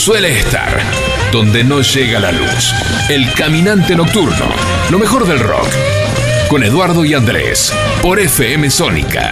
Suele 0.00 0.30
estar 0.38 0.80
donde 1.30 1.62
no 1.62 1.82
llega 1.82 2.18
la 2.20 2.32
luz. 2.32 2.72
El 3.10 3.30
caminante 3.34 3.94
nocturno. 3.94 4.46
Lo 4.90 4.98
mejor 4.98 5.26
del 5.26 5.38
rock. 5.38 5.68
Con 6.48 6.62
Eduardo 6.62 7.04
y 7.04 7.12
Andrés. 7.12 7.70
Por 8.00 8.18
FM 8.18 8.70
Sónica. 8.70 9.30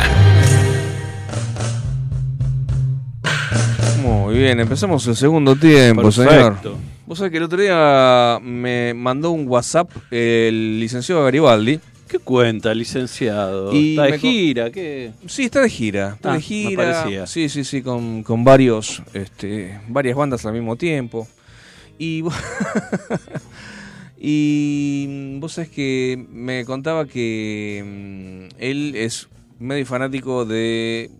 Muy 4.03 4.37
bien, 4.37 4.61
empezamos 4.61 5.07
el 5.07 5.17
segundo 5.17 5.57
tiempo, 5.57 6.03
Perfecto. 6.03 6.31
señor. 6.31 6.57
Vos 7.07 7.17
sabés 7.17 7.31
que 7.31 7.39
el 7.39 7.45
otro 7.45 7.63
día 7.63 8.39
me 8.43 8.93
mandó 8.93 9.31
un 9.31 9.49
WhatsApp 9.49 9.89
el 10.11 10.81
licenciado 10.81 11.25
Garibaldi. 11.25 11.81
¿Qué 12.09 12.19
cuenta, 12.19 12.75
licenciado? 12.75 13.73
Y 13.73 13.91
¿Está 13.91 14.05
de 14.05 14.19
gira? 14.19 14.71
¿Qué? 14.71 15.13
Sí, 15.27 15.45
está 15.45 15.61
de 15.61 15.69
gira. 15.69 16.15
Está 16.15 16.33
Ah, 16.33 16.35
de 16.37 16.41
gira. 16.41 17.27
Sí, 17.27 17.49
sí, 17.51 17.65
sí, 17.65 17.83
con, 17.83 18.23
con 18.23 18.45
varios, 18.45 19.03
este, 19.13 19.79
varias 19.89 20.17
bandas 20.17 20.47
al 20.47 20.55
mismo 20.55 20.77
tiempo. 20.77 21.29
Y, 21.99 22.25
y 24.19 25.37
vos 25.39 25.53
sabés 25.53 25.71
que 25.71 26.27
me 26.31 26.65
contaba 26.65 27.07
que 27.07 28.49
mm, 28.51 28.55
él 28.59 28.95
es 28.97 29.29
medio 29.59 29.85
fanático 29.87 30.45
de 30.45 31.11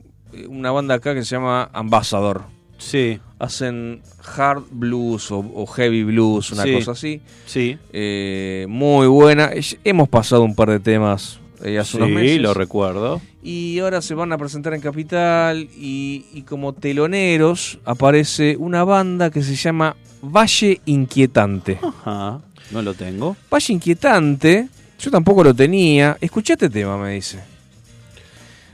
una 0.49 0.71
banda 0.71 0.95
acá 0.95 1.15
que 1.15 1.25
se 1.25 1.35
llama 1.37 1.69
Ambassador. 1.73 2.45
Sí. 2.79 3.19
Hacen 3.39 4.01
hard 4.37 4.63
blues 4.71 5.31
o, 5.31 5.39
o 5.39 5.67
heavy 5.67 6.03
blues, 6.05 6.51
una 6.53 6.63
Sí. 6.65 6.73
cosa 6.75 6.93
así. 6.93 7.21
Sí. 7.47 7.77
Eh, 7.93 8.67
muy 8.69 9.07
buena. 9.07 9.51
Hemos 9.85 10.09
pasado 10.09 10.43
un 10.43 10.55
par 10.55 10.71
de 10.71 10.81
temas 10.81 11.39
eh, 11.63 11.79
hace 11.79 11.97
unos 11.99 12.09
Sí, 12.09 12.15
meses. 12.15 12.41
lo 12.41 12.55
recuerdo. 12.55 13.21
Y 13.43 13.79
ahora 13.81 14.01
se 14.03 14.15
van 14.15 14.33
a 14.33 14.39
presentar 14.39 14.75
en 14.75 14.81
Capital 14.81 15.69
y, 15.77 16.27
y 16.33 16.43
como 16.43 16.73
teloneros 16.73 17.79
aparece 17.85 18.57
una 18.59 18.85
banda 18.85 19.31
que 19.31 19.43
se 19.43 19.55
llama 19.57 19.97
Valle 20.23 20.81
Inquietante. 20.87 21.79
Ajá. 21.83 22.41
No 22.71 22.83
lo 22.83 22.95
tengo. 22.95 23.37
Valle 23.51 23.73
Inquietante, 23.75 24.69
yo 24.99 25.11
tampoco 25.11 25.43
lo 25.45 25.55
tenía. 25.55 26.17
Escuché 26.21 26.53
este 26.55 26.69
tema, 26.71 26.97
me 26.99 27.13
dice. 27.15 27.39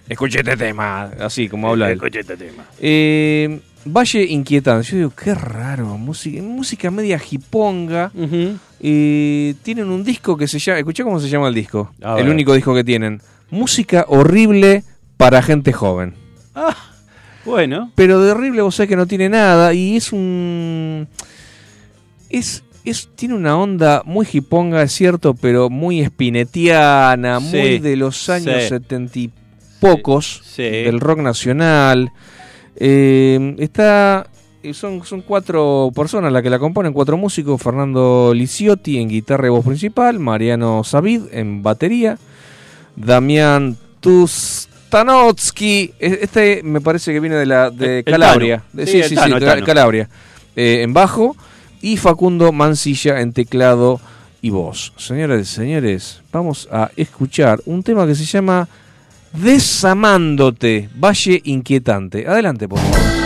Escuché 0.09 0.41
este 0.41 0.57
tema, 0.57 1.05
así 1.21 1.49
como 1.49 1.69
habla 1.71 1.87
él. 1.89 1.95
Escuché 1.95 2.21
este 2.21 2.37
tema. 2.37 2.65
Eh, 2.81 3.61
Valle 3.87 4.25
Inquietante. 4.25 4.87
Yo 4.91 4.97
digo, 4.97 5.11
qué 5.11 5.35
raro. 5.35 5.87
Música, 5.99 6.43
música 6.43 6.91
media 6.91 7.19
jiponga. 7.19 8.11
Eh, 8.81 9.55
tienen 9.63 9.89
un 9.89 10.03
disco 10.05 10.37
que 10.37 10.47
se 10.49 10.59
llama. 10.59 10.79
Escuché 10.79 11.03
cómo 11.05 11.21
se 11.21 11.29
llama 11.29 11.49
el 11.49 11.55
disco. 11.55 11.93
A 12.03 12.19
el 12.19 12.25
ver. 12.25 12.33
único 12.35 12.55
disco 12.55 12.75
que 12.75 12.85
tienen. 12.85 13.21
Música 13.51 14.05
horrible 14.09 14.85
para 15.17 15.43
gente 15.43 15.73
joven. 15.73 16.15
Bueno. 17.45 17.93
Pero 17.95 18.21
de 18.21 18.31
horrible 18.33 18.63
vos 18.63 18.75
sabés 18.75 18.89
que 18.89 18.97
no 18.97 19.07
tiene 19.07 19.29
nada. 19.29 19.75
Y 19.75 19.97
es 19.97 20.13
un. 20.13 21.07
Es. 22.31 22.63
Es, 22.87 23.09
tiene 23.17 23.33
una 23.35 23.57
onda 23.57 24.03
muy 24.05 24.27
jiponga, 24.27 24.83
es 24.83 24.93
cierto, 24.93 25.33
pero 25.33 25.71
muy 25.71 26.03
espinetiana, 26.03 27.41
Sí, 27.41 27.47
muy 27.57 27.79
de 27.79 27.97
los 27.97 28.29
años 28.29 28.63
sí. 28.65 28.69
setenta 28.69 29.19
y 29.19 29.31
pocos, 29.81 30.43
Sí. 30.45 30.65
del 30.65 31.01
rock 31.01 31.21
nacional. 31.21 32.13
Eh, 32.77 33.55
está 33.59 34.27
eh, 34.63 34.75
son, 34.75 35.05
son 35.05 35.21
cuatro 35.23 35.93
personas 35.95 36.33
las 36.33 36.43
que 36.43 36.51
la 36.51 36.59
componen, 36.59 36.93
cuatro 36.93 37.17
músicos, 37.17 37.61
Fernando 37.63 38.33
Liciotti 38.35 38.99
en 38.99 39.09
guitarra 39.09 39.47
y 39.47 39.51
voz 39.51 39.65
principal, 39.65 40.19
Mariano 40.19 40.83
Savid 40.85 41.23
en 41.33 41.63
batería, 41.63 42.19
Damián 42.97 43.77
Tustanotsky, 44.01 45.93
e- 46.01 46.19
este 46.23 46.63
me 46.63 46.81
parece 46.81 47.13
que 47.13 47.21
viene 47.21 47.37
de 47.37 47.47
la 47.47 47.71
de 47.71 47.99
El 47.99 48.05
Calabria, 48.05 48.63
Sí, 48.75 48.87
sí, 48.87 48.99
el 49.01 49.09
sí, 49.11 49.15
Tano, 49.15 49.27
sí, 49.27 49.33
el 49.35 49.41
de 49.41 49.47
Tano. 49.47 49.67
Calabria, 49.67 50.09
eh, 50.57 50.83
en 50.83 50.93
bajo, 50.95 51.37
y 51.83 51.97
Facundo 51.99 52.51
Mancilla 52.53 53.21
en 53.21 53.33
teclado 53.33 54.01
y 54.41 54.51
voz. 54.51 54.93
Señoras 54.97 55.41
y 55.43 55.45
señores, 55.45 56.23
vamos 56.33 56.69
a 56.73 56.91
escuchar 56.97 57.61
un 57.67 57.83
tema 57.83 58.07
que 58.07 58.15
se 58.15 58.25
llama 58.25 58.67
Desamándote, 59.35 60.89
Valle 60.95 61.41
Inquietante. 61.45 62.27
Adelante, 62.27 62.69
por 62.69 62.79
favor. 62.79 63.24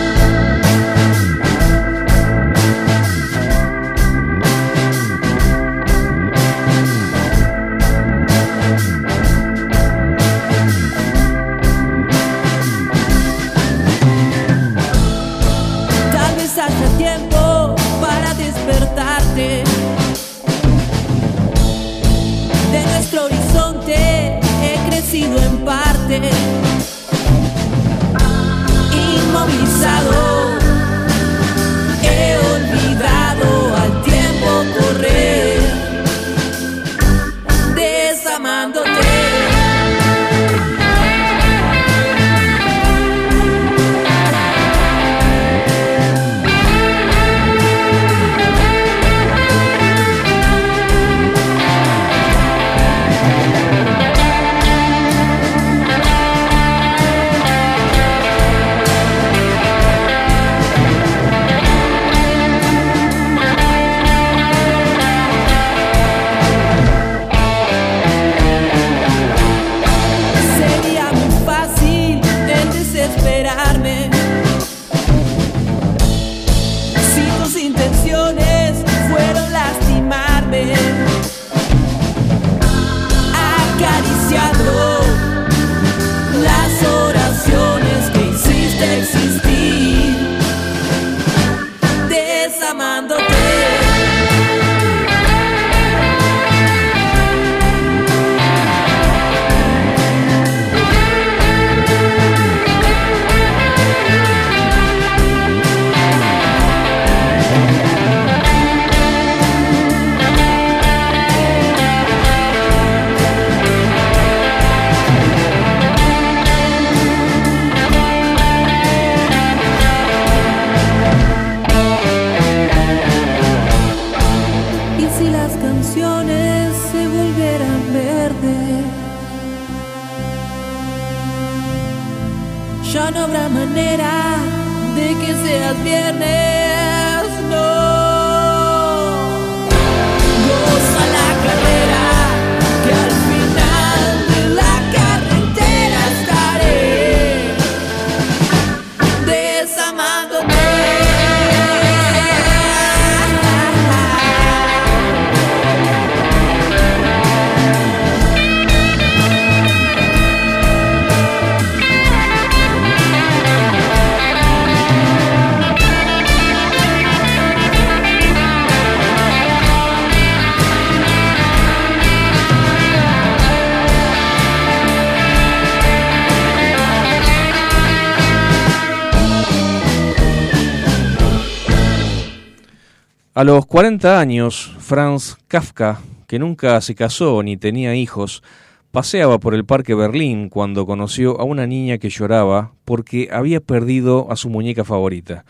A 183.38 183.44
los 183.44 183.66
40 183.66 184.18
años, 184.18 184.74
Franz 184.80 185.36
Kafka, 185.46 186.00
que 186.26 186.40
nunca 186.40 186.80
se 186.80 186.96
casó 186.96 187.40
ni 187.44 187.56
tenía 187.56 187.94
hijos, 187.94 188.42
paseaba 188.90 189.38
por 189.38 189.54
el 189.54 189.64
Parque 189.64 189.94
Berlín 189.94 190.48
cuando 190.48 190.86
conoció 190.86 191.40
a 191.40 191.44
una 191.44 191.64
niña 191.64 191.98
que 191.98 192.10
lloraba 192.10 192.72
porque 192.84 193.28
había 193.30 193.60
perdido 193.60 194.26
a 194.32 194.34
su 194.34 194.50
muñeca 194.50 194.82
favorita. 194.82 195.44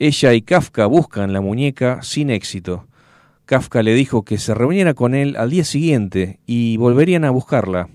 Ella 0.00 0.34
y 0.34 0.42
Kafka 0.42 0.86
buscan 0.86 1.32
la 1.32 1.40
muñeca 1.40 2.02
sin 2.02 2.30
éxito. 2.30 2.88
Kafka 3.44 3.84
le 3.84 3.94
dijo 3.94 4.24
que 4.24 4.36
se 4.36 4.52
reuniera 4.52 4.94
con 4.94 5.14
él 5.14 5.36
al 5.36 5.50
día 5.50 5.62
siguiente 5.62 6.40
y 6.46 6.78
volverían 6.78 7.24
a 7.24 7.30
buscarla. 7.30 7.90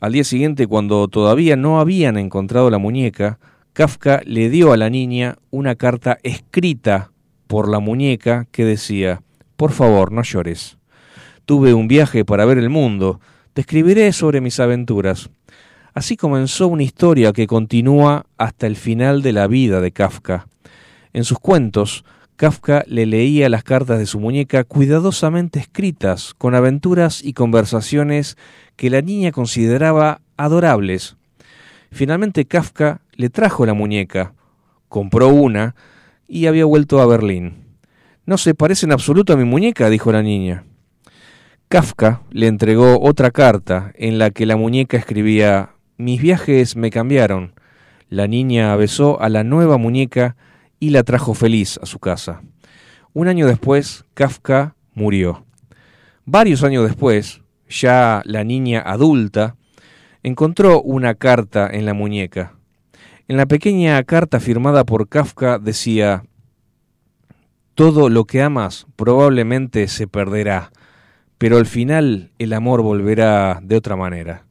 Al 0.00 0.12
día 0.12 0.24
siguiente, 0.24 0.66
cuando 0.66 1.08
todavía 1.08 1.56
no 1.56 1.80
habían 1.80 2.18
encontrado 2.18 2.68
la 2.68 2.76
muñeca, 2.76 3.38
Kafka 3.72 4.20
le 4.26 4.50
dio 4.50 4.74
a 4.74 4.76
la 4.76 4.90
niña 4.90 5.38
una 5.50 5.76
carta 5.76 6.18
escrita 6.22 7.10
por 7.48 7.68
la 7.68 7.80
muñeca 7.80 8.46
que 8.52 8.64
decía, 8.64 9.22
Por 9.56 9.72
favor, 9.72 10.12
no 10.12 10.22
llores. 10.22 10.78
Tuve 11.44 11.74
un 11.74 11.88
viaje 11.88 12.24
para 12.24 12.44
ver 12.44 12.58
el 12.58 12.70
mundo, 12.70 13.20
te 13.54 13.62
escribiré 13.62 14.12
sobre 14.12 14.40
mis 14.40 14.60
aventuras. 14.60 15.30
Así 15.94 16.16
comenzó 16.16 16.68
una 16.68 16.84
historia 16.84 17.32
que 17.32 17.48
continúa 17.48 18.26
hasta 18.36 18.68
el 18.68 18.76
final 18.76 19.22
de 19.22 19.32
la 19.32 19.48
vida 19.48 19.80
de 19.80 19.90
Kafka. 19.90 20.46
En 21.12 21.24
sus 21.24 21.40
cuentos, 21.40 22.04
Kafka 22.36 22.84
le 22.86 23.04
leía 23.06 23.48
las 23.48 23.64
cartas 23.64 23.98
de 23.98 24.06
su 24.06 24.20
muñeca 24.20 24.62
cuidadosamente 24.62 25.58
escritas, 25.58 26.34
con 26.34 26.54
aventuras 26.54 27.24
y 27.24 27.32
conversaciones 27.32 28.36
que 28.76 28.90
la 28.90 29.00
niña 29.00 29.32
consideraba 29.32 30.20
adorables. 30.36 31.16
Finalmente 31.90 32.44
Kafka 32.44 33.00
le 33.14 33.30
trajo 33.30 33.66
la 33.66 33.74
muñeca, 33.74 34.34
compró 34.88 35.28
una 35.30 35.74
y 36.28 36.46
había 36.46 36.66
vuelto 36.66 37.00
a 37.00 37.06
Berlín. 37.06 37.64
No 38.26 38.36
se 38.36 38.54
parece 38.54 38.86
en 38.86 38.92
absoluto 38.92 39.32
a 39.32 39.36
mi 39.36 39.44
muñeca, 39.44 39.88
dijo 39.88 40.12
la 40.12 40.22
niña. 40.22 40.64
Kafka 41.68 42.22
le 42.30 42.46
entregó 42.46 43.00
otra 43.00 43.30
carta 43.30 43.92
en 43.94 44.18
la 44.18 44.30
que 44.30 44.46
la 44.46 44.56
muñeca 44.56 44.96
escribía 44.96 45.70
Mis 45.96 46.20
viajes 46.20 46.76
me 46.76 46.90
cambiaron. 46.90 47.54
La 48.10 48.26
niña 48.26 48.76
besó 48.76 49.20
a 49.20 49.28
la 49.28 49.44
nueva 49.44 49.78
muñeca 49.78 50.36
y 50.78 50.90
la 50.90 51.02
trajo 51.02 51.34
feliz 51.34 51.78
a 51.82 51.86
su 51.86 51.98
casa. 51.98 52.42
Un 53.12 53.28
año 53.28 53.46
después, 53.46 54.04
Kafka 54.14 54.76
murió. 54.94 55.44
Varios 56.24 56.62
años 56.62 56.84
después, 56.84 57.40
ya 57.68 58.22
la 58.24 58.44
niña 58.44 58.82
adulta, 58.84 59.56
encontró 60.22 60.82
una 60.82 61.14
carta 61.14 61.68
en 61.70 61.86
la 61.86 61.94
muñeca. 61.94 62.57
En 63.30 63.36
la 63.36 63.44
pequeña 63.44 64.02
carta 64.04 64.40
firmada 64.40 64.84
por 64.84 65.06
Kafka 65.06 65.58
decía, 65.58 66.24
Todo 67.74 68.08
lo 68.08 68.24
que 68.24 68.40
amas 68.40 68.86
probablemente 68.96 69.86
se 69.88 70.06
perderá, 70.06 70.72
pero 71.36 71.58
al 71.58 71.66
final 71.66 72.30
el 72.38 72.54
amor 72.54 72.80
volverá 72.80 73.60
de 73.62 73.76
otra 73.76 73.96
manera. 73.96 74.46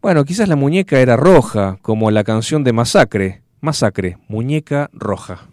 Bueno, 0.00 0.24
quizás 0.24 0.48
la 0.48 0.56
muñeca 0.56 1.00
era 1.00 1.18
roja, 1.18 1.76
como 1.82 2.10
la 2.10 2.24
canción 2.24 2.64
de 2.64 2.72
Masacre, 2.72 3.42
Masacre, 3.60 4.16
muñeca 4.26 4.88
roja. 4.94 5.46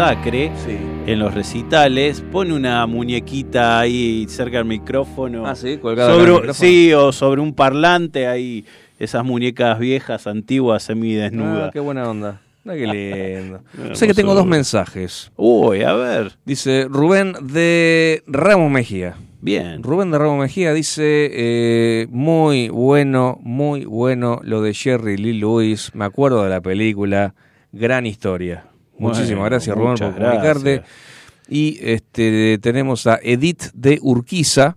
Masacre 0.00 0.50
en 1.06 1.18
los 1.18 1.34
recitales 1.34 2.24
pone 2.32 2.54
una 2.54 2.86
muñequita 2.86 3.80
ahí 3.80 4.24
cerca 4.30 4.56
del 4.56 4.64
micrófono. 4.64 5.46
Ah, 5.46 5.54
sí, 5.54 5.76
colgada 5.76 6.14
sobre, 6.14 6.32
micrófono. 6.32 6.54
Sí, 6.54 6.94
o 6.94 7.12
sobre 7.12 7.42
un 7.42 7.52
parlante 7.52 8.26
ahí. 8.26 8.64
Esas 8.98 9.26
muñecas 9.26 9.78
viejas, 9.78 10.26
antiguas, 10.26 10.84
semidesnudas. 10.84 11.68
Ah, 11.68 11.70
qué 11.70 11.80
buena 11.80 12.08
onda. 12.08 12.40
Ah, 12.64 12.72
qué 12.72 12.86
lindo. 12.86 13.60
Qué 13.88 13.94
sé 13.94 14.06
que 14.06 14.14
tengo 14.14 14.34
dos 14.34 14.46
mensajes. 14.46 15.30
Uy, 15.36 15.82
a 15.82 15.92
ver. 15.92 16.32
Dice 16.46 16.86
Rubén 16.88 17.34
de 17.42 18.22
Ramos 18.26 18.70
Mejía. 18.70 19.16
Bien. 19.42 19.82
Rubén 19.82 20.10
de 20.12 20.18
Ramos 20.18 20.38
Mejía 20.38 20.72
dice, 20.72 21.30
eh, 21.30 22.06
muy 22.08 22.70
bueno, 22.70 23.38
muy 23.42 23.84
bueno 23.84 24.40
lo 24.44 24.62
de 24.62 24.72
Jerry 24.72 25.18
Lee 25.18 25.34
Lewis. 25.34 25.90
Me 25.92 26.06
acuerdo 26.06 26.42
de 26.42 26.48
la 26.48 26.62
película. 26.62 27.34
Gran 27.70 28.06
historia. 28.06 28.69
Bueno, 29.00 29.16
Muchísimas 29.16 29.44
gracias, 29.46 29.76
Rubén, 29.76 29.94
por 29.96 30.14
comunicarte. 30.14 30.72
gracias. 30.76 30.84
Y 31.48 31.78
este 31.82 32.58
tenemos 32.58 33.06
a 33.06 33.18
Edith 33.22 33.70
de 33.74 33.98
Urquiza 34.02 34.76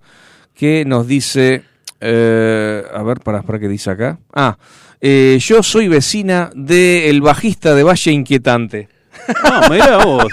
que 0.56 0.86
nos 0.86 1.06
dice, 1.08 1.64
eh, 2.00 2.84
a 2.94 3.04
ver, 3.04 3.20
para, 3.20 3.41
para 3.44 3.60
qué 3.60 3.68
dice 3.68 3.91
acá. 3.91 4.18
Ah, 4.34 4.58
eh, 5.02 5.38
yo 5.41 5.62
soy 5.62 5.88
vecina 5.88 6.50
del 6.56 7.22
bajista 7.22 7.76
de 7.76 7.84
Valle 7.84 8.12
Inquietante. 8.12 8.88
Ah, 9.44 9.68
mirá 9.70 10.04
vos. 10.04 10.26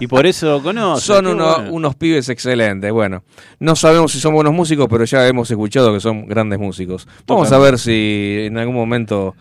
Y 0.00 0.06
por 0.06 0.26
eso 0.26 0.62
conoces. 0.62 1.04
Son 1.04 1.24
qué 1.26 1.30
uno- 1.32 1.54
bueno. 1.56 1.72
unos 1.72 1.94
pibes 1.96 2.28
excelentes. 2.30 2.90
Bueno, 2.90 3.22
no 3.58 3.76
sabemos 3.76 4.12
si 4.12 4.20
son 4.20 4.32
buenos 4.34 4.54
músicos, 4.54 4.86
pero 4.88 5.04
ya 5.04 5.26
hemos 5.28 5.50
escuchado 5.50 5.92
que 5.92 6.00
son 6.00 6.26
grandes 6.26 6.58
músicos. 6.58 7.06
Vamos 7.26 7.52
a 7.52 7.58
ver 7.58 7.78
si 7.78 8.44
en 8.46 8.56
algún 8.58 8.74
momento, 8.74 9.34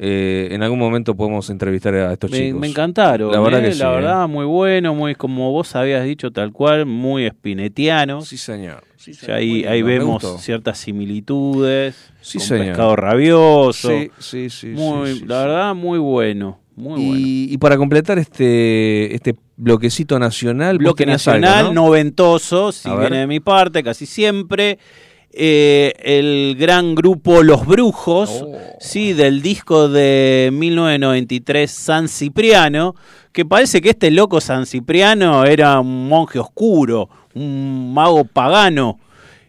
eh, 0.00 0.48
en 0.52 0.62
algún 0.62 0.78
momento 0.78 1.16
podemos 1.16 1.50
entrevistar 1.50 1.92
a 1.94 2.12
estos 2.12 2.30
Me, 2.30 2.38
chicos. 2.38 2.60
me 2.60 2.68
encantaron. 2.68 3.32
La 3.32 3.40
verdad 3.40 3.60
eh, 3.64 3.68
que 3.68 3.72
sí, 3.72 3.78
La 3.80 3.90
eh. 3.92 3.94
verdad, 3.96 4.28
muy 4.28 4.44
bueno, 4.46 4.94
muy 4.94 5.16
como 5.16 5.50
vos 5.50 5.74
habías 5.74 6.04
dicho, 6.04 6.30
tal 6.30 6.52
cual, 6.52 6.86
muy 6.86 7.24
espinetiano. 7.26 8.20
Sí, 8.20 8.36
señor. 8.36 8.84
Sí, 8.96 9.12
ahí, 9.30 9.82
vemos 9.82 10.24
ciertas 10.40 10.78
similitudes. 10.78 12.12
Sí, 12.20 12.38
con 12.38 12.46
señor. 12.46 12.66
pescado 12.66 12.96
rabioso. 12.96 13.88
Sí, 13.90 14.10
sí, 14.18 14.50
sí, 14.50 14.66
Muy, 14.68 15.14
sí, 15.14 15.18
sí, 15.20 15.24
la 15.26 15.40
verdad, 15.40 15.74
muy 15.74 15.98
bueno. 15.98 16.58
Muy 16.76 17.04
bueno. 17.04 17.16
Y, 17.18 17.52
y 17.52 17.58
para 17.58 17.76
completar 17.76 18.18
este 18.20 19.12
este 19.14 19.34
bloquecito 19.56 20.16
nacional, 20.20 20.78
Bloque 20.78 21.04
nacional, 21.06 21.52
algo, 21.58 21.74
¿no? 21.74 21.86
noventoso, 21.86 22.70
si 22.70 22.88
A 22.88 22.94
ver. 22.94 23.00
viene 23.08 23.16
de 23.22 23.26
mi 23.26 23.40
parte, 23.40 23.82
casi 23.82 24.06
siempre. 24.06 24.78
Eh, 25.40 25.92
el 26.02 26.56
gran 26.58 26.96
grupo 26.96 27.44
Los 27.44 27.64
Brujos, 27.64 28.42
Oh. 28.44 28.58
sí, 28.80 29.12
del 29.12 29.40
disco 29.40 29.88
de 29.88 30.50
1993 30.52 31.70
San 31.70 32.08
Cipriano, 32.08 32.96
que 33.30 33.44
parece 33.44 33.80
que 33.80 33.90
este 33.90 34.10
loco 34.10 34.40
San 34.40 34.66
Cipriano 34.66 35.44
era 35.44 35.78
un 35.78 36.08
monje 36.08 36.40
oscuro, 36.40 37.08
un 37.34 37.94
mago 37.94 38.24
pagano, 38.24 38.98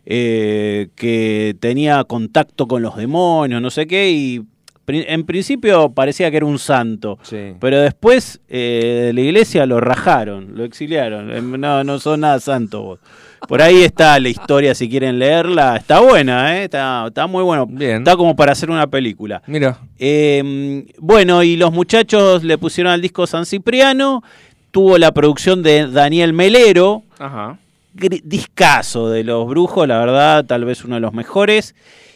eh, 0.05 0.89
que 0.95 1.55
tenía 1.59 2.03
contacto 2.03 2.67
con 2.67 2.83
los 2.83 2.95
demonios, 2.95 3.59
no 3.59 3.71
sé 3.71 3.87
qué, 3.87 4.11
y 4.11 4.41
en 4.87 5.23
principio 5.25 5.89
parecía 5.91 6.29
que 6.29 6.37
era 6.37 6.45
un 6.45 6.59
santo. 6.59 7.17
Sí. 7.23 7.53
Pero 7.59 7.79
después 7.81 8.41
eh, 8.47 9.05
de 9.07 9.13
la 9.13 9.21
iglesia 9.21 9.65
lo 9.65 9.79
rajaron, 9.79 10.55
lo 10.55 10.63
exiliaron. 10.63 11.59
No, 11.59 11.83
no 11.83 11.99
son 11.99 12.19
nada 12.21 12.39
santo 12.39 12.83
vos. 12.83 12.99
Por 13.47 13.61
ahí 13.61 13.81
está 13.83 14.19
la 14.19 14.29
historia, 14.29 14.75
si 14.75 14.89
quieren 14.89 15.17
leerla. 15.17 15.77
Está 15.77 15.99
buena, 16.01 16.57
¿eh? 16.57 16.65
está, 16.65 17.05
está 17.07 17.25
muy 17.27 17.43
bueno. 17.43 17.65
Bien. 17.65 17.97
Está 17.99 18.15
como 18.15 18.35
para 18.35 18.51
hacer 18.51 18.69
una 18.69 18.87
película. 18.87 19.41
Mira, 19.47 19.79
Eh, 19.97 20.85
bueno, 20.99 21.41
y 21.43 21.55
los 21.55 21.71
muchachos 21.71 22.43
le 22.43 22.57
pusieron 22.57 22.91
al 22.93 23.01
disco 23.01 23.25
San 23.25 23.45
Cipriano. 23.45 24.23
Tuvo 24.71 24.97
la 24.97 25.11
producción 25.11 25.63
de 25.63 25.87
Daniel 25.87 26.33
Melero. 26.33 27.03
Ajá. 27.17 27.57
Discazo 27.93 29.09
de 29.09 29.23
los 29.23 29.47
brujos, 29.47 29.87
la 29.87 29.97
verdad, 29.99 30.45
tal 30.45 30.63
vez 30.65 30.85
uno 30.85 30.95
de 30.95 31.01
los 31.01 31.13
mejores. 31.13 31.75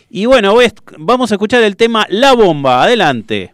Y 0.10 0.26
bueno, 0.28 0.56
vamos 1.00 1.32
a 1.32 1.36
escuchar 1.36 1.64
el 1.64 1.76
tema 1.76 2.06
La 2.10 2.34
Bomba. 2.34 2.84
Adelante. 2.84 3.54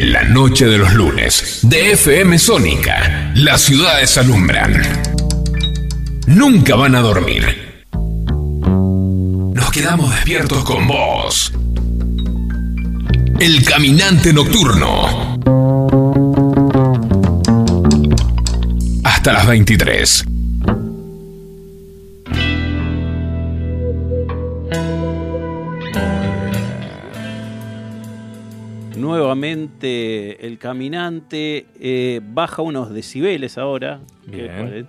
En 0.00 0.12
la 0.12 0.22
noche 0.22 0.66
de 0.66 0.78
los 0.78 0.94
lunes, 0.94 1.58
de 1.62 1.90
FM 1.90 2.38
Sónica, 2.38 3.32
las 3.34 3.62
ciudades 3.62 4.16
alumbran. 4.16 4.80
Nunca 6.28 6.76
van 6.76 6.94
a 6.94 7.00
dormir. 7.00 7.84
Nos 7.92 9.72
quedamos 9.72 10.14
despiertos 10.14 10.62
con 10.62 10.86
vos. 10.86 11.52
El 13.40 13.64
caminante 13.64 14.32
nocturno. 14.32 15.36
Hasta 19.02 19.32
las 19.32 19.48
23. 19.48 20.24
Nuevamente 29.40 30.46
el 30.46 30.58
caminante 30.58 31.66
eh, 31.80 32.20
baja 32.22 32.62
unos 32.62 32.90
decibeles 32.90 33.58
ahora. 33.58 34.00
Bien. 34.26 34.86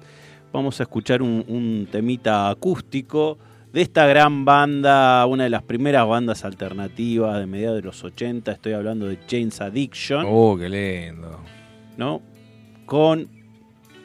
Vamos 0.52 0.80
a 0.80 0.84
escuchar 0.84 1.22
un, 1.22 1.46
un 1.48 1.88
temita 1.92 2.50
acústico 2.50 3.38
de 3.72 3.82
esta 3.82 4.08
gran 4.08 4.46
banda, 4.46 5.26
una 5.28 5.44
de 5.44 5.52
las 5.52 5.62
primeras 5.62 6.08
bandas 6.08 6.44
alternativas 6.44 7.38
de 7.40 7.46
mediados 7.46 7.78
de 7.78 7.84
los 7.84 8.04
80. 8.04 8.52
Estoy 8.52 8.74
hablando 8.74 9.06
de 9.06 9.20
James 9.30 9.62
Addiction. 9.62 10.26
Oh, 10.28 10.58
qué 10.58 10.70
lindo. 10.70 11.40
¿no? 12.00 12.22
Con 12.86 13.28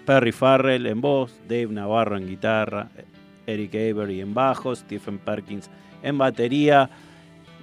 Perry 0.04 0.32
Farrell 0.32 0.86
en 0.86 1.00
voz, 1.00 1.40
Dave 1.48 1.68
Navarro 1.68 2.18
en 2.18 2.26
guitarra, 2.26 2.90
Eric 3.46 3.74
Avery 3.74 4.20
en 4.20 4.34
bajo, 4.34 4.74
Stephen 4.74 5.18
Perkins 5.18 5.70
en 6.02 6.18
batería. 6.18 6.90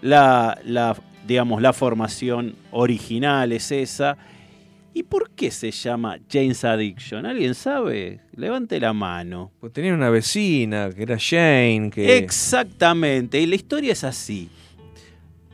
La, 0.02 0.58
la, 0.64 0.95
digamos, 1.32 1.62
la 1.62 1.72
formación 1.72 2.56
original 2.72 3.53
es 3.53 3.72
esa. 3.72 4.18
¿Y 4.94 5.03
por 5.03 5.30
qué 5.32 5.49
se 5.49 5.72
llama 5.72 6.20
James 6.30 6.66
Addiction? 6.66 7.26
¿Alguien 7.26 7.56
sabe? 7.56 8.20
Levante 8.36 8.78
la 8.82 8.91
mano. 8.91 9.52
Pues 9.62 9.72
tenía 9.72 9.94
una 9.94 10.10
vecina 10.10 10.90
que 10.90 11.03
era 11.03 11.18
Jane, 11.18 11.90
que... 11.90 12.18
Exactamente, 12.18 13.40
y 13.40 13.45
la 13.45 13.56
historia 13.56 13.94
es 13.94 14.03
así. 14.03 14.49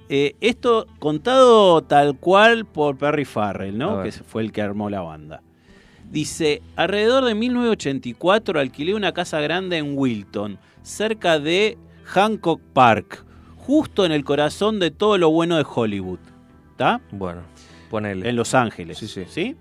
Eh, 0.10 0.36
esto 0.42 0.88
contado 0.98 1.84
tal 1.84 2.18
cual 2.18 2.66
por 2.66 2.98
Perry 2.98 3.26
Farrell, 3.26 3.78
¿no? 3.78 4.02
Que 4.02 4.12
fue 4.12 4.42
el 4.42 4.52
que 4.52 4.64
armó 4.64 4.90
la 4.90 5.02
banda. 5.02 5.44
Dice, 6.10 6.64
alrededor 6.76 7.26
de 7.26 7.36
1984 7.36 8.60
alquilé 8.60 8.96
una 8.96 9.14
casa 9.14 9.40
grande 9.42 9.78
en 9.78 9.96
Wilton, 9.96 10.58
cerca 10.82 11.38
de 11.38 11.78
Hancock 12.06 12.62
Park, 12.74 13.27
justo 13.68 14.06
en 14.06 14.14
el 14.14 14.24
corazón 14.24 14.80
de 14.80 14.92
todo 14.92 15.18
lo 15.18 15.30
bueno 15.30 15.58
de 15.58 15.66
Hollywood. 15.68 16.20
¿Está? 16.72 17.02
Bueno, 17.12 17.42
ponele. 17.90 18.30
En 18.30 18.38
Los 18.38 18.56
Ángeles. 18.56 18.98
Sí, 18.98 19.26
sí. 19.28 19.56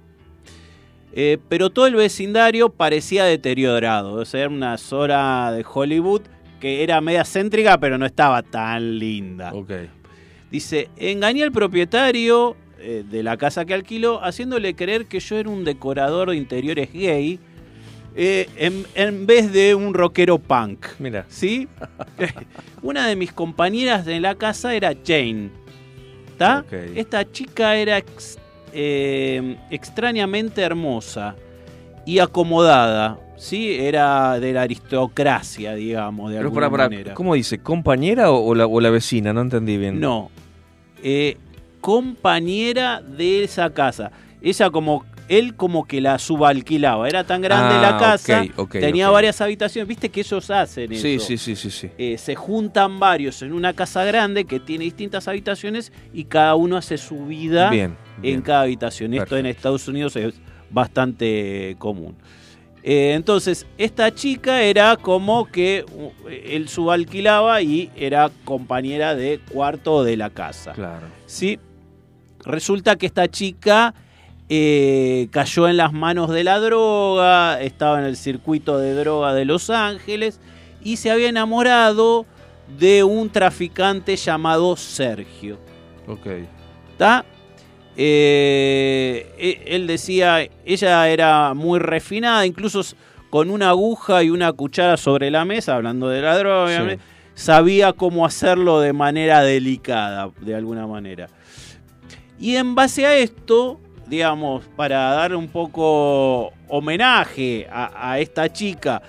Eh, 1.12 1.38
pero 1.48 1.70
todo 1.70 1.88
el 1.88 1.96
vecindario 1.96 2.68
parecía 2.68 3.24
deteriorado. 3.24 4.12
O 4.12 4.24
sea, 4.24 4.42
era 4.42 4.48
una 4.48 4.78
zona 4.78 5.50
de 5.50 5.64
Hollywood 5.68 6.22
que 6.60 6.84
era 6.84 7.00
media 7.00 7.24
céntrica, 7.24 7.80
pero 7.80 7.98
no 7.98 8.06
estaba 8.06 8.42
tan 8.42 9.00
linda. 9.00 9.52
Ok. 9.52 9.72
Dice, 10.52 10.88
engañé 10.96 11.42
al 11.42 11.50
propietario 11.50 12.56
eh, 12.78 13.02
de 13.10 13.22
la 13.24 13.36
casa 13.36 13.64
que 13.64 13.74
alquiló 13.74 14.24
haciéndole 14.24 14.76
creer 14.76 15.06
que 15.06 15.18
yo 15.18 15.36
era 15.36 15.50
un 15.50 15.64
decorador 15.64 16.30
de 16.30 16.36
interiores 16.36 16.92
gay 16.92 17.40
eh, 18.16 18.48
en, 18.56 18.84
en 18.94 19.26
vez 19.26 19.52
de 19.52 19.74
un 19.74 19.92
rockero 19.94 20.38
punk. 20.38 20.86
Mira. 20.98 21.26
¿Sí? 21.28 21.68
Una 22.82 23.06
de 23.06 23.14
mis 23.16 23.32
compañeras 23.32 24.04
de 24.06 24.20
la 24.20 24.34
casa 24.34 24.74
era 24.74 24.94
Jane. 25.06 25.50
¿Está? 26.28 26.64
Esta 26.94 27.30
chica 27.30 27.76
era 27.76 27.98
ex- 27.98 28.38
eh, 28.72 29.56
extrañamente 29.70 30.62
hermosa 30.62 31.34
y 32.04 32.18
acomodada. 32.18 33.18
¿Sí? 33.38 33.70
Era 33.78 34.40
de 34.40 34.52
la 34.54 34.62
aristocracia, 34.62 35.74
digamos, 35.74 36.30
de 36.30 36.36
Pero 36.38 36.48
alguna 36.48 36.70
para, 36.70 36.70
para, 36.70 36.88
manera. 36.88 37.14
¿cómo 37.14 37.34
dice? 37.34 37.58
¿Compañera 37.58 38.30
o, 38.30 38.42
o 38.46 38.54
la, 38.54 38.66
o 38.66 38.80
la 38.80 38.88
vecina? 38.88 39.34
No 39.34 39.42
entendí 39.42 39.76
bien. 39.76 40.00
No. 40.00 40.30
Eh, 41.02 41.36
compañera 41.82 43.02
de 43.02 43.44
esa 43.44 43.70
casa. 43.70 44.10
Ella 44.40 44.70
como. 44.70 45.04
Él 45.28 45.56
como 45.56 45.86
que 45.86 46.00
la 46.00 46.18
subalquilaba. 46.18 47.08
Era 47.08 47.24
tan 47.24 47.42
grande 47.42 47.74
Ah, 47.76 47.82
la 47.92 47.98
casa. 47.98 48.42
ok, 48.42 48.58
ok, 48.58 48.70
tenía 48.72 49.10
varias 49.10 49.40
habitaciones. 49.40 49.88
Viste 49.88 50.08
que 50.08 50.20
ellos 50.20 50.50
hacen 50.50 50.92
eso. 50.92 51.02
sí, 51.02 51.18
sí, 51.38 51.56
sí, 51.56 51.70
sí. 51.70 51.90
Eh, 51.98 52.16
se 52.18 52.34
juntan 52.34 52.98
varios 53.00 53.42
en 53.42 53.52
una 53.52 53.72
casa 53.72 54.04
grande 54.04 54.44
que 54.44 54.60
tiene 54.60 54.84
distintas 54.84 55.26
habitaciones 55.28 55.92
y 56.12 56.24
cada 56.24 56.54
uno 56.54 56.76
hace 56.76 56.96
su 56.96 57.26
vida 57.26 57.70
Bien, 57.70 57.96
en 58.22 58.40
cada 58.42 58.62
habitación. 58.62 59.14
Esto 59.14 59.36
en 59.36 59.46
Estados 59.46 59.88
Unidos 59.88 60.14
es 60.16 60.34
bastante 60.70 61.74
común. 61.78 62.16
Eh, 62.82 63.14
entonces, 63.14 63.66
esta 63.78 64.14
chica 64.14 64.62
era 64.62 64.96
como 64.96 65.46
que 65.46 65.84
uh, 65.92 66.28
él 66.28 66.68
subalquilaba 66.68 67.60
y 67.60 67.90
era 67.96 68.30
compañera 68.44 69.16
de 69.16 69.40
cuarto 69.50 70.04
de 70.04 70.16
la 70.16 70.30
casa. 70.30 70.72
Claro. 70.72 71.08
¿sí? 71.26 71.58
Resulta 72.44 72.94
que 72.94 73.06
esta 73.06 73.26
chica 73.26 73.92
eh, 74.48 75.28
cayó 75.30 75.68
en 75.68 75.76
las 75.76 75.92
manos 75.92 76.30
de 76.30 76.44
la 76.44 76.58
droga, 76.60 77.60
estaba 77.60 77.98
en 77.98 78.04
el 78.06 78.16
circuito 78.16 78.78
de 78.78 78.94
droga 78.94 79.34
de 79.34 79.44
Los 79.44 79.70
Ángeles 79.70 80.40
y 80.82 80.96
se 80.98 81.10
había 81.10 81.28
enamorado 81.28 82.26
de 82.78 83.02
un 83.04 83.30
traficante 83.30 84.16
llamado 84.16 84.76
Sergio. 84.76 85.58
Ok. 86.06 86.26
¿Está? 86.92 87.24
Eh, 87.96 89.32
e- 89.38 89.74
él 89.74 89.86
decía, 89.86 90.46
ella 90.64 91.08
era 91.08 91.54
muy 91.54 91.78
refinada, 91.78 92.46
incluso 92.46 92.82
con 93.30 93.50
una 93.50 93.70
aguja 93.70 94.22
y 94.22 94.30
una 94.30 94.52
cuchara 94.52 94.96
sobre 94.96 95.30
la 95.30 95.44
mesa, 95.44 95.74
hablando 95.76 96.08
de 96.08 96.20
la 96.22 96.38
droga, 96.38 96.90
Sí. 96.90 96.96
sabía 97.34 97.92
cómo 97.92 98.24
hacerlo 98.24 98.80
de 98.80 98.92
manera 98.92 99.42
delicada, 99.42 100.30
de 100.40 100.54
alguna 100.54 100.86
manera. 100.86 101.26
Y 102.38 102.56
en 102.56 102.74
base 102.74 103.06
a 103.06 103.16
esto, 103.16 103.80
digamos, 104.06 104.64
para 104.76 105.10
dar 105.12 105.34
un 105.34 105.48
poco 105.48 106.52
homenaje 106.68 107.66
a, 107.70 108.18
esta 108.18 108.52
chica 108.52 109.02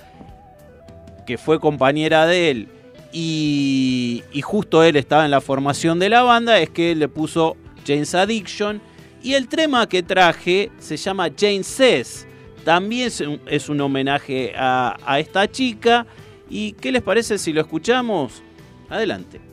que 1.25 1.37
fue 1.37 1.59
compañera 1.59 2.25
de 2.25 2.51
él 2.51 2.67
y, 3.11 4.23
y 4.31 4.41
justo 4.41 4.83
él 4.83 4.95
estaba 4.95 5.25
en 5.25 5.31
la 5.31 5.41
formación 5.41 5.99
de 5.99 6.09
la 6.09 6.23
banda, 6.23 6.59
es 6.59 6.69
que 6.69 6.91
él 6.91 6.99
le 6.99 7.07
puso 7.07 7.57
James 7.85 8.13
Addiction. 8.13 8.81
Y 9.23 9.33
el 9.33 9.47
tema 9.47 9.87
que 9.89 10.03
traje 10.03 10.71
se 10.77 10.97
llama 10.97 11.29
Jane 11.35 11.63
Says. 11.63 12.27
También 12.63 13.07
es 13.07 13.21
un, 13.21 13.41
es 13.47 13.69
un 13.69 13.81
homenaje 13.81 14.53
a, 14.55 14.97
a 15.05 15.19
esta 15.19 15.49
chica. 15.49 16.05
¿Y 16.49 16.73
qué 16.73 16.91
les 16.91 17.01
parece 17.01 17.37
si 17.37 17.51
lo 17.53 17.61
escuchamos? 17.61 18.43
Adelante. 18.89 19.46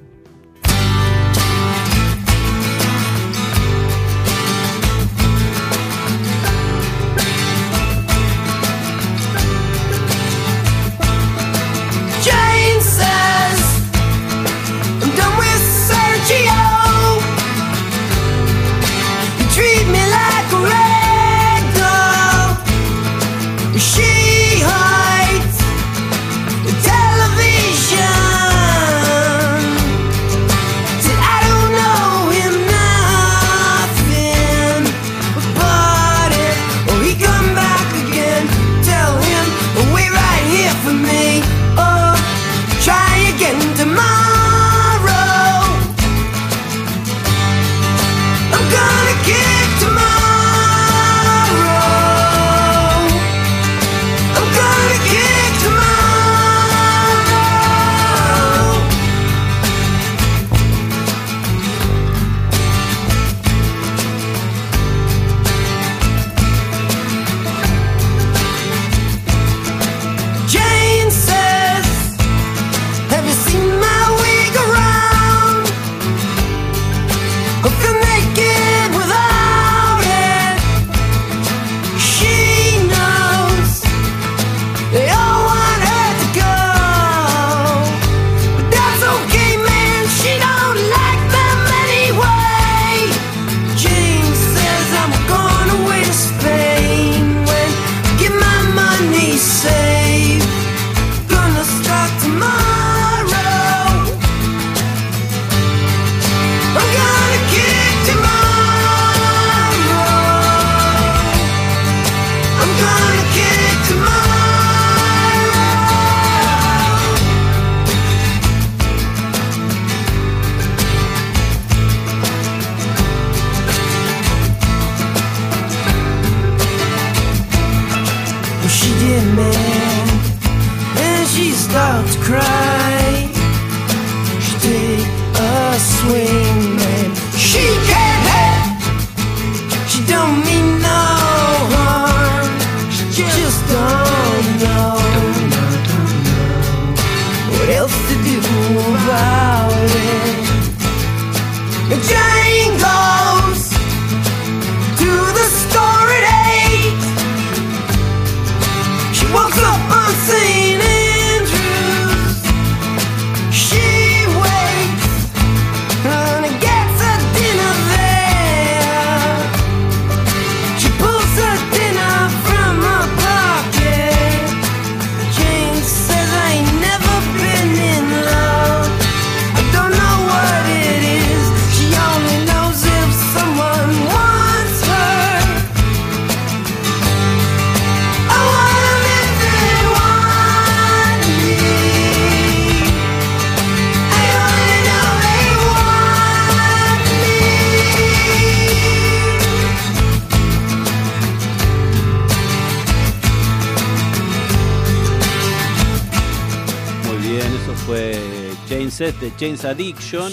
Set 209.05 209.21
de 209.21 209.33
James 209.39 209.65
Addiction. 209.67 210.33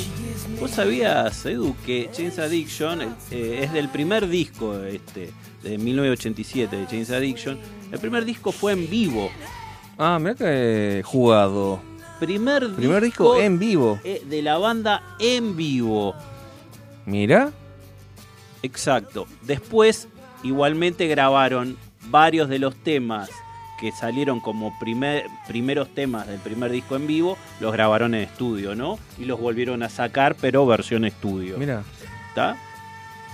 ¿Vos 0.57 0.71
sabías, 0.71 1.45
Edu, 1.45 1.75
que 1.85 2.09
James 2.15 2.39
Addiction 2.39 3.01
eh, 3.29 3.59
es 3.63 3.73
del 3.73 3.89
primer 3.89 4.29
disco 4.29 4.81
este, 4.83 5.29
de 5.61 5.77
1987 5.77 6.77
de 6.77 6.85
James 6.85 7.11
Addiction? 7.11 7.59
El 7.91 7.99
primer 7.99 8.23
disco 8.23 8.53
fue 8.53 8.71
en 8.71 8.89
vivo. 8.89 9.29
Ah, 9.97 10.17
mira 10.21 10.35
que 10.35 11.01
jugado. 11.03 11.81
Primer, 12.21 12.73
Primer 12.73 13.03
disco 13.03 13.35
en 13.35 13.59
vivo. 13.59 13.99
eh, 14.05 14.23
de 14.25 14.41
la 14.41 14.57
banda 14.57 15.03
en 15.19 15.57
vivo. 15.57 16.15
Mira. 17.05 17.51
Exacto. 18.63 19.27
Después, 19.41 20.07
igualmente 20.43 21.07
grabaron 21.07 21.75
varios 22.05 22.47
de 22.47 22.59
los 22.59 22.73
temas 22.77 23.29
que 23.81 23.91
salieron 23.91 24.39
como 24.39 24.77
primer, 24.79 25.25
primeros 25.47 25.89
temas 25.89 26.27
del 26.27 26.39
primer 26.39 26.71
disco 26.71 26.95
en 26.95 27.07
vivo, 27.07 27.37
los 27.59 27.73
grabaron 27.73 28.13
en 28.13 28.21
estudio, 28.21 28.75
¿no? 28.75 28.99
Y 29.17 29.25
los 29.25 29.39
volvieron 29.39 29.81
a 29.83 29.89
sacar, 29.89 30.35
pero 30.39 30.65
versión 30.67 31.03
estudio. 31.03 31.57
Mira. 31.57 31.83
¿Está? 32.29 32.55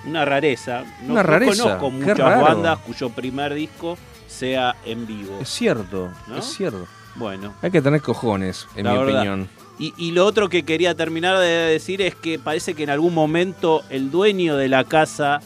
Una 0.05 0.23
rareza. 0.23 0.83
No, 1.03 1.13
Una 1.13 1.23
no 1.23 1.29
rareza, 1.29 1.63
conozco 1.63 1.91
muchas 1.91 2.17
bandas 2.41 2.79
cuyo 2.79 3.09
primer 3.09 3.53
disco 3.53 3.97
sea 4.27 4.75
en 4.85 5.05
vivo. 5.05 5.37
Es 5.41 5.49
cierto, 5.49 6.09
¿No? 6.27 6.37
es 6.37 6.45
cierto. 6.45 6.87
Bueno. 7.15 7.53
Hay 7.61 7.71
que 7.71 7.81
tener 7.81 8.01
cojones, 8.01 8.67
en 8.75 8.85
La 8.85 8.93
mi 8.93 8.97
verdad. 8.99 9.15
opinión. 9.21 9.49
Y, 9.79 9.93
y 9.97 10.11
lo 10.11 10.25
otro 10.25 10.47
que 10.49 10.63
quería 10.63 10.95
terminar 10.95 11.37
de 11.39 11.45
decir 11.47 12.01
es 12.01 12.15
que 12.15 12.39
parece 12.39 12.73
que 12.73 12.83
en 12.83 12.89
algún 12.89 13.13
momento 13.13 13.83
el 13.89 14.09
dueño 14.11 14.55
de 14.55 14.69
la 14.69 14.85
casa 14.85 15.39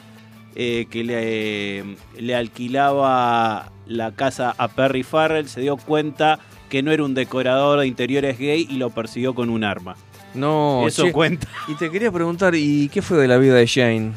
eh, 0.56 0.86
que 0.92 1.04
le, 1.04 1.98
le 2.22 2.36
alquilaba 2.36 3.72
la 3.92 4.12
casa 4.12 4.54
a 4.58 4.68
Perry 4.70 5.04
Farrell 5.04 5.48
se 5.48 5.62
dio 5.62 5.78
cuenta 5.78 6.40
que 6.70 6.82
no 6.84 6.92
era 6.92 7.04
un 7.04 7.14
decorador 7.14 7.80
de 7.80 7.88
interiores 7.88 8.38
gay 8.40 8.66
y 8.70 8.78
lo 8.78 8.90
persiguió 8.90 9.36
con 9.36 9.50
un 9.50 9.64
arma. 9.64 9.96
No, 10.34 10.86
Eso 10.88 11.04
che, 11.04 11.12
cuenta. 11.12 11.48
Y 11.68 11.76
te 11.76 11.90
quería 11.92 12.12
preguntar, 12.12 12.56
¿y 12.56 12.88
qué 12.90 13.02
fue 13.02 13.18
de 13.18 13.28
la 13.28 13.38
vida 13.38 13.56
de 13.56 13.68
Jane? 13.68 14.14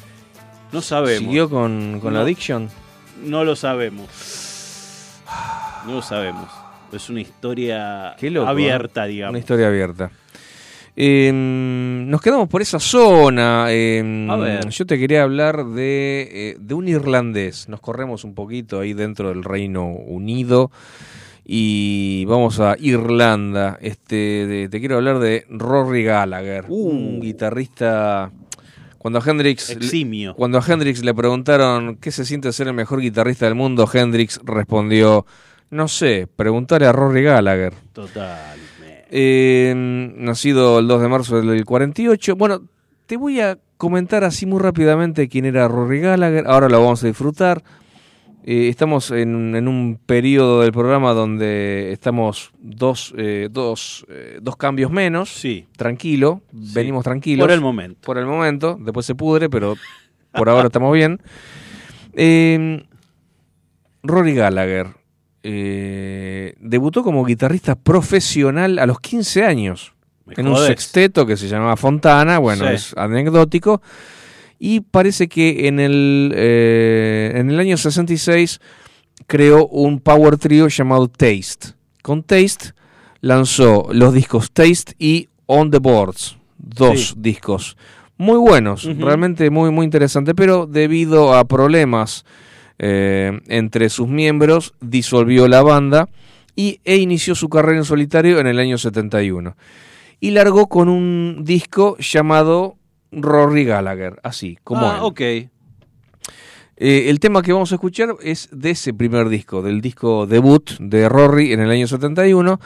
No 0.72 0.80
sabemos. 0.80 1.24
¿Siguió 1.24 1.50
con, 1.50 1.98
con 2.00 2.12
la 2.14 2.20
No. 2.20 2.24
addiction? 2.24 2.68
No 3.24 3.42
lo 3.44 3.56
sabemos. 3.56 4.08
No 5.86 5.94
lo 5.94 6.02
sabemos. 6.02 6.48
Es 6.92 7.08
una 7.10 7.20
historia 7.20 8.10
abierta, 8.46 9.06
¿eh? 9.06 9.08
digamos. 9.08 9.30
Una 9.30 9.38
historia 9.40 9.66
abierta. 9.66 10.10
Eh, 10.96 11.32
nos 11.32 12.20
quedamos 12.20 12.48
por 12.48 12.62
esa 12.62 12.78
zona. 12.78 13.66
eh, 13.70 14.26
A 14.30 14.36
ver. 14.36 14.68
Yo 14.68 14.86
te 14.86 14.98
quería 14.98 15.22
hablar 15.24 15.64
de, 15.66 16.28
eh, 16.32 16.56
de 16.60 16.74
un 16.74 16.86
irlandés. 16.88 17.68
Nos 17.68 17.80
corremos 17.80 18.24
un 18.24 18.34
poquito 18.34 18.80
ahí 18.80 18.92
dentro 18.94 19.28
del 19.30 19.42
Reino 19.42 19.86
Unido 19.86 20.70
y 21.44 22.24
vamos 22.26 22.60
a 22.60 22.76
Irlanda. 22.78 23.76
Este, 23.80 24.46
de- 24.46 24.68
te 24.68 24.78
quiero 24.80 24.96
hablar 24.96 25.18
de 25.18 25.44
Rory 25.50 26.04
Gallagher, 26.04 26.64
un 26.68 27.20
guitarrista. 27.20 28.30
Cuando 28.98 29.18
a 29.18 29.22
Hendrix 29.30 29.68
Eximio. 29.68 30.34
cuando 30.34 30.56
a 30.56 30.64
Hendrix 30.66 31.04
le 31.04 31.12
preguntaron 31.12 31.96
qué 31.96 32.10
se 32.10 32.24
siente 32.24 32.50
ser 32.52 32.68
el 32.68 32.72
mejor 32.72 33.00
guitarrista 33.02 33.44
del 33.44 33.54
mundo, 33.54 33.86
Hendrix 33.92 34.40
respondió, 34.44 35.26
no 35.68 35.88
sé, 35.88 36.26
preguntale 36.34 36.86
a 36.86 36.92
Rory 36.92 37.22
Gallagher. 37.22 37.74
Total. 37.92 38.53
Eh, 39.16 39.72
nacido 39.76 40.80
el 40.80 40.88
2 40.88 41.02
de 41.02 41.08
marzo 41.08 41.40
del 41.40 41.64
48. 41.64 42.34
Bueno, 42.34 42.62
te 43.06 43.16
voy 43.16 43.38
a 43.38 43.56
comentar 43.76 44.24
así 44.24 44.44
muy 44.44 44.58
rápidamente 44.58 45.28
quién 45.28 45.44
era 45.44 45.68
Rory 45.68 46.00
Gallagher. 46.00 46.48
Ahora 46.48 46.68
lo 46.68 46.82
vamos 46.82 47.04
a 47.04 47.06
disfrutar. 47.06 47.62
Eh, 48.42 48.66
estamos 48.68 49.12
en, 49.12 49.54
en 49.54 49.68
un 49.68 50.00
periodo 50.04 50.62
del 50.62 50.72
programa 50.72 51.12
donde 51.12 51.92
estamos 51.92 52.50
dos, 52.58 53.14
eh, 53.16 53.48
dos, 53.52 54.04
eh, 54.08 54.40
dos 54.42 54.56
cambios 54.56 54.90
menos. 54.90 55.28
Sí. 55.28 55.68
Tranquilo, 55.76 56.42
venimos 56.50 57.04
tranquilos. 57.04 57.44
Por 57.44 57.52
el 57.52 57.60
momento. 57.60 58.00
Por 58.04 58.18
el 58.18 58.26
momento. 58.26 58.76
Después 58.80 59.06
se 59.06 59.14
pudre, 59.14 59.48
pero 59.48 59.76
por 60.32 60.48
ahora 60.48 60.66
estamos 60.66 60.92
bien. 60.92 61.20
Rory 64.02 64.34
Gallagher 64.34 65.03
eh, 65.46 66.54
debutó 66.58 67.02
como 67.04 67.24
guitarrista 67.24 67.74
profesional 67.76 68.78
a 68.78 68.86
los 68.86 68.98
15 68.98 69.44
años 69.44 69.92
Me 70.26 70.34
en 70.38 70.48
un 70.48 70.56
sexteto 70.56 71.26
que 71.26 71.36
se 71.36 71.48
llamaba 71.48 71.76
Fontana, 71.76 72.38
bueno, 72.38 72.66
Sí. 72.68 72.74
es 72.74 72.94
anecdótico. 72.96 73.82
Y 74.58 74.80
parece 74.80 75.28
que 75.28 75.68
en 75.68 75.78
el, 75.80 76.32
eh, 76.34 77.32
en 77.34 77.50
el 77.50 77.60
año 77.60 77.76
66 77.76 78.60
creó 79.26 79.66
un 79.66 80.00
power 80.00 80.38
trio 80.38 80.68
llamado 80.68 81.08
Taste. 81.08 81.74
Con 82.02 82.22
Taste 82.22 82.72
lanzó 83.20 83.88
los 83.92 84.14
discos 84.14 84.50
Taste 84.50 84.94
y 84.98 85.28
On 85.46 85.70
the 85.70 85.78
Boards, 85.78 86.38
dos 86.58 87.08
Sí. 87.08 87.14
discos 87.18 87.76
muy 88.16 88.38
buenos, 88.38 88.84
realmente 88.84 89.50
muy, 89.50 89.70
muy 89.72 89.84
interesante, 89.84 90.34
pero 90.36 90.66
debido 90.66 91.34
a 91.34 91.44
problemas 91.44 92.24
eh, 92.78 93.40
entre 93.48 93.88
sus 93.88 94.08
miembros, 94.08 94.74
disolvió 94.80 95.48
la 95.48 95.62
banda 95.62 96.08
y, 96.56 96.80
e 96.84 96.96
inició 96.96 97.34
su 97.34 97.48
carrera 97.48 97.78
en 97.78 97.84
solitario 97.84 98.38
en 98.40 98.46
el 98.46 98.58
año 98.58 98.78
71. 98.78 99.56
Y 100.20 100.30
largó 100.30 100.68
con 100.68 100.88
un 100.88 101.42
disco 101.44 101.96
llamado 101.98 102.76
Rory 103.12 103.64
Gallagher, 103.64 104.18
así, 104.22 104.58
como 104.64 104.86
ah, 104.86 104.96
él. 104.96 105.00
ok. 105.02 105.20
Eh, 106.76 107.08
el 107.08 107.20
tema 107.20 107.42
que 107.42 107.52
vamos 107.52 107.70
a 107.70 107.76
escuchar 107.76 108.16
es 108.22 108.48
de 108.50 108.70
ese 108.70 108.92
primer 108.92 109.28
disco, 109.28 109.62
del 109.62 109.80
disco 109.80 110.26
debut 110.26 110.70
de 110.80 111.08
Rory 111.08 111.52
en 111.52 111.60
el 111.60 111.70
año 111.70 111.86
71, 111.86 112.58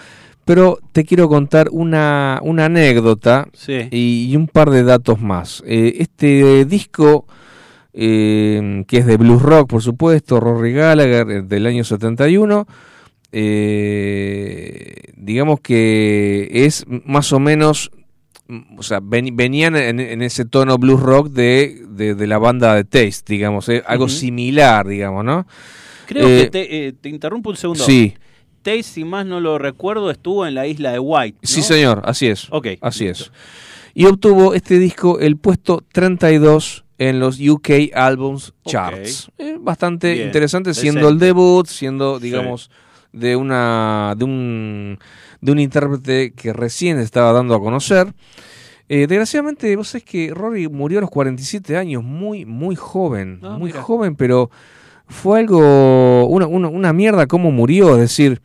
pero 0.46 0.78
te 0.92 1.04
quiero 1.04 1.28
contar 1.28 1.68
una, 1.70 2.40
una 2.42 2.66
anécdota 2.66 3.48
Sí. 3.52 3.88
y, 3.90 4.28
y 4.30 4.36
un 4.36 4.48
par 4.48 4.70
de 4.70 4.82
datos 4.82 5.20
más. 5.20 5.62
Eh, 5.66 5.96
este 5.98 6.64
disco, 6.64 7.26
eh, 7.92 8.84
que 8.86 8.98
es 8.98 9.06
de 9.06 9.16
blues 9.16 9.42
rock, 9.42 9.68
por 9.68 9.82
supuesto, 9.82 10.40
Rory 10.40 10.72
Gallagher, 10.72 11.30
eh, 11.30 11.42
del 11.42 11.66
año 11.66 11.84
71, 11.84 12.66
eh, 13.32 15.12
digamos 15.16 15.60
que 15.60 16.48
es 16.52 16.84
más 17.04 17.32
o 17.32 17.40
menos, 17.40 17.90
o 18.76 18.82
sea, 18.82 19.00
ven- 19.02 19.36
venían 19.36 19.76
en, 19.76 20.00
en 20.00 20.22
ese 20.22 20.44
tono 20.44 20.78
blues 20.78 21.00
rock 21.00 21.28
de, 21.30 21.82
de- 21.88 22.14
de 22.14 22.26
la 22.26 22.38
banda 22.38 22.74
de 22.74 22.84
Taste, 22.84 23.32
digamos, 23.32 23.68
eh, 23.68 23.82
algo 23.86 24.08
similar, 24.08 24.86
digamos, 24.86 25.24
¿no? 25.24 25.46
Creo 26.06 26.26
que 26.26 26.48
te, 26.50 26.86
eh, 26.88 26.92
te 26.92 27.08
interrumpo 27.10 27.50
un 27.50 27.56
segundo. 27.56 27.84
Sí. 27.84 28.14
Taste, 28.62 28.82
si 28.82 29.04
más 29.04 29.26
no 29.26 29.40
lo 29.40 29.58
recuerdo, 29.58 30.10
estuvo 30.10 30.46
en 30.46 30.54
la 30.54 30.66
isla 30.66 30.92
de 30.92 30.98
White. 30.98 31.38
¿no? 31.42 31.46
Sí, 31.48 31.62
señor, 31.62 32.02
así 32.04 32.26
es. 32.28 32.48
Ok, 32.50 32.68
Así 32.80 33.06
es. 33.06 33.30
Y 33.94 34.06
obtuvo 34.06 34.54
este 34.54 34.78
disco 34.78 35.18
el 35.18 35.36
puesto 35.36 35.82
32 35.92 36.84
en 36.98 37.20
los 37.20 37.38
UK 37.40 37.70
Albums 37.94 38.52
Charts. 38.66 39.30
Eh, 39.38 39.56
bastante 39.60 40.12
Bien, 40.14 40.26
interesante, 40.26 40.74
siendo 40.74 41.00
decente. 41.02 41.12
el 41.14 41.28
debut, 41.28 41.66
siendo, 41.66 42.18
digamos, 42.18 42.70
de 43.12 43.36
una 43.36 44.14
de 44.16 44.24
un, 44.24 44.98
de 45.40 45.52
un 45.52 45.58
intérprete 45.60 46.32
que 46.32 46.52
recién 46.52 46.98
estaba 46.98 47.32
dando 47.32 47.54
a 47.54 47.60
conocer. 47.60 48.12
Eh, 48.90 49.06
desgraciadamente, 49.06 49.74
vos 49.76 49.88
sabés 49.88 50.04
que 50.04 50.32
Rory 50.34 50.68
murió 50.68 50.98
a 50.98 51.00
los 51.02 51.10
47 51.10 51.76
años, 51.76 52.02
muy, 52.02 52.44
muy 52.46 52.74
joven, 52.74 53.38
Ah, 53.42 53.56
muy 53.58 53.70
mira. 53.70 53.82
joven, 53.82 54.16
pero 54.16 54.50
fue 55.06 55.40
algo, 55.40 56.26
una, 56.26 56.46
una, 56.46 56.68
una 56.68 56.92
mierda 56.92 57.26
cómo 57.26 57.50
murió, 57.50 57.94
es 57.94 58.00
decir, 58.00 58.40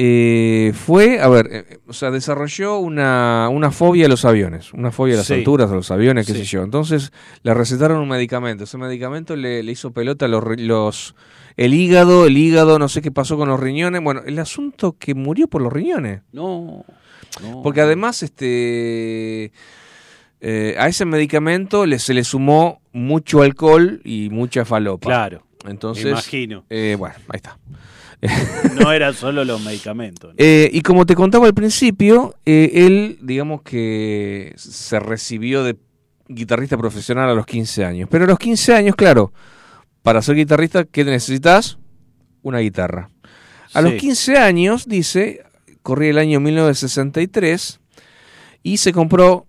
eh, 0.00 0.72
fue, 0.74 1.18
a 1.18 1.26
ver, 1.28 1.48
eh, 1.50 1.78
o 1.88 1.92
sea, 1.92 2.12
desarrolló 2.12 2.78
una, 2.78 3.48
una 3.50 3.72
fobia 3.72 4.06
a 4.06 4.08
los 4.08 4.24
aviones, 4.24 4.72
una 4.72 4.92
fobia 4.92 5.14
a 5.14 5.16
las 5.18 5.26
Sí. 5.26 5.34
alturas, 5.34 5.72
a 5.72 5.74
los 5.74 5.90
aviones, 5.90 6.24
qué 6.24 6.34
Sí. 6.34 6.38
sé 6.40 6.44
yo. 6.44 6.62
Entonces 6.62 7.12
le 7.42 7.52
recetaron 7.52 7.98
un 7.98 8.08
medicamento, 8.08 8.62
ese 8.62 8.78
medicamento 8.78 9.34
le, 9.34 9.64
le 9.64 9.72
hizo 9.72 9.90
pelota 9.90 10.26
a 10.26 10.28
los, 10.28 11.14
el 11.56 11.74
hígado, 11.74 12.26
el 12.26 12.38
hígado, 12.38 12.78
no 12.78 12.88
sé 12.88 13.02
qué 13.02 13.10
pasó 13.10 13.36
con 13.36 13.48
los 13.48 13.58
riñones, 13.58 14.00
bueno, 14.00 14.22
el 14.24 14.38
asunto 14.38 14.94
que 14.96 15.16
murió 15.16 15.48
por 15.48 15.62
los 15.62 15.72
riñones. 15.72 16.20
No. 16.30 16.84
no. 17.42 17.62
Porque 17.64 17.80
además, 17.80 18.22
este, 18.22 19.50
eh, 20.40 20.76
a 20.78 20.86
ese 20.86 21.06
medicamento 21.06 21.86
le, 21.86 21.98
se 21.98 22.14
le 22.14 22.22
sumó 22.22 22.80
mucho 22.92 23.42
alcohol 23.42 24.00
y 24.04 24.28
mucha 24.30 24.64
falopa. 24.64 25.08
Claro. 25.08 25.42
Entonces, 25.66 26.04
me 26.04 26.10
imagino. 26.12 26.64
eh, 26.70 26.94
bueno, 26.96 27.16
ahí 27.30 27.36
está. 27.38 27.58
No 28.80 28.92
eran 28.92 29.14
solo 29.14 29.44
los 29.44 29.60
medicamentos. 29.62 30.30
¿no? 30.30 30.34
Eh, 30.38 30.70
y 30.72 30.80
como 30.82 31.06
te 31.06 31.14
contaba 31.14 31.46
al 31.46 31.54
principio, 31.54 32.34
eh, 32.46 32.70
él, 32.74 33.18
digamos 33.22 33.62
que 33.62 34.52
se 34.56 34.98
recibió 35.00 35.62
de 35.64 35.76
guitarrista 36.28 36.76
profesional 36.76 37.28
a 37.30 37.34
los 37.34 37.46
15 37.46 37.84
años. 37.84 38.08
Pero 38.10 38.24
a 38.24 38.26
los 38.28 38.38
15 38.38 38.74
años, 38.74 38.96
claro, 38.96 39.32
para 40.02 40.20
ser 40.22 40.36
guitarrista, 40.36 40.84
¿qué 40.84 41.04
necesitas? 41.04 41.78
Una 42.42 42.58
guitarra. 42.58 43.10
A 43.74 43.80
los 43.82 43.92
Sí. 43.92 43.98
15 43.98 44.36
años, 44.38 44.86
dice, 44.88 45.42
corría 45.82 46.10
el 46.10 46.18
año 46.18 46.40
1963, 46.40 47.80
y 48.62 48.78
se 48.78 48.92
compró 48.92 49.46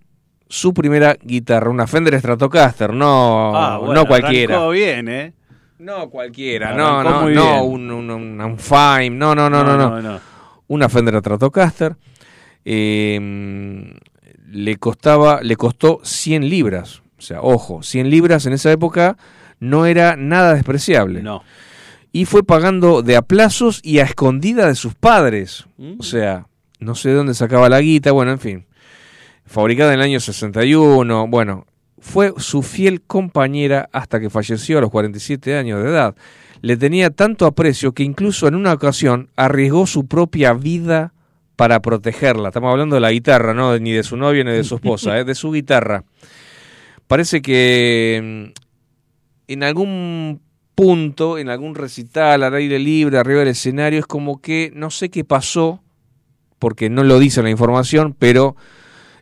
su 0.47 0.73
primera 0.73 1.15
guitarra, 1.21 1.69
una 1.69 1.85
Fender 1.87 2.17
Stratocaster, 2.19 2.93
no, 2.93 3.55
Ah, 3.55 3.77
bueno, 3.77 3.93
no 3.93 4.05
cualquiera. 4.07 4.67
bien, 4.69 5.07
¿eh? 5.09 5.33
No 5.79 6.09
cualquiera, 6.09 6.73
no, 6.73 7.03
no, 7.03 7.29
no, 7.29 7.63
un, 7.63 7.89
un, 7.89 8.09
un- 8.11 8.41
un 8.41 8.57
Fime, 8.59 9.11
no, 9.11 9.33
no, 9.33 9.49
no, 9.49 9.63
no, 9.63 9.77
no, 9.77 10.01
no. 10.01 10.19
Una 10.67 10.87
Fender 10.89 11.17
Stratocaster. 11.19 11.95
eh, 12.65 13.93
le 14.51 14.75
costaba, 14.77 15.41
le 15.41 15.55
costó 15.55 15.99
100 16.03 16.49
libras. 16.49 17.01
O 17.17 17.21
sea, 17.21 17.41
ojo, 17.41 17.83
100 17.83 18.09
libras 18.09 18.45
en 18.45 18.53
esa 18.53 18.71
época 18.71 19.17
no 19.59 19.85
era 19.85 20.15
nada 20.15 20.53
despreciable. 20.53 21.21
No. 21.21 21.43
Y 22.11 22.25
fue 22.25 22.43
pagando 22.43 23.01
de 23.03 23.15
a 23.15 23.21
plazos 23.21 23.79
y 23.83 23.99
a 23.99 24.03
escondida 24.03 24.67
de 24.67 24.75
sus 24.75 24.95
padres. 24.95 25.65
Mm. 25.77 25.99
O 25.99 26.03
sea, 26.03 26.47
no 26.79 26.95
sé 26.95 27.09
de 27.09 27.15
dónde 27.15 27.33
sacaba 27.35 27.69
la 27.69 27.79
guita, 27.81 28.11
bueno, 28.11 28.31
en 28.31 28.39
fin. 28.39 28.65
Fabricada 29.45 29.93
en 29.93 29.99
el 29.99 30.05
año 30.05 30.19
61, 30.19 31.27
bueno, 31.27 31.65
fue 32.01 32.33
su 32.37 32.61
fiel 32.61 33.01
compañera 33.01 33.89
hasta 33.91 34.19
que 34.19 34.29
falleció 34.29 34.77
a 34.77 34.81
los 34.81 34.89
47 34.89 35.55
años 35.55 35.83
de 35.83 35.89
edad. 35.89 36.15
Le 36.61 36.77
tenía 36.77 37.09
tanto 37.09 37.45
aprecio 37.45 37.93
que 37.93 38.03
incluso 38.03 38.47
en 38.47 38.55
una 38.55 38.73
ocasión 38.73 39.29
arriesgó 39.35 39.87
su 39.87 40.07
propia 40.07 40.53
vida 40.53 41.13
para 41.55 41.81
protegerla. 41.81 42.49
Estamos 42.49 42.71
hablando 42.71 42.95
de 42.95 43.01
la 43.01 43.11
guitarra, 43.11 43.53
no 43.53 43.77
ni 43.77 43.91
de 43.91 44.03
su 44.03 44.17
novio 44.17 44.43
ni 44.43 44.51
de 44.51 44.63
su 44.63 44.75
esposa, 44.75 45.19
¿eh? 45.19 45.23
de 45.25 45.35
su 45.35 45.51
guitarra. 45.51 46.03
Parece 47.07 47.41
que 47.41 48.51
mm, 48.55 49.51
en 49.51 49.63
algún 49.63 50.41
punto, 50.75 51.37
en 51.37 51.49
algún 51.49 51.75
recital 51.75 52.43
al 52.43 52.53
aire 52.53 52.79
libre, 52.79 53.17
arriba 53.17 53.39
del 53.39 53.49
escenario, 53.49 53.99
es 53.99 54.05
como 54.05 54.41
que 54.41 54.71
no 54.73 54.89
sé 54.91 55.09
qué 55.09 55.25
pasó, 55.25 55.83
porque 56.59 56.89
no 56.89 57.03
lo 57.03 57.19
dice 57.19 57.43
la 57.43 57.49
información, 57.49 58.15
pero 58.17 58.55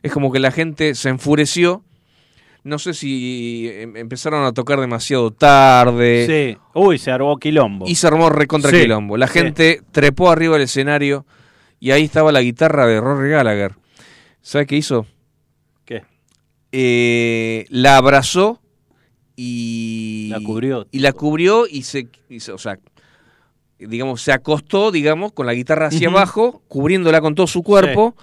es 0.02 0.12
como 0.12 0.30
que 0.30 0.38
la 0.38 0.50
gente 0.50 0.94
se 0.94 1.08
enfureció. 1.08 1.82
No 2.64 2.78
sé 2.78 2.92
si 2.92 3.68
em- 3.72 3.96
empezaron 3.96 4.44
a 4.44 4.52
tocar 4.52 4.80
demasiado 4.80 5.30
tarde. 5.30 6.26
Sí. 6.54 6.58
Uy, 6.74 6.98
se 6.98 7.10
armó 7.10 7.38
quilombo. 7.38 7.86
Y 7.88 7.94
se 7.94 8.06
armó 8.06 8.28
recontra 8.30 8.70
Sí, 8.70 8.80
quilombo. 8.82 9.16
La 9.16 9.26
sí. 9.28 9.34
gente 9.34 9.82
trepó 9.92 10.30
arriba 10.30 10.54
del 10.54 10.62
escenario 10.64 11.24
y 11.80 11.92
ahí 11.92 12.04
estaba 12.04 12.32
la 12.32 12.42
guitarra 12.42 12.86
de 12.86 13.00
Rory 13.00 13.30
Gallagher. 13.30 13.74
¿Sabe 14.42 14.66
qué 14.66 14.76
hizo? 14.76 15.06
¿Qué? 15.84 16.02
Eh, 16.72 17.64
la 17.70 17.96
abrazó 17.96 18.60
y 19.36 20.28
La 20.30 20.40
cubrió, 20.40 20.86
y 20.90 20.98
la 20.98 21.12
cubrió 21.12 21.66
y 21.66 21.82
se, 21.84 22.08
y 22.28 22.40
se- 22.40 22.52
o 22.52 22.58
sea, 22.58 22.78
digamos, 23.78 24.20
se 24.20 24.32
acostó, 24.32 24.90
digamos, 24.90 25.32
con 25.32 25.46
la 25.46 25.54
guitarra 25.54 25.86
hacia 25.86 26.08
abajo, 26.08 26.62
cubriéndola 26.68 27.20
con 27.20 27.34
todo 27.36 27.46
su 27.46 27.62
cuerpo 27.62 28.16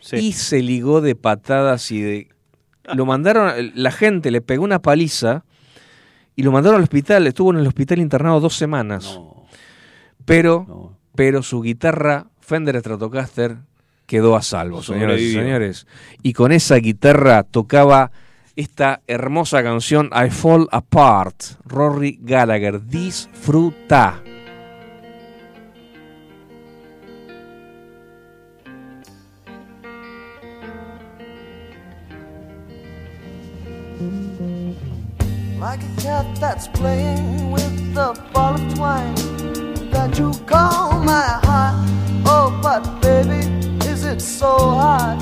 Sí. 0.00 0.16
y 0.16 0.32
se 0.32 0.62
ligó 0.62 1.00
de 1.00 1.14
patadas 1.16 1.90
y 1.90 2.00
de 2.00 2.28
lo 2.94 3.06
mandaron, 3.06 3.52
la 3.74 3.90
gente 3.90 4.30
le 4.30 4.40
pegó 4.40 4.64
una 4.64 4.80
paliza 4.80 5.44
y 6.36 6.42
lo 6.42 6.52
mandaron 6.52 6.78
al 6.78 6.84
hospital, 6.84 7.26
estuvo 7.26 7.50
en 7.52 7.58
el 7.58 7.66
hospital 7.66 7.98
internado 7.98 8.40
dos 8.40 8.56
semanas. 8.56 9.18
Pero, 10.24 10.64
No. 10.68 10.98
pero 11.14 11.42
su 11.42 11.60
guitarra 11.62 12.26
Fender 12.40 12.78
Stratocaster 12.80 13.56
quedó 14.06 14.36
a 14.36 14.42
salvo, 14.42 14.82
señoras 14.82 15.20
y 15.20 15.32
señores. 15.32 15.86
Y 16.22 16.32
con 16.32 16.52
esa 16.52 16.76
guitarra 16.76 17.42
tocaba 17.44 18.10
esta 18.56 19.00
hermosa 19.06 19.62
canción 19.62 20.10
I 20.12 20.30
Fall 20.30 20.68
Apart, 20.70 21.36
Rory 21.64 22.18
Gallagher. 22.20 22.84
Disfruta. 22.86 24.22
Like 35.62 35.84
a 35.84 36.02
cat 36.02 36.26
that's 36.40 36.66
playing 36.66 37.52
with 37.52 37.94
the 37.94 38.20
ball 38.32 38.54
of 38.54 38.74
twine 38.74 39.14
that 39.92 40.18
you 40.18 40.32
call 40.44 40.98
my 40.98 41.38
heart. 41.44 41.88
Oh, 42.26 42.58
but 42.60 42.82
baby, 43.00 43.46
is 43.86 44.04
it 44.04 44.20
so 44.20 44.56
hard 44.58 45.20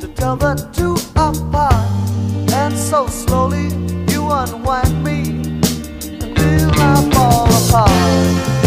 to 0.00 0.08
tell 0.08 0.36
the 0.36 0.54
two 0.72 0.94
apart? 1.16 1.74
And 2.50 2.74
so 2.74 3.08
slowly 3.08 3.68
you 4.10 4.30
unwind 4.30 5.04
me 5.04 5.20
until 6.18 6.70
I 6.72 7.10
fall 7.12 7.46
apart. 7.46 8.57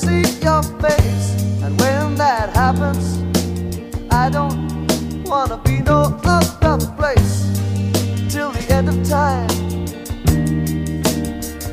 See 0.00 0.22
your 0.40 0.62
face. 0.80 1.28
And 1.62 1.78
when 1.80 2.14
that 2.14 2.48
happens, 2.56 3.06
I 4.10 4.30
don't 4.30 4.58
wanna 5.24 5.58
be 5.58 5.80
no 5.80 6.00
other 6.24 6.86
place 6.98 7.36
till 8.32 8.50
the 8.50 8.64
end 8.76 8.88
of 8.88 8.98
time. 9.08 9.50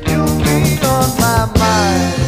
You'll 0.08 0.38
be 0.44 0.58
on 0.94 1.08
my 1.24 1.40
mind. 1.58 2.27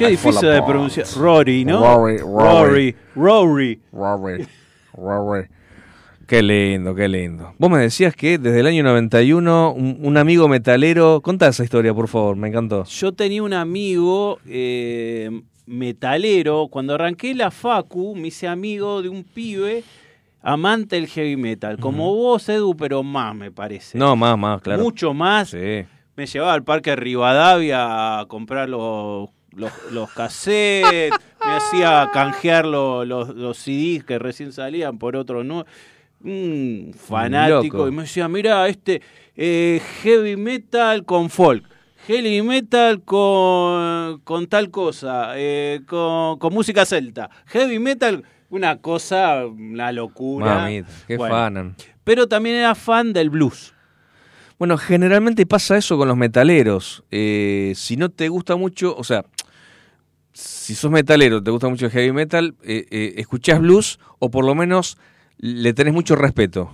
Qué 0.00 0.08
difícil 0.08 0.48
de 0.48 0.62
pronunciar. 0.62 1.06
Rory, 1.14 1.64
¿no? 1.66 1.80
Rory, 1.80 2.18
Rory. 2.18 2.96
Rory. 3.14 3.80
Rory. 3.92 4.48
Rory. 4.94 5.48
Qué 6.26 6.42
lindo, 6.42 6.94
qué 6.94 7.06
lindo. 7.06 7.52
Vos 7.58 7.70
me 7.70 7.80
decías 7.80 8.16
que 8.16 8.38
desde 8.38 8.60
el 8.60 8.66
año 8.66 8.82
91 8.82 9.72
un, 9.72 9.98
un 10.00 10.16
amigo 10.16 10.48
metalero... 10.48 11.20
Contá 11.20 11.48
esa 11.48 11.64
historia, 11.64 11.92
por 11.92 12.08
favor, 12.08 12.36
me 12.36 12.48
encantó. 12.48 12.84
Yo 12.84 13.12
tenía 13.12 13.42
un 13.42 13.52
amigo 13.52 14.38
eh, 14.46 15.28
metalero. 15.66 16.68
Cuando 16.70 16.94
arranqué 16.94 17.34
la 17.34 17.50
Facu, 17.50 18.16
me 18.16 18.28
hice 18.28 18.48
amigo 18.48 19.02
de 19.02 19.10
un 19.10 19.22
pibe 19.22 19.84
amante 20.40 20.96
del 20.96 21.08
heavy 21.08 21.36
metal. 21.36 21.78
Como 21.78 22.14
vos, 22.14 22.48
Edu, 22.48 22.74
pero 22.74 23.02
más, 23.02 23.34
me 23.34 23.50
parece. 23.50 23.98
No, 23.98 24.16
más, 24.16 24.38
más, 24.38 24.62
claro. 24.62 24.82
Mucho 24.82 25.12
más. 25.12 25.50
Sí. 25.50 25.84
Me 26.16 26.26
llevaba 26.26 26.54
al 26.54 26.64
parque 26.64 26.96
Rivadavia 26.96 28.20
a 28.20 28.26
comprar 28.26 28.68
los, 28.68 29.30
los, 29.52 29.72
los 29.92 30.10
cassettes. 30.12 31.12
me 31.44 31.52
hacía 31.52 32.10
canjear 32.12 32.66
lo- 32.66 33.04
los, 33.04 33.30
los 33.30 33.56
CDs 33.58 34.04
que 34.04 34.18
recién 34.18 34.52
salían 34.52 34.98
por 34.98 35.16
otro 35.16 35.42
no 35.44 35.64
un 36.22 36.94
fanático 36.96 37.78
Loco. 37.78 37.88
y 37.88 37.92
me 37.92 38.02
decía 38.02 38.28
mira 38.28 38.68
este 38.68 39.00
eh, 39.36 39.80
heavy 40.02 40.36
metal 40.36 41.04
con 41.04 41.30
folk 41.30 41.64
heavy 42.06 42.42
metal 42.42 43.02
con, 43.02 44.20
con 44.24 44.46
tal 44.46 44.70
cosa 44.70 45.32
eh, 45.36 45.80
con, 45.86 46.38
con 46.38 46.52
música 46.52 46.84
celta 46.84 47.30
heavy 47.46 47.78
metal 47.78 48.22
una 48.50 48.76
cosa 48.80 49.46
una 49.46 49.92
locura 49.92 50.56
Mamita, 50.56 50.88
qué 51.06 51.16
Bueno, 51.16 51.34
fanan. 51.34 51.76
pero 52.04 52.28
también 52.28 52.56
era 52.56 52.74
fan 52.74 53.12
del 53.14 53.30
blues 53.30 53.72
Bueno, 54.58 54.76
generalmente 54.76 55.46
pasa 55.46 55.78
eso 55.78 55.96
con 55.96 56.06
los 56.06 56.18
metaleros. 56.18 57.02
Eh, 57.10 57.72
si 57.76 57.96
no 57.96 58.10
te 58.10 58.28
gusta 58.28 58.56
mucho, 58.56 58.94
o 58.94 59.02
sea, 59.04 59.24
si 60.40 60.74
sos 60.74 60.90
metalero, 60.90 61.42
te 61.42 61.50
gusta 61.50 61.68
mucho 61.68 61.86
el 61.86 61.92
heavy 61.92 62.12
metal, 62.12 62.54
eh, 62.62 62.86
eh, 62.90 63.14
escuchás 63.16 63.60
blues 63.60 63.98
o 64.18 64.30
por 64.30 64.44
lo 64.44 64.54
menos 64.54 64.96
le 65.38 65.72
tenés 65.74 65.92
mucho 65.94 66.16
respeto. 66.16 66.72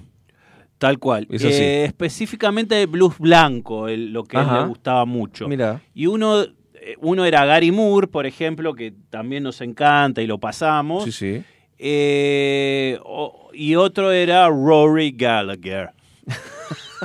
Tal 0.79 0.99
cual. 0.99 1.27
Es 1.31 1.45
así. 1.45 1.63
Eh, 1.63 1.85
específicamente 1.87 2.81
el 2.83 2.87
blues 2.89 3.19
blanco, 3.19 3.89
el- 3.89 4.13
lo 4.13 4.25
que 4.25 4.37
él 4.37 4.43
Ajá. 4.43 4.61
le 4.63 4.67
gustaba 4.69 5.05
mucho. 5.07 5.49
Mira. 5.49 5.81
Y 5.95 6.07
uno, 6.07 6.43
eh, 6.43 6.97
uno 7.01 7.25
era 7.25 7.45
Gary 7.47 7.73
Moore, 7.73 8.07
por 8.09 8.27
ejemplo, 8.27 8.75
que 8.75 8.93
también 9.11 9.43
nos 9.43 9.61
encanta 9.63 10.21
y 10.21 10.27
lo 10.27 10.39
pasamos. 10.39 11.05
Sí, 11.05 11.13
sí. 11.13 11.43
Eh, 11.79 12.99
o- 13.05 13.51
y 13.55 13.75
otro 13.75 14.13
era 14.13 14.49
Rory 14.49 15.13
Gallagher. 15.13 15.91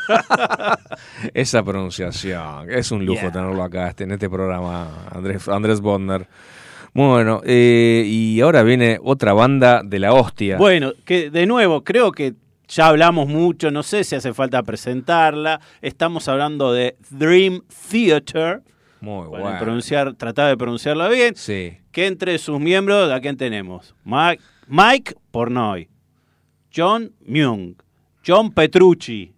Esa 1.33 1.63
pronunciación, 1.63 2.69
es 2.69 2.91
un 2.91 3.05
lujo 3.05 3.21
Yeah. 3.21 3.31
tenerlo 3.31 3.63
acá 3.63 3.89
este, 3.89 4.03
en 4.05 4.11
este 4.11 4.29
programa, 4.29 5.05
Andrés, 5.11 5.47
Andrés 5.47 5.81
Bondner. 5.81 6.27
Bueno, 6.93 7.41
eh, 7.45 8.03
y 8.05 8.41
ahora 8.41 8.63
viene 8.63 8.99
otra 9.01 9.33
banda 9.33 9.81
de 9.83 9.99
la 9.99 10.13
hostia. 10.13 10.57
Bueno, 10.57 10.93
que 11.05 11.29
de 11.29 11.45
nuevo, 11.45 11.83
creo 11.83 12.11
que 12.11 12.33
ya 12.67 12.87
hablamos 12.87 13.27
mucho, 13.27 13.71
no 13.71 13.83
sé 13.83 14.03
si 14.03 14.15
hace 14.15 14.33
falta 14.33 14.61
presentarla. 14.63 15.61
Estamos 15.81 16.27
hablando 16.27 16.73
de 16.73 16.97
Dream 17.09 17.61
Theater. 17.89 18.61
Muy 18.99 19.29
Para 19.31 19.43
bueno. 19.43 19.59
pronunciar, 19.59 20.13
tratar 20.15 20.49
de 20.49 20.57
pronunciarla 20.57 21.07
bien. 21.09 21.35
Sí. 21.35 21.77
Que 21.91 22.07
entre 22.07 22.37
sus 22.37 22.59
miembros, 22.59 23.11
¿a 23.11 23.19
quién 23.19 23.35
tenemos? 23.37 23.95
Mike, 24.03 24.41
Mike 24.67 25.15
Pornoy, 25.31 25.89
John 26.75 27.11
Myung, 27.25 27.75
John 28.25 28.51
Petrucci. 28.51 29.33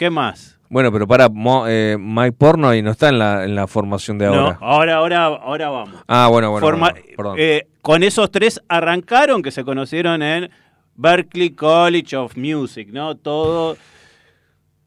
¿Qué 0.00 0.08
más? 0.08 0.58
Bueno, 0.70 0.90
pero 0.90 1.06
para 1.06 1.28
Mo- 1.28 1.66
eh, 1.68 1.98
Mike 2.00 2.32
Pornoy 2.32 2.80
no 2.80 2.90
está 2.92 3.10
en 3.10 3.18
la, 3.18 3.44
en 3.44 3.54
la 3.54 3.66
formación 3.66 4.16
de 4.16 4.24
ahora. 4.24 4.56
No, 4.58 4.66
ahora, 4.66 4.94
ahora, 4.96 5.24
ahora 5.26 5.68
vamos. 5.68 5.94
Ah, 6.08 6.28
bueno, 6.30 6.50
bueno. 6.50 6.66
Forma- 6.66 6.90
bueno, 6.92 7.06
perdón. 7.18 7.36
eh, 7.38 7.66
con 7.82 8.02
esos 8.02 8.30
tres 8.30 8.62
arrancaron, 8.66 9.42
que 9.42 9.50
se 9.50 9.62
conocieron 9.62 10.22
en 10.22 10.48
Berkeley 10.94 11.50
College 11.50 12.16
of 12.16 12.34
Music, 12.38 12.88
¿no? 12.90 13.14
Todo 13.14 13.76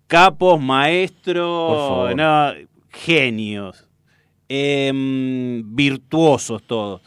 capos, 0.08 0.60
maestros, 0.60 2.16
no, 2.16 2.52
genios, 2.90 3.88
em, 4.50 5.76
virtuosos 5.76 6.64
todos. 6.64 7.02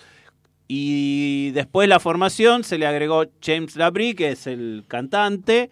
Y 0.68 1.50
después 1.50 1.88
la 1.88 1.98
formación 1.98 2.62
se 2.62 2.78
le 2.78 2.86
agregó 2.86 3.24
James 3.42 3.74
Labrie, 3.74 4.14
que 4.14 4.28
es 4.28 4.46
el 4.46 4.84
cantante, 4.86 5.70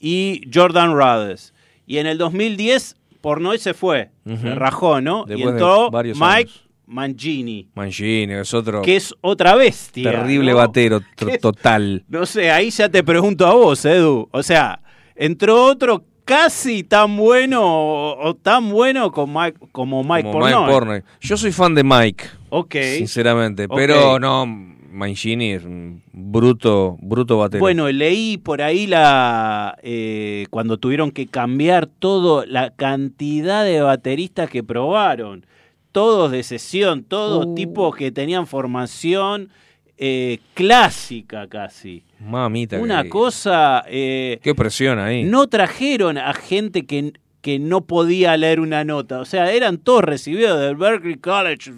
y 0.00 0.40
Jordan 0.52 0.92
Rhodes. 0.94 1.54
Y 1.88 1.98
en 1.98 2.06
el 2.06 2.18
2010, 2.18 2.94
Pornoy 3.20 3.58
se 3.58 3.74
fue, 3.74 4.10
se 4.24 4.54
rajó, 4.54 5.00
¿no? 5.00 5.24
y 5.26 5.30
Después 5.30 5.52
entró 5.54 5.90
varios 5.90 6.16
Mike 6.20 6.34
años. 6.52 6.64
Mangini, 6.86 7.68
Mangini, 7.74 8.32
es 8.34 8.54
otro 8.54 8.80
que 8.82 8.96
es 8.96 9.14
otra 9.20 9.54
bestia. 9.56 10.10
terrible 10.10 10.52
¿no? 10.52 10.58
batero, 10.58 11.00
total. 11.40 12.04
No 12.08 12.24
sé, 12.26 12.50
ahí 12.50 12.70
ya 12.70 12.88
te 12.88 13.02
pregunto 13.02 13.46
a 13.46 13.54
vos, 13.54 13.84
Edu. 13.84 14.28
O 14.30 14.42
sea, 14.42 14.80
entró 15.16 15.64
otro 15.64 16.04
casi 16.24 16.84
tan 16.84 17.16
bueno 17.16 17.62
o, 17.64 18.28
o 18.28 18.34
tan 18.36 18.70
bueno 18.70 19.10
como 19.12 19.40
Mike, 19.40 19.58
como 19.72 20.04
Mike 20.04 20.22
como 20.24 20.32
Portnoy. 20.40 20.54
Mike 20.62 20.72
Portnoy. 20.72 21.02
Yo 21.20 21.36
soy 21.36 21.52
fan 21.52 21.74
de 21.74 21.84
Mike, 21.84 22.24
Ok. 22.50 22.74
sinceramente, 22.98 23.66
pero 23.68 24.18
no, 24.18 24.46
Mangini 24.90 25.52
es 25.52 25.64
un 25.64 26.02
bruto, 26.12 26.96
bruto 27.00 27.38
batero. 27.38 27.60
Bueno, 27.60 27.88
leí 27.90 28.38
por 28.38 28.62
ahí 28.62 28.86
la 28.86 29.76
eh, 29.82 30.46
cuando 30.50 30.78
tuvieron 30.78 31.10
que 31.10 31.26
cambiar 31.26 31.86
todo, 31.86 32.44
la 32.46 32.70
cantidad 32.70 33.64
de 33.64 33.80
bateristas 33.80 34.48
que 34.50 34.62
probaron. 34.64 35.44
Todos 35.92 36.30
de 36.30 36.42
sesión, 36.42 37.02
todos 37.04 37.46
Uh. 37.46 37.54
tipos 37.54 37.96
que 37.96 38.10
tenían 38.12 38.46
formación 38.46 39.48
eh, 39.96 40.38
clásica 40.54 41.48
casi. 41.48 42.04
Mamita. 42.20 42.78
Una 42.78 43.02
que- 43.02 43.08
cosa... 43.08 43.82
eh, 43.88 44.38
Qué 44.42 44.54
presión 44.54 44.98
ahí. 44.98 45.24
no 45.24 45.46
trajeron 45.48 46.18
a 46.18 46.32
gente 46.34 46.86
que, 46.86 47.14
que 47.40 47.58
no 47.58 47.86
podía 47.86 48.36
leer 48.36 48.60
una 48.60 48.84
nota. 48.84 49.20
O 49.20 49.24
sea, 49.24 49.52
eran 49.52 49.78
todos 49.78 50.02
recibidos 50.04 50.60
del 50.60 50.76
Berkeley 50.76 51.16
College 51.16 51.70
of 51.70 51.76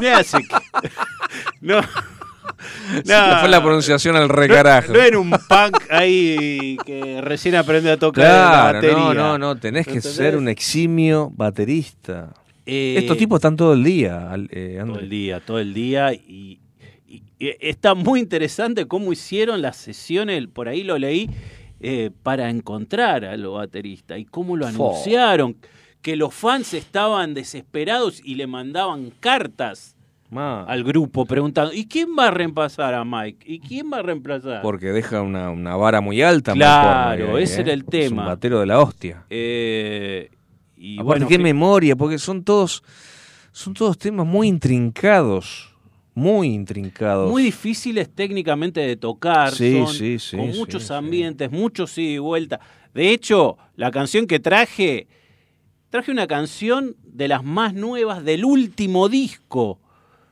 Music. 0.00 0.46
no. 1.60 1.80
Te 3.04 3.12
fue 3.40 3.48
la 3.48 3.62
pronunciación 3.62 4.16
al 4.16 4.28
recarajo. 4.28 4.92
No, 4.92 4.98
no 4.98 5.04
era 5.04 5.18
un 5.18 5.30
punk 5.30 5.82
ahí 5.90 6.76
que 6.84 7.20
recién 7.22 7.54
aprendió 7.54 7.92
a 7.92 7.96
tocar 7.96 8.24
la 8.24 8.30
Claro, 8.30 8.74
batería. 8.78 8.96
no, 8.96 9.14
no, 9.14 9.38
no, 9.38 9.56
tenés 9.56 9.86
que 9.86 9.94
¿Entendés? 9.94 10.14
ser 10.16 10.36
un 10.36 10.48
eximio 10.48 11.30
baterista. 11.34 12.32
Eh, 12.66 12.96
Estos 12.98 13.16
tipos 13.16 13.36
están 13.38 13.56
todo 13.56 13.72
el 13.72 13.82
día, 13.82 14.30
eh, 14.50 14.82
Todo 14.86 14.98
el 14.98 15.08
día, 15.08 15.40
todo 15.40 15.58
el 15.58 15.72
día. 15.74 16.12
Y, 16.12 16.60
y- 17.08 17.22
y 17.38 17.56
está 17.60 17.94
muy 17.94 18.20
interesante 18.20 18.86
cómo 18.86 19.12
hicieron 19.12 19.62
las 19.62 19.76
sesiones, 19.76 20.46
por 20.46 20.68
ahí 20.68 20.82
lo 20.84 20.98
leí, 20.98 21.30
eh, 21.80 22.10
para 22.22 22.50
encontrar 22.50 23.24
a 23.24 23.36
los 23.36 23.54
bateristas 23.54 24.18
y 24.18 24.24
cómo 24.24 24.56
lo 24.56 24.68
Fo. 24.68 24.90
anunciaron. 24.90 25.56
Que 26.02 26.16
los 26.16 26.32
fans 26.32 26.72
estaban 26.72 27.34
desesperados 27.34 28.22
y 28.24 28.36
le 28.36 28.46
mandaban 28.46 29.12
cartas 29.20 29.96
Ma, 30.30 30.62
al 30.64 30.82
grupo 30.84 31.26
preguntando: 31.26 31.74
¿y 31.74 31.86
quién 31.86 32.10
va 32.18 32.28
a 32.28 32.30
reemplazar 32.30 32.94
a 32.94 33.04
Mike? 33.04 33.44
¿Y 33.46 33.58
quién 33.60 33.90
va 33.92 33.98
a 33.98 34.02
reemplazar? 34.02 34.62
porque 34.62 34.92
deja 34.92 35.20
una, 35.20 35.50
una 35.50 35.76
vara 35.76 36.00
muy 36.00 36.22
alta. 36.22 36.52
Claro, 36.54 37.36
ahí, 37.36 37.42
ese 37.42 37.58
¿eh? 37.58 37.62
era 37.64 37.72
el 37.74 37.80
Es 37.80 37.84
un 37.84 37.90
tema. 37.90 38.24
batero 38.26 38.60
de 38.60 38.66
la 38.66 38.80
hostia. 38.80 39.24
Eh, 39.28 40.30
y 40.76 40.94
Aparte, 40.94 41.04
bueno, 41.04 41.28
qué 41.28 41.36
que- 41.36 41.42
memoria, 41.42 41.96
porque 41.96 42.16
son 42.18 42.44
todos, 42.44 42.82
son 43.52 43.74
todos 43.74 43.98
temas 43.98 44.24
muy 44.26 44.48
intrincados. 44.48 45.69
Muy 46.14 46.48
intrincados. 46.48 47.30
muy 47.30 47.42
difíciles 47.42 48.08
técnicamente 48.12 48.80
de 48.80 48.96
tocar, 48.96 49.52
Sí, 49.54 49.72
son 49.78 49.94
sí, 49.94 50.18
sí, 50.18 50.36
con 50.36 50.48
muchos 50.50 50.84
sí. 50.84 50.92
ambientes, 50.92 51.50
muchos 51.50 51.96
ida 51.98 52.10
y 52.10 52.18
vuelta. 52.18 52.60
De 52.92 53.10
hecho, 53.12 53.56
la 53.76 53.90
canción 53.90 54.26
que 54.26 54.40
traje, 54.40 55.06
traje 55.88 56.10
una 56.10 56.26
canción 56.26 56.96
de 57.04 57.28
las 57.28 57.44
más 57.44 57.74
nuevas 57.74 58.24
del 58.24 58.44
último 58.44 59.08
disco, 59.08 59.80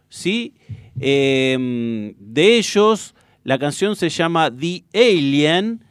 ¿sí? 0.08 0.54
Eh, 1.00 2.14
de 2.18 2.56
ellos, 2.58 3.14
la 3.44 3.58
canción 3.58 3.94
se 3.94 4.08
llama 4.08 4.50
The 4.50 4.82
Alien 4.92 5.84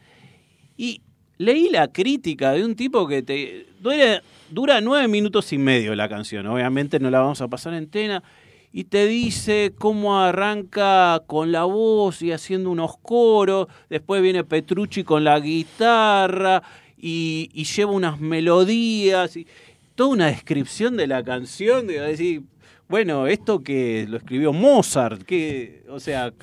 y 0.75 1.01
leí 1.37 1.69
la 1.69 1.87
crítica 1.87 2.51
de 2.51 2.65
un 2.65 2.75
tipo 2.75 3.07
que 3.07 3.21
te 3.23 3.67
dura, 3.79 4.21
dura 4.51 4.81
nueve 4.81 5.07
minutos 5.07 5.53
y 5.53 5.57
medio 5.57 5.95
la 5.95 6.09
canción, 6.09 6.45
obviamente 6.47 6.99
no 6.99 7.09
la 7.09 7.21
vamos 7.21 7.39
a 7.41 7.47
pasar 7.47 7.73
entera, 7.73 8.21
y 8.71 8.83
te 8.85 9.07
dice 9.07 9.73
cómo 9.77 10.19
arranca 10.19 11.23
con 11.25 11.51
la 11.51 11.63
voz 11.63 12.21
y 12.21 12.31
haciendo 12.31 12.69
unos 12.69 12.97
coros, 12.97 13.67
después 13.89 14.21
viene 14.21 14.43
Petrucci 14.43 15.03
con 15.03 15.23
la 15.23 15.39
guitarra 15.39 16.61
y, 16.97 17.63
lleva 17.63 17.91
unas 17.91 18.19
melodías, 18.19 19.35
y 19.37 19.47
toda 19.95 20.09
una 20.09 20.27
descripción 20.27 20.97
de 20.97 21.07
la 21.07 21.23
canción, 21.23 21.87
de 21.87 21.99
decir, 22.01 22.43
bueno, 22.87 23.27
esto 23.27 23.63
que 23.63 24.05
lo 24.07 24.17
escribió 24.17 24.53
Mozart, 24.53 25.23
que, 25.23 25.83
o 25.89 25.99
sea, 25.99 26.33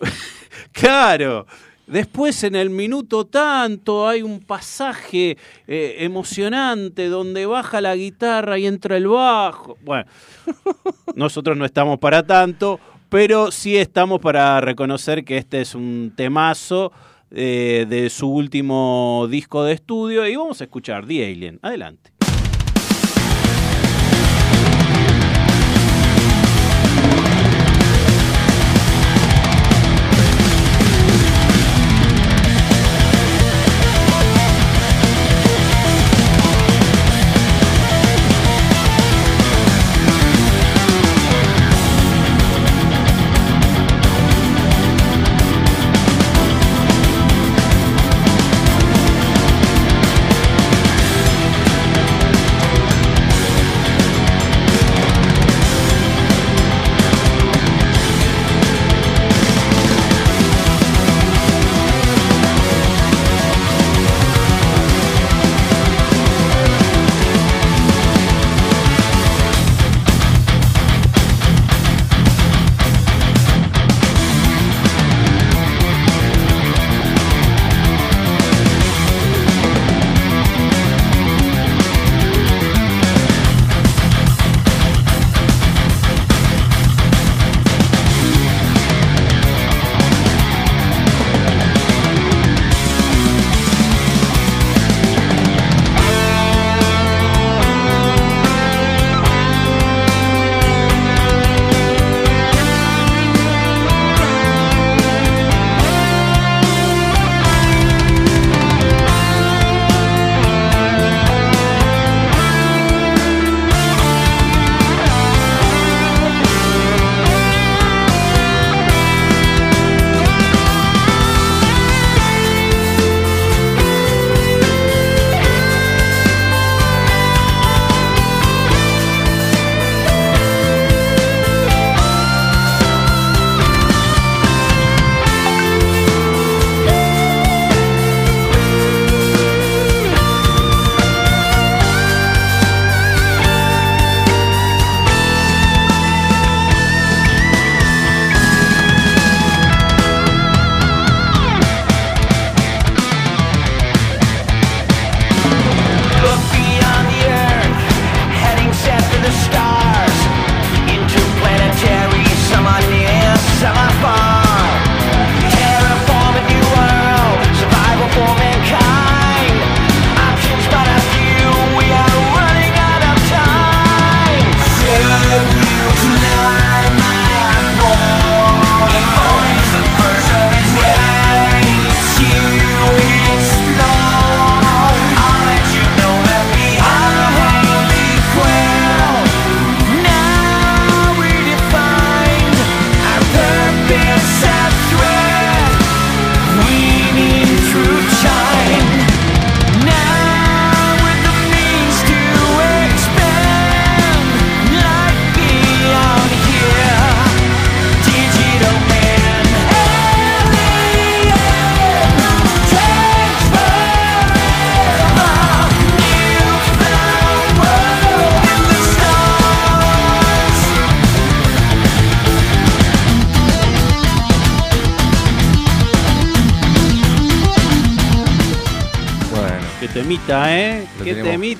claro. 0.72 1.46
Después 1.86 2.42
en 2.42 2.56
el 2.56 2.68
minuto 2.68 3.26
tanto 3.26 4.08
hay 4.08 4.22
un 4.22 4.40
pasaje 4.40 5.36
eh, 5.68 5.96
emocionante 6.00 7.08
donde 7.08 7.46
baja 7.46 7.80
la 7.80 7.94
guitarra 7.94 8.58
y 8.58 8.66
entra 8.66 8.96
el 8.96 9.06
bajo. 9.06 9.78
Bueno, 9.82 10.04
nosotros 11.14 11.56
no 11.56 11.64
estamos 11.64 11.98
para 12.00 12.24
tanto, 12.24 12.80
pero 13.08 13.52
sí 13.52 13.76
estamos 13.76 14.20
para 14.20 14.60
reconocer 14.60 15.24
que 15.24 15.38
este 15.38 15.60
es 15.60 15.76
un 15.76 16.12
temazo 16.16 16.90
eh, 17.30 17.86
de 17.88 18.10
su 18.10 18.28
último 18.28 19.28
disco 19.30 19.62
de 19.62 19.74
estudio 19.74 20.26
y 20.26 20.34
vamos 20.34 20.60
a 20.60 20.64
escuchar 20.64 21.06
The 21.06 21.24
Alien. 21.24 21.60
Adelante. 21.62 22.15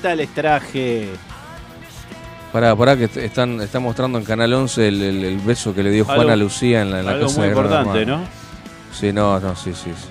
Temita 0.09 0.15
les 0.15 0.29
traje. 0.35 1.09
Pará, 2.53 2.75
pará, 2.77 2.97
que 2.97 3.05
est- 3.05 3.17
están, 3.19 3.61
está 3.61 3.81
mostrando 3.81 4.19
en 4.19 4.25
Canal 4.25 4.53
11 4.53 4.89
el, 4.89 5.03
el- 5.03 5.25
el 5.25 5.39
beso 5.39 5.75
que 5.75 5.83
le 5.83 5.91
dio 5.91 6.05
Juana 6.05 6.37
Lucía 6.37 6.83
en 6.83 6.91
la, 6.91 7.01
en 7.01 7.07
la 7.07 7.13
algo 7.13 7.27
casa 7.27 7.39
muy 7.41 7.49
de 7.49 7.55
Gran 7.55 7.65
importante, 7.67 8.01
Hermano. 8.03 8.19
¿no? 8.23 8.29
Sí, 8.99 9.13
no, 9.13 9.41
no, 9.41 9.55
sí, 9.57 9.73
sí. 9.75 9.91
sí. 9.95 10.09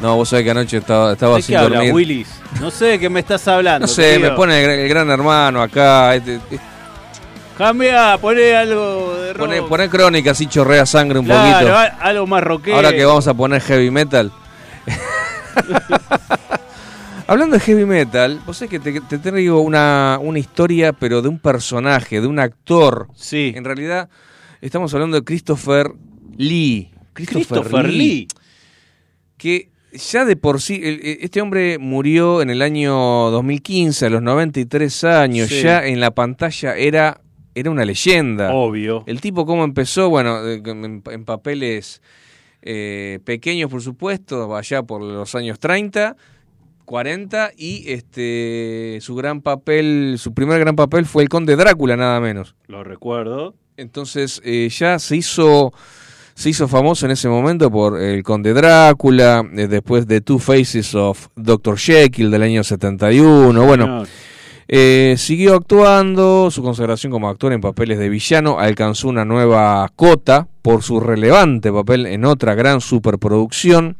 No, 0.00 0.16
vos 0.16 0.28
sabés 0.28 0.44
que 0.44 0.50
anoche 0.50 0.78
estaba, 0.78 1.12
estaba 1.12 1.36
¿De 1.36 1.42
sin 1.42 1.52
qué 1.54 1.56
habla, 1.58 1.76
dormir. 1.76 1.94
Willis? 1.94 2.28
No 2.60 2.70
sé 2.70 2.84
de 2.86 2.98
qué 2.98 3.08
me 3.10 3.20
estás 3.20 3.46
hablando. 3.48 3.86
No 3.86 3.92
sé, 3.92 4.18
me 4.18 4.30
pone 4.32 4.58
el, 4.58 4.64
gran- 4.66 4.78
el 4.80 4.88
gran 4.88 5.10
hermano 5.10 5.62
acá. 5.62 6.14
este- 6.14 6.36
este- 6.36 6.60
Cambia, 7.58 8.18
poné 8.18 8.56
algo 8.56 9.14
de 9.14 9.32
rock. 9.32 9.46
Poné, 9.46 9.62
poné 9.62 9.88
crónica, 9.88 10.32
así 10.32 10.46
chorrea 10.46 10.84
sangre 10.86 11.18
un 11.20 11.24
Claro, 11.26 11.52
poquito. 11.68 11.76
a- 11.76 11.84
algo 12.08 12.26
más 12.26 12.42
rockero. 12.42 12.76
Ahora 12.76 12.90
que 12.92 13.04
vamos 13.04 13.28
a 13.28 13.34
poner 13.34 13.60
heavy 13.62 13.90
metal. 13.90 14.32
Hablando 17.26 17.54
de 17.56 17.60
heavy 17.60 17.86
metal, 17.86 18.40
vos 18.46 18.58
sabés 18.58 18.70
que 18.70 18.78
te, 18.80 19.00
te 19.00 19.18
traigo 19.18 19.60
una, 19.62 20.18
una 20.20 20.38
historia, 20.38 20.92
pero 20.92 21.22
de 21.22 21.28
un 21.28 21.38
personaje, 21.38 22.20
de 22.20 22.26
un 22.26 22.38
actor. 22.38 23.08
Sí. 23.14 23.52
En 23.56 23.64
realidad, 23.64 24.10
estamos 24.60 24.92
hablando 24.92 25.16
de 25.16 25.24
Christopher 25.24 25.90
Lee. 26.36 26.90
Christopher 27.14 27.88
Lee. 27.88 28.28
Que 29.38 29.70
ya 29.92 30.26
de 30.26 30.36
por 30.36 30.60
sí, 30.60 30.80
el- 30.84 31.00
este 31.22 31.40
hombre 31.40 31.78
murió 31.78 32.42
en 32.42 32.50
el 32.50 32.60
año 32.60 32.92
2015, 33.30 34.06
a 34.06 34.10
los 34.10 34.20
93 34.22 35.04
años. 35.04 35.48
Sí. 35.48 35.62
Ya 35.62 35.86
en 35.86 36.00
la 36.00 36.10
pantalla 36.10 36.76
era, 36.76 37.22
era 37.54 37.70
una 37.70 37.86
leyenda. 37.86 38.52
Obvio. 38.52 39.02
El 39.06 39.22
tipo 39.22 39.46
cómo 39.46 39.64
empezó, 39.64 40.10
bueno, 40.10 40.46
en, 40.46 41.02
en 41.06 41.24
papeles 41.24 42.02
eh, 42.60 43.18
pequeños, 43.24 43.70
por 43.70 43.80
supuesto, 43.80 44.54
allá 44.54 44.82
por 44.82 45.00
los 45.02 45.34
años 45.34 45.58
30, 45.58 46.16
40, 46.84 47.52
y 47.56 47.90
este 47.90 48.98
su 49.00 49.14
gran 49.14 49.40
papel, 49.40 50.16
su 50.18 50.34
primer 50.34 50.60
gran 50.60 50.76
papel 50.76 51.06
fue 51.06 51.22
el 51.22 51.28
Conde 51.28 51.56
Drácula, 51.56 51.96
nada 51.96 52.20
menos. 52.20 52.54
Lo 52.66 52.84
recuerdo. 52.84 53.54
Entonces 53.76 54.40
eh, 54.44 54.68
ya 54.70 54.98
se 54.98 55.16
hizo 55.16 55.72
se 56.34 56.50
hizo 56.50 56.66
famoso 56.68 57.06
en 57.06 57.12
ese 57.12 57.28
momento 57.28 57.70
por 57.70 58.00
el 58.00 58.22
Conde 58.22 58.52
Drácula, 58.52 59.44
eh, 59.56 59.68
después 59.68 60.06
de 60.06 60.20
Two 60.20 60.38
Faces 60.38 60.94
of 60.94 61.28
Dr. 61.36 61.78
Jekyll 61.78 62.30
del 62.30 62.42
año 62.42 62.64
71, 62.64 63.64
bueno. 63.64 63.84
Señor. 63.84 64.08
Eh, 64.76 65.14
siguió 65.18 65.54
actuando, 65.54 66.50
su 66.50 66.60
consagración 66.60 67.12
como 67.12 67.28
actor 67.28 67.52
en 67.52 67.60
papeles 67.60 67.96
de 67.96 68.08
villano 68.08 68.58
alcanzó 68.58 69.06
una 69.06 69.24
nueva 69.24 69.88
cota 69.94 70.48
por 70.62 70.82
su 70.82 70.98
relevante 70.98 71.70
papel 71.70 72.06
en 72.06 72.24
otra 72.24 72.56
gran 72.56 72.80
superproducción, 72.80 73.96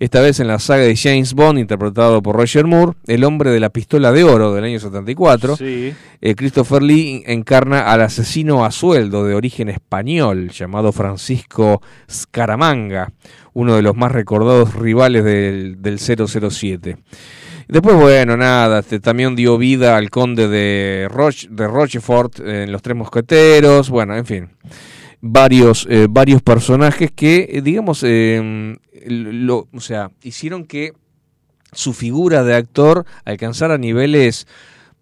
esta 0.00 0.20
vez 0.20 0.38
en 0.38 0.48
la 0.48 0.58
saga 0.58 0.82
de 0.82 0.94
James 0.96 1.32
Bond 1.32 1.58
interpretado 1.58 2.20
por 2.20 2.36
Roger 2.36 2.66
Moore, 2.66 2.92
El 3.06 3.24
hombre 3.24 3.50
de 3.52 3.58
la 3.58 3.70
pistola 3.70 4.12
de 4.12 4.24
oro 4.24 4.52
del 4.52 4.64
año 4.64 4.78
74. 4.78 5.56
Sí. 5.56 5.94
Eh, 6.20 6.34
Christopher 6.34 6.82
Lee 6.82 7.22
encarna 7.24 7.90
al 7.90 8.02
asesino 8.02 8.66
a 8.66 8.70
sueldo 8.70 9.24
de 9.24 9.34
origen 9.34 9.70
español 9.70 10.50
llamado 10.50 10.92
Francisco 10.92 11.80
Scaramanga, 12.10 13.14
uno 13.54 13.76
de 13.76 13.80
los 13.80 13.96
más 13.96 14.12
recordados 14.12 14.74
rivales 14.74 15.24
del, 15.24 15.80
del 15.80 15.98
007. 15.98 16.98
Después, 17.68 17.96
bueno, 17.96 18.36
nada, 18.36 18.78
este, 18.78 18.98
también 18.98 19.36
dio 19.36 19.58
vida 19.58 19.96
al 19.98 20.08
conde 20.08 20.48
de, 20.48 21.06
Roche, 21.10 21.48
de 21.50 21.66
Rochefort 21.66 22.40
en 22.40 22.72
Los 22.72 22.80
Tres 22.80 22.96
Mosqueteros, 22.96 23.90
bueno, 23.90 24.16
en 24.16 24.24
fin, 24.24 24.48
varios, 25.20 25.86
eh, 25.90 26.06
varios 26.08 26.40
personajes 26.40 27.10
que, 27.14 27.46
eh, 27.52 27.60
digamos, 27.60 28.02
eh, 28.06 28.74
lo, 29.06 29.68
o 29.72 29.80
sea, 29.80 30.10
hicieron 30.22 30.64
que 30.64 30.92
su 31.72 31.92
figura 31.92 32.42
de 32.42 32.54
actor 32.54 33.04
alcanzara 33.26 33.76
niveles 33.76 34.46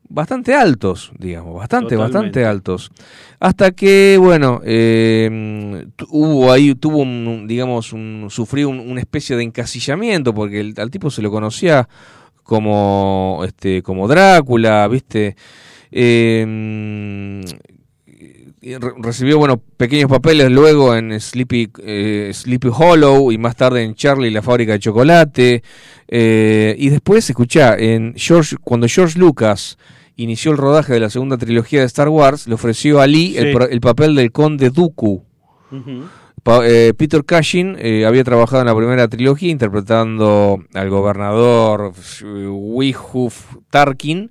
bastante 0.09 0.55
altos, 0.55 1.13
digamos, 1.19 1.55
bastante, 1.55 1.95
Totalmente. 1.95 2.19
bastante 2.19 2.45
altos. 2.47 2.91
Hasta 3.39 3.71
que, 3.71 4.17
bueno, 4.21 4.61
eh, 4.65 5.87
hubo 6.09 6.51
ahí, 6.51 6.75
tuvo 6.75 6.99
un, 6.99 7.27
un, 7.29 7.47
digamos, 7.47 7.93
un, 7.93 8.27
sufrió 8.31 8.69
un- 8.69 8.81
una 8.81 9.01
especie 9.01 9.37
de 9.37 9.45
encasillamiento, 9.45 10.35
porque 10.35 10.59
el- 10.61 10.75
al 10.79 10.91
tipo 10.91 11.11
se 11.11 11.23
lo 11.23 11.31
conocía 11.31 11.89
como, 12.47 13.43
este, 13.45 13.83
como 13.83 14.07
Drácula, 14.09 14.87
¿viste? 14.89 15.37
Eh, 15.91 17.45
recibió 18.99 19.39
bueno 19.39 19.59
pequeños 19.77 20.11
papeles 20.11 20.51
luego 20.51 20.95
en 20.97 21.19
Sleepy 21.21 21.71
eh, 21.83 22.31
Sleepy 22.35 22.69
Hollow 22.77 23.31
y 23.31 23.39
más 23.39 23.55
tarde 23.55 23.83
en 23.85 23.95
Charlie 23.95 24.29
y 24.29 24.31
la 24.33 24.43
fábrica 24.43 24.73
de 24.73 24.79
chocolate 24.81 25.63
Eh, 26.09 26.75
y 26.79 26.89
después 26.89 27.29
escuchá 27.29 27.77
en 27.77 28.15
George 28.17 28.57
cuando 28.63 28.87
George 28.89 29.19
Lucas 29.19 29.77
inició 30.17 30.53
el 30.53 30.57
rodaje 30.57 30.93
de 30.95 31.01
la 31.01 31.11
segunda 31.11 31.37
trilogía 31.37 31.81
de 31.81 31.87
Star 31.87 32.09
Wars 32.09 32.47
le 32.47 32.55
ofreció 32.55 33.01
a 33.01 33.07
Lee 33.07 33.37
el, 33.37 33.49
Sí. 33.49 33.53
pro- 33.55 33.69
el 33.69 33.81
papel 33.81 34.15
del 34.15 34.31
conde 34.33 34.71
Dooku. 34.71 35.25
Pa- 35.71 36.26
eh, 36.65 36.93
Peter 36.97 37.25
Cushing 37.25 37.77
eh, 37.79 38.07
había 38.07 38.25
trabajado 38.25 38.61
en 38.63 38.67
la 38.69 38.77
primera 38.77 39.09
trilogía 39.09 39.51
interpretando 39.51 40.59
al 40.75 40.91
gobernador 40.91 41.93
eh, 42.25 42.47
Wihuf 42.49 43.57
Tarkin, 43.71 44.31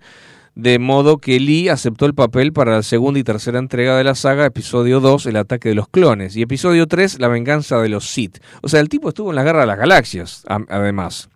de 0.56 0.80
modo 0.80 1.18
que 1.18 1.40
Lee 1.40 1.68
aceptó 1.68 2.06
el 2.06 2.14
papel 2.14 2.54
para 2.54 2.72
la 2.72 2.84
segunda 2.84 3.20
y 3.20 3.24
tercera 3.24 3.60
entrega 3.60 3.98
de 3.98 4.06
la 4.06 4.16
saga, 4.16 4.46
episodio 4.46 5.02
2, 5.02 5.26
El 5.26 5.36
ataque 5.36 5.68
de 5.70 5.76
los 5.76 5.90
clones, 5.90 6.38
y 6.38 6.42
episodio 6.44 6.88
3, 6.88 7.20
La 7.20 7.28
venganza 7.28 7.78
de 7.82 7.90
los 7.90 8.08
Sith. 8.10 8.38
O 8.62 8.70
sea, 8.70 8.80
el 8.80 8.88
tipo 8.88 9.10
estuvo 9.10 9.32
en 9.32 9.36
la 9.36 9.44
guerra 9.44 9.62
de 9.62 9.68
las 9.68 9.78
galaxias, 9.78 10.44
además. 10.70 11.28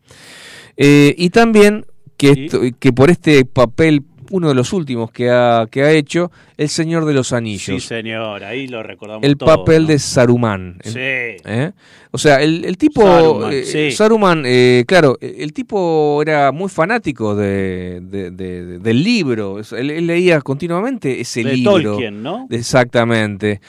Eh, 0.77 1.14
y 1.18 1.31
también 1.31 1.85
que, 2.15 2.45
esto- 2.45 2.61
que 2.80 2.93
por 2.93 3.10
este 3.11 3.43
papel, 3.43 4.03
uno 4.31 4.47
de 4.49 4.56
los 4.56 4.73
últimos 4.73 5.11
que 5.11 5.30
ha, 5.30 5.68
que 5.69 5.84
ha 5.84 5.91
hecho, 5.91 6.31
El 6.57 6.69
Señor 6.69 7.06
de 7.06 7.14
los 7.14 7.34
Anillos 7.34 7.65
Sí, 7.65 7.80
señor, 7.88 8.43
ahí 8.43 8.68
lo 8.68 8.84
recordamos 8.84 9.23
el 9.23 9.38
todo, 9.38 9.47
papel 9.57 9.84
¿no? 9.84 9.88
de 9.89 9.99
Saruman. 9.99 10.77
Sí. 10.84 10.91
¿eh? 10.99 11.72
O 12.11 12.18
sea, 12.18 12.41
el, 12.41 12.65
el 12.65 12.77
tipo. 12.77 13.03
Saruman, 13.03 13.53
eh, 13.53 13.64
sí. 13.64 13.91
Saruman, 13.91 14.43
eh, 14.45 14.84
claro, 14.88 15.18
el 15.22 15.53
tipo 15.53 16.22
era 16.22 16.51
muy 16.51 16.69
fanático 16.69 17.35
de, 17.35 17.99
de- 18.01 18.31
de- 18.31 18.65
de- 18.65 18.80
del 18.80 19.03
libro. 19.03 19.60
Él 19.77 20.07
leía 20.07 20.41
continuamente 20.41 21.22
ese 21.22 21.43
De 21.43 21.53
libro. 21.56 21.72
Tolkien, 21.93 22.23
¿no? 22.23 22.47
Exactamente. 22.49 23.61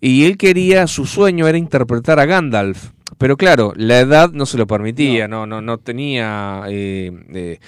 Y 0.00 0.24
él 0.24 0.36
quería, 0.36 0.86
su 0.86 1.06
sueño 1.06 1.46
era 1.48 1.58
interpretar 1.58 2.20
a 2.20 2.26
Gandalf. 2.26 2.90
Pero 3.18 3.36
claro, 3.36 3.74
la 3.76 3.98
edad 4.00 4.30
no 4.32 4.46
se 4.46 4.56
lo 4.56 4.66
permitía, 4.66 5.28
no, 5.28 5.44
no, 5.44 5.60
no 5.60 5.76
tenía, 5.76 6.62
eh, 6.68 7.10
eh, 7.34 7.58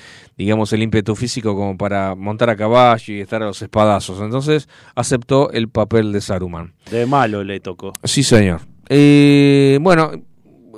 digamos, 0.44 0.72
el 0.72 0.82
ímpetu 0.82 1.14
físico 1.16 1.54
como 1.54 1.76
para 1.76 2.14
montar 2.14 2.50
a 2.50 2.56
caballo 2.56 3.14
y 3.14 3.20
estar 3.20 3.42
a 3.42 3.46
los 3.46 3.60
espadazos. 3.62 4.20
Entonces 4.20 4.68
aceptó 4.94 5.50
el 5.52 5.68
papel 5.68 6.12
de 6.12 6.20
Saruman. 6.20 6.74
De 6.90 7.06
malo 7.06 7.42
le 7.44 7.60
tocó. 7.60 7.92
Sí, 8.04 8.22
señor. 8.22 8.60
Eh, 8.88 9.78
bueno, 9.80 10.10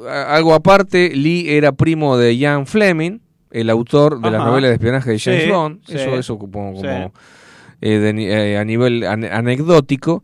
algo 0.08 0.54
aparte, 0.54 1.10
Lee 1.14 1.46
era 1.48 1.72
primo 1.72 2.16
de 2.16 2.36
Ian 2.36 2.66
Fleming, 2.66 3.18
el 3.50 3.70
autor 3.70 4.20
de 4.20 4.30
las 4.30 4.40
Ajá. 4.40 4.50
novelas 4.50 4.70
de 4.70 4.74
espionaje 4.74 5.10
de 5.12 5.18
James 5.18 5.42
Sí, 5.44 5.50
Bond. 5.50 5.80
sí, 5.86 5.94
Eso, 5.94 6.14
eso 6.18 6.38
como, 6.38 6.72
sí. 6.76 6.82
como, 6.82 7.12
eh, 7.80 7.98
de 7.98 8.52
eh, 8.52 8.58
a 8.58 8.64
nivel 8.64 9.02
ane- 9.04 9.30
anecdótico. 9.30 10.22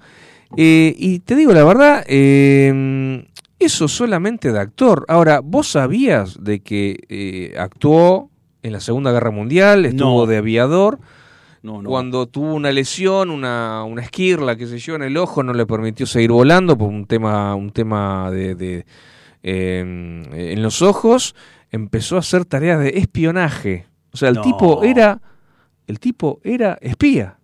Eh, 0.57 0.95
y 0.99 1.21
te 1.21 1.37
digo 1.37 1.53
la 1.53 1.63
verdad, 1.65 2.05
eh, 2.09 3.25
eso 3.59 3.87
solamente 3.89 4.53
de 4.53 4.59
actor. 4.59 5.05
Ahora, 5.09 5.41
¿vos 5.41 5.69
sabías 5.69 6.43
de 6.43 6.61
que 6.61 7.55
actuó 7.59 8.30
en 8.63 8.73
la 8.73 8.81
Segunda 8.81 9.13
Guerra 9.13 9.31
Mundial, 9.31 9.87
estuvo 9.87 10.21
No. 10.21 10.27
de 10.27 10.37
aviador? 10.39 10.99
No, 11.63 11.83
no. 11.83 11.91
Cuando 11.91 12.27
tuvo 12.27 12.55
una 12.55 12.73
lesión, 12.73 13.31
una, 13.31 13.85
una 13.85 14.03
esquirla, 14.03 14.57
qué 14.57 14.67
sé 14.67 14.79
yo, 14.79 14.95
en 14.95 15.03
el 15.03 15.17
ojo, 15.17 15.43
no 15.43 15.53
le 15.53 15.67
permitió 15.67 16.07
seguir 16.07 16.31
volando 16.31 16.77
por 16.79 16.89
un 16.89 17.07
tema, 17.07 17.55
un 17.55 17.71
tema 17.71 18.31
de, 18.31 18.55
de, 18.55 18.87
eh, 19.43 19.81
en 19.81 20.63
los 20.63 20.81
ojos, 20.81 21.35
empezó 21.71 22.17
a 22.17 22.21
hacer 22.21 22.45
tareas 22.47 22.81
de 22.81 22.91
espionaje. 22.99 23.87
O 24.13 24.17
sea, 24.17 24.31
el 24.31 24.37
No. 24.37 24.43
tipo 24.43 24.83
era, 24.85 25.21
el 25.87 26.01
tipo 26.01 26.41
era 26.45 26.79
espía. 26.81 27.37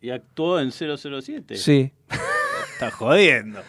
¿Y 0.00 0.08
actuó 0.10 0.58
en 0.58 0.72
007? 0.72 1.56
Sí. 1.56 1.92
Está 2.72 2.90
jodiendo. 2.90 3.60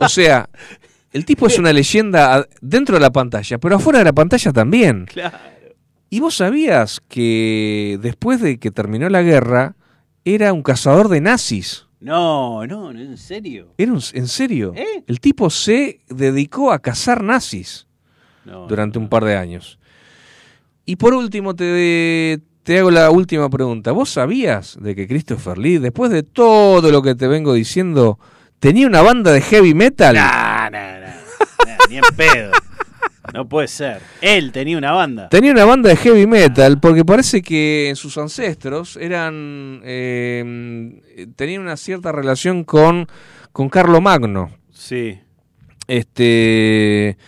O 0.00 0.08
sea, 0.10 0.48
el 1.12 1.24
tipo 1.24 1.46
es 1.46 1.58
una 1.58 1.72
leyenda 1.72 2.46
dentro 2.60 2.96
de 2.96 3.00
la 3.00 3.10
pantalla, 3.10 3.58
pero 3.58 3.76
afuera 3.76 3.98
de 4.00 4.04
la 4.06 4.12
pantalla 4.12 4.52
también. 4.52 5.06
Claro. 5.06 5.38
¿Y 6.10 6.20
vos 6.20 6.36
sabías 6.36 7.00
que 7.08 7.98
después 8.00 8.40
de 8.40 8.58
que 8.58 8.70
terminó 8.70 9.08
la 9.08 9.22
guerra, 9.22 9.76
era 10.24 10.52
un 10.52 10.62
cazador 10.62 11.08
de 11.08 11.20
nazis? 11.20 11.86
No, 12.00 12.66
no, 12.66 12.92
no, 12.92 13.00
en 13.00 13.16
serio. 13.18 13.74
Era 13.76 13.92
un- 13.92 14.02
en 14.12 14.28
serio. 14.28 14.72
¿Eh? 14.76 15.02
El 15.06 15.20
tipo 15.20 15.50
se 15.50 16.00
dedicó 16.08 16.70
a 16.72 16.78
cazar 16.78 17.22
nazis 17.24 17.86
No, 18.44 18.66
durante 18.68 18.98
un 18.98 19.08
par 19.08 19.24
de 19.24 19.36
años. 19.36 19.78
Y 20.86 20.96
por 20.96 21.12
último, 21.12 21.54
te, 21.54 22.40
te 22.62 22.78
hago 22.78 22.90
la 22.90 23.10
última 23.10 23.50
pregunta. 23.50 23.92
¿Vos 23.92 24.10
sabías 24.10 24.78
de 24.80 24.94
que 24.94 25.06
Christopher 25.08 25.58
Lee, 25.58 25.78
después 25.78 26.10
de 26.10 26.22
todo 26.22 26.90
lo 26.90 27.02
que 27.02 27.14
te 27.14 27.26
vengo 27.28 27.52
diciendo, 27.52 28.18
tenía 28.60 28.86
una 28.86 29.02
banda 29.02 29.32
de 29.32 29.40
heavy 29.42 29.74
metal? 29.74 30.14
No, 30.14 30.22
no, 30.70 31.00
no, 31.00 31.06
no, 31.06 31.72
ni 31.88 31.96
en 31.96 32.04
pedo. 32.16 32.52
No 33.32 33.48
puede 33.48 33.68
ser. 33.68 34.00
Él 34.20 34.52
tenía 34.52 34.78
una 34.78 34.92
banda. 34.92 35.28
Tenía 35.28 35.52
una 35.52 35.64
banda 35.64 35.90
de 35.90 35.96
heavy 35.96 36.26
metal 36.26 36.80
porque 36.80 37.04
parece 37.04 37.42
que 37.42 37.92
sus 37.94 38.16
ancestros 38.16 38.96
eran 38.96 39.82
eh, 39.84 41.00
tenían 41.36 41.62
una 41.62 41.76
cierta 41.76 42.10
relación 42.12 42.64
con 42.64 43.06
con 43.52 43.68
Carlo 43.68 44.00
Magno. 44.00 44.50
Sí. 44.72 45.20
Este 45.86 47.18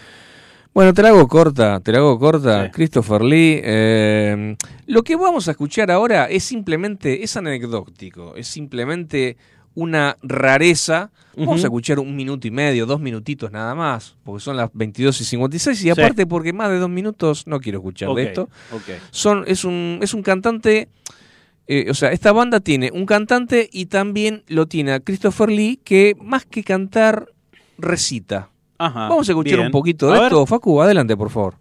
bueno, 0.73 0.95
te 0.95 1.03
la 1.03 1.09
hago 1.09 1.27
corta, 1.27 1.81
te 1.81 1.93
la 1.93 1.99
hago 1.99 2.19
corta. 2.19 2.71
Christopher 2.71 3.23
Lee. 3.23 3.61
eh, 3.63 4.57
lo 4.87 5.03
que 5.03 5.17
vamos 5.17 5.49
a 5.49 5.51
escuchar 5.51 5.91
ahora 5.91 6.27
es 6.27 6.45
simplemente, 6.45 7.25
es 7.25 7.37
anecdótico, 7.37 8.37
es 8.37 8.47
simplemente 8.47 9.37
una 9.75 10.17
rareza. 10.23 11.11
Vamos 11.37 11.63
a 11.63 11.69
escuchar 11.69 11.99
un 12.01 12.15
minuto 12.17 12.47
y 12.47 12.51
medio, 12.51 12.85
dos 12.87 13.01
minutitos 13.01 13.51
nada 13.53 13.75
más, 13.75 14.17
porque 14.25 14.43
son 14.43 14.57
las 14.57 14.69
22 14.75 15.21
y 15.21 15.25
56. 15.25 15.79
Y 15.79 15.83
Sí. 15.85 15.91
aparte, 15.91 16.27
porque 16.27 16.53
más 16.53 16.69
de 16.71 16.79
dos 16.79 16.91
minutos 16.91 17.47
no 17.47 17.61
quiero 17.61 17.79
escuchar 17.79 18.13
de 18.15 18.25
esto. 18.25 18.51
Son, 19.11 19.45
es, 19.47 19.65
un, 19.65 20.01
es 20.03 20.13
un 20.13 20.23
cantante. 20.23 20.89
eh, 21.67 21.87
o 21.89 21.95
sea, 21.95 22.11
esta 22.11 22.33
banda 22.33 22.59
tiene 22.61 22.91
un 22.93 23.07
cantante 23.07 23.71
y 23.73 23.87
también 23.87 24.43
lo 24.49 24.67
tiene 24.67 24.93
a 24.93 24.99
Christopher 25.01 25.51
Lee, 25.51 25.79
que 25.83 26.17
más 26.21 26.45
que 26.45 26.65
cantar, 26.65 27.27
recita. 27.79 28.51
Ajá, 28.77 29.09
Vamos 29.09 29.29
a 29.29 29.33
escuchar 29.33 29.57
bien. 29.59 29.67
un 29.67 29.73
poquito 29.73 30.11
A 30.11 30.15
de 30.15 30.19
ver. 30.19 30.27
esto. 30.33 30.47
Facu, 30.47 30.83
adelante, 30.83 31.17
por 31.17 31.31
favor. 31.31 31.55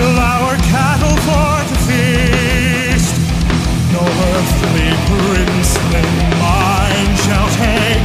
Steal 0.00 0.18
our 0.18 0.56
cattle 0.72 1.16
for 1.28 1.52
to 1.68 1.76
feast. 1.84 3.14
No 3.92 4.00
earthly 4.00 4.90
princely 5.08 6.04
mind 6.40 7.12
shall 7.24 7.48
take, 7.60 8.04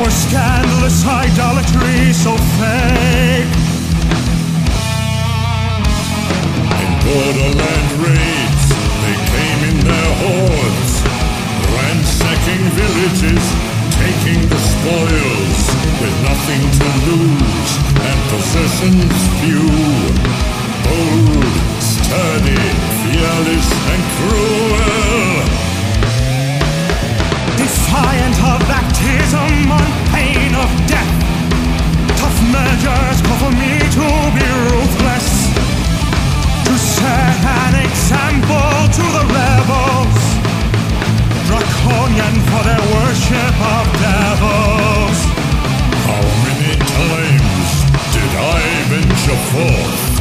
or 0.00 0.10
scandalous 0.10 1.04
idolatry 1.04 2.12
so 2.12 2.36
fake. 2.58 3.50
In 6.82 6.90
borderland 7.06 7.90
raids, 8.06 8.64
they 9.02 9.18
came 9.34 9.60
in 9.70 9.78
their 9.90 10.10
hordes, 10.22 10.92
ransacking 11.74 12.64
villages, 12.78 13.44
taking 13.98 14.40
the 14.48 14.60
spoils, 14.70 15.60
with 16.00 16.16
nothing 16.22 16.62
to 16.78 16.86
lose 17.10 17.72
and 18.08 18.18
possessions 18.30 19.16
few. 19.40 20.61
Bold, 20.84 21.44
sturdy, 21.80 22.62
fearless, 23.02 23.68
and 23.92 24.02
cruel. 24.14 25.44
Defiant 27.56 28.36
of 28.50 28.60
baptism 28.66 29.70
on 29.70 29.86
pain 30.12 30.52
of 30.54 30.70
death. 30.86 31.12
Tough 32.18 32.38
measures 32.50 33.18
call 33.26 33.38
for 33.44 33.52
me 33.62 33.78
to 33.96 34.06
be 34.36 34.48
ruthless. 34.68 35.28
To 36.66 36.74
set 36.78 37.42
an 37.62 37.74
example 37.86 38.74
to 38.96 39.04
the 39.16 39.24
rebels. 39.38 40.22
Draconian 41.48 42.36
for 42.50 42.62
their 42.68 42.84
worship 42.96 43.56
of 43.76 43.86
devils. 44.02 45.18
How 46.06 46.22
many 46.44 46.74
times 46.98 47.70
did 48.14 48.32
I 48.36 48.62
venture 48.90 49.40
forth 49.52 50.11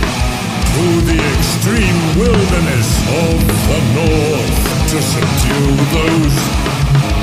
to 0.75 0.85
the 1.09 1.19
extreme 1.37 1.99
wilderness 2.19 2.87
of 3.23 3.37
the 3.69 3.79
north 3.99 4.55
to 4.91 4.97
subdue 5.13 5.71
those 5.97 6.37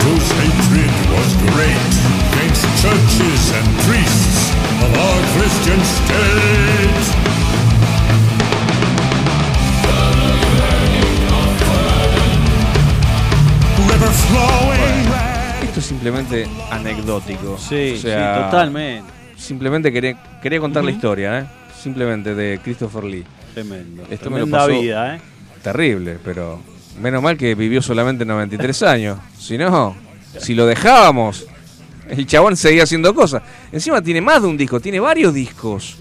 whose 0.04 0.28
hatred 0.40 0.92
was 1.14 1.30
great 1.52 1.92
against 2.32 2.64
churches 2.82 3.42
and 3.58 3.66
priests 3.86 4.52
of 4.84 4.90
our 5.06 5.20
Christian 5.36 5.80
state? 5.96 7.08
Esto 15.62 15.80
es 15.80 15.86
simplemente 15.86 16.46
anecdótico. 16.70 17.58
Sí, 17.58 17.94
O 17.96 18.00
sea, 18.00 18.34
sí, 18.36 18.40
totalmente. 18.50 19.12
Simplemente 19.36 19.92
quería, 19.92 20.16
quería 20.42 20.60
contar 20.60 20.82
la 20.84 20.90
Ujú. 20.90 20.96
historia, 20.96 21.38
¿eh? 21.40 21.44
Simplemente 21.82 22.34
de 22.34 22.60
Christopher 22.62 23.04
Lee. 23.04 23.24
Tremendo. 23.54 24.04
Esto 24.10 24.30
me 24.30 24.40
lo 24.40 24.46
pasó 24.48 24.68
vida, 24.68 25.16
¿eh? 25.16 25.20
Terrible, 25.62 26.18
pero 26.24 26.60
menos 27.00 27.22
mal 27.22 27.36
que 27.36 27.54
vivió 27.54 27.80
solamente 27.82 28.24
93 28.24 28.82
años. 28.84 29.18
Si 29.38 29.56
no, 29.58 29.96
si 30.38 30.54
lo 30.54 30.66
dejábamos, 30.66 31.46
el 32.08 32.26
chabón 32.26 32.56
seguía 32.56 32.84
haciendo 32.84 33.14
cosas. 33.14 33.42
Encima 33.72 34.00
tiene 34.02 34.20
más 34.20 34.42
de 34.42 34.48
un 34.48 34.56
disco, 34.56 34.80
tiene 34.80 35.00
varios 35.00 35.32
discos. 35.34 35.96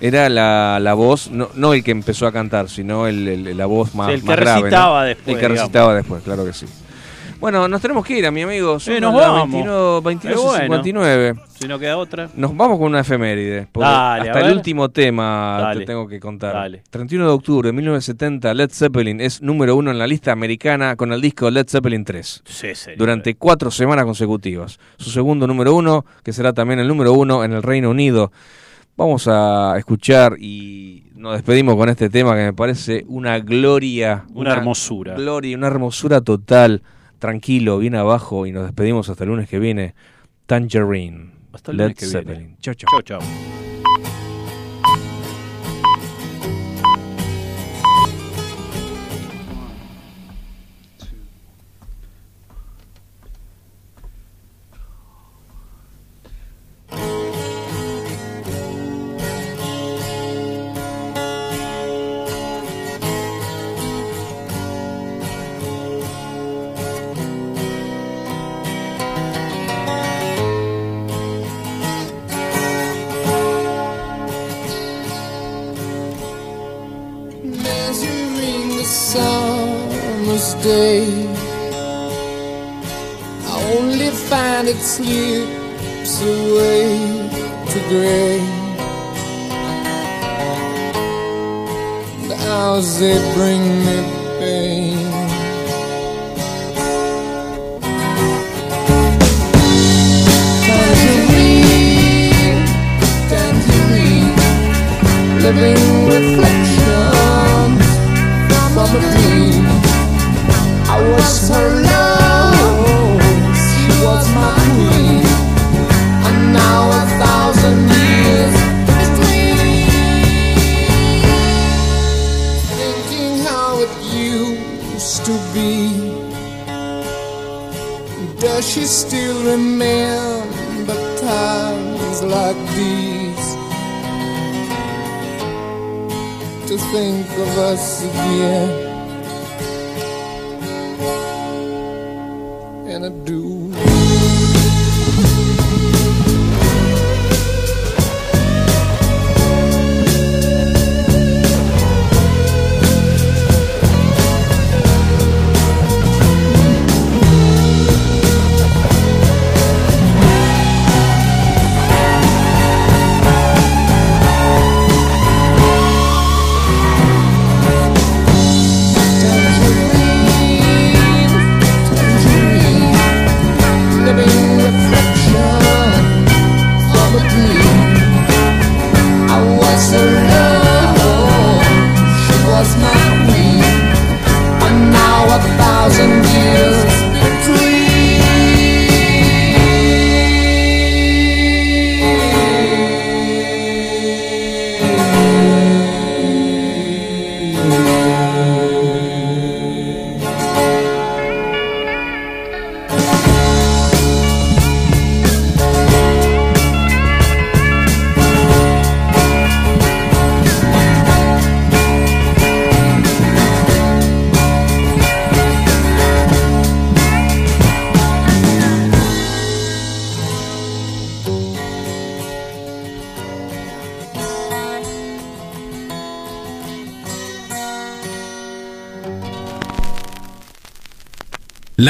Era 0.00 0.28
la, 0.28 0.78
la 0.80 0.94
voz, 0.94 1.30
no, 1.30 1.50
no 1.54 1.74
el 1.74 1.84
que 1.84 1.92
empezó 1.92 2.26
a 2.26 2.32
cantar, 2.32 2.68
sino 2.68 3.06
el, 3.06 3.28
el- 3.28 3.56
la 3.56 3.66
voz 3.66 3.94
más, 3.94 4.08
Sí, 4.08 4.14
el 4.14 4.20
que 4.22 4.26
más 4.26 4.36
grave, 4.36 4.58
¿no? 4.60 4.64
recitaba 4.64 5.04
después, 5.04 5.28
El 5.28 5.34
que 5.34 5.38
digamos. 5.40 5.58
recitaba 5.60 5.94
después, 5.94 6.22
claro 6.24 6.44
que 6.44 6.52
sí. 6.52 6.66
Bueno, 7.42 7.66
nos 7.66 7.82
tenemos 7.82 8.06
que 8.06 8.18
ir, 8.20 8.24
a 8.24 8.30
mi 8.30 8.42
amigo. 8.42 8.78
Son 8.78 8.94
Sí, 8.94 9.00
nos 9.00 9.12
vamos. 9.12 9.50
29, 9.50 10.00
22 10.04 10.22
Qué 10.22 10.64
y 10.64 10.68
bueno. 10.68 10.84
59. 10.84 11.34
Si 11.58 11.66
no 11.66 11.76
queda 11.76 11.96
otra. 11.96 12.28
Nos 12.36 12.56
vamos 12.56 12.78
con 12.78 12.86
una 12.86 13.00
efeméride. 13.00 13.66
Dale, 13.74 14.30
hasta 14.30 14.46
el 14.46 14.54
último 14.54 14.90
tema 14.90 15.58
Dale. 15.60 15.80
te 15.80 15.86
tengo 15.86 16.06
que 16.06 16.20
contar. 16.20 16.54
Dale. 16.54 16.84
31 16.88 17.26
de 17.26 17.32
octubre 17.32 17.68
de 17.70 17.72
1970, 17.72 18.54
Led 18.54 18.70
Zeppelin 18.70 19.20
es 19.20 19.42
número 19.42 19.74
uno 19.74 19.90
en 19.90 19.98
la 19.98 20.06
lista 20.06 20.30
americana 20.30 20.94
con 20.94 21.12
el 21.12 21.20
disco 21.20 21.50
Led 21.50 21.66
Zeppelin 21.68 22.04
3. 22.04 22.42
Sí, 22.44 22.76
señor. 22.76 22.96
Durante 22.96 23.34
cuatro 23.34 23.72
semanas 23.72 24.04
consecutivas. 24.04 24.78
Su 24.98 25.10
segundo 25.10 25.48
número 25.48 25.74
uno, 25.74 26.04
que 26.22 26.32
será 26.32 26.52
también 26.52 26.78
el 26.78 26.86
número 26.86 27.12
uno 27.12 27.42
en 27.42 27.54
el 27.54 27.64
Reino 27.64 27.90
Unido. 27.90 28.30
Vamos 28.96 29.26
a 29.26 29.74
escuchar 29.78 30.36
y 30.38 31.10
nos 31.16 31.32
despedimos 31.32 31.74
con 31.74 31.88
este 31.88 32.08
tema 32.08 32.36
que 32.36 32.44
me 32.44 32.52
parece 32.52 33.04
una 33.08 33.40
gloria. 33.40 34.26
Una 34.32 34.52
hermosura. 34.52 35.14
Gloria, 35.16 35.56
una 35.56 35.66
hermosura 35.66 36.20
total. 36.20 36.82
Tranquilo, 37.22 37.78
bien 37.78 37.94
abajo 37.94 38.46
y 38.46 38.50
nos 38.50 38.64
despedimos 38.64 39.08
hasta 39.08 39.22
el 39.22 39.30
lunes 39.30 39.48
que 39.48 39.60
viene. 39.60 39.94
Tangerine. 40.46 41.30
Hasta 41.52 41.70
el 41.70 41.76
Led 41.76 41.84
lunes 41.84 41.98
que 41.98 42.06
viene. 42.06 42.20
Zeppelin. 42.20 42.56
Chau, 42.58 42.74
chau. 42.74 42.88
Chau, 42.90 43.20
chau. 43.20 43.61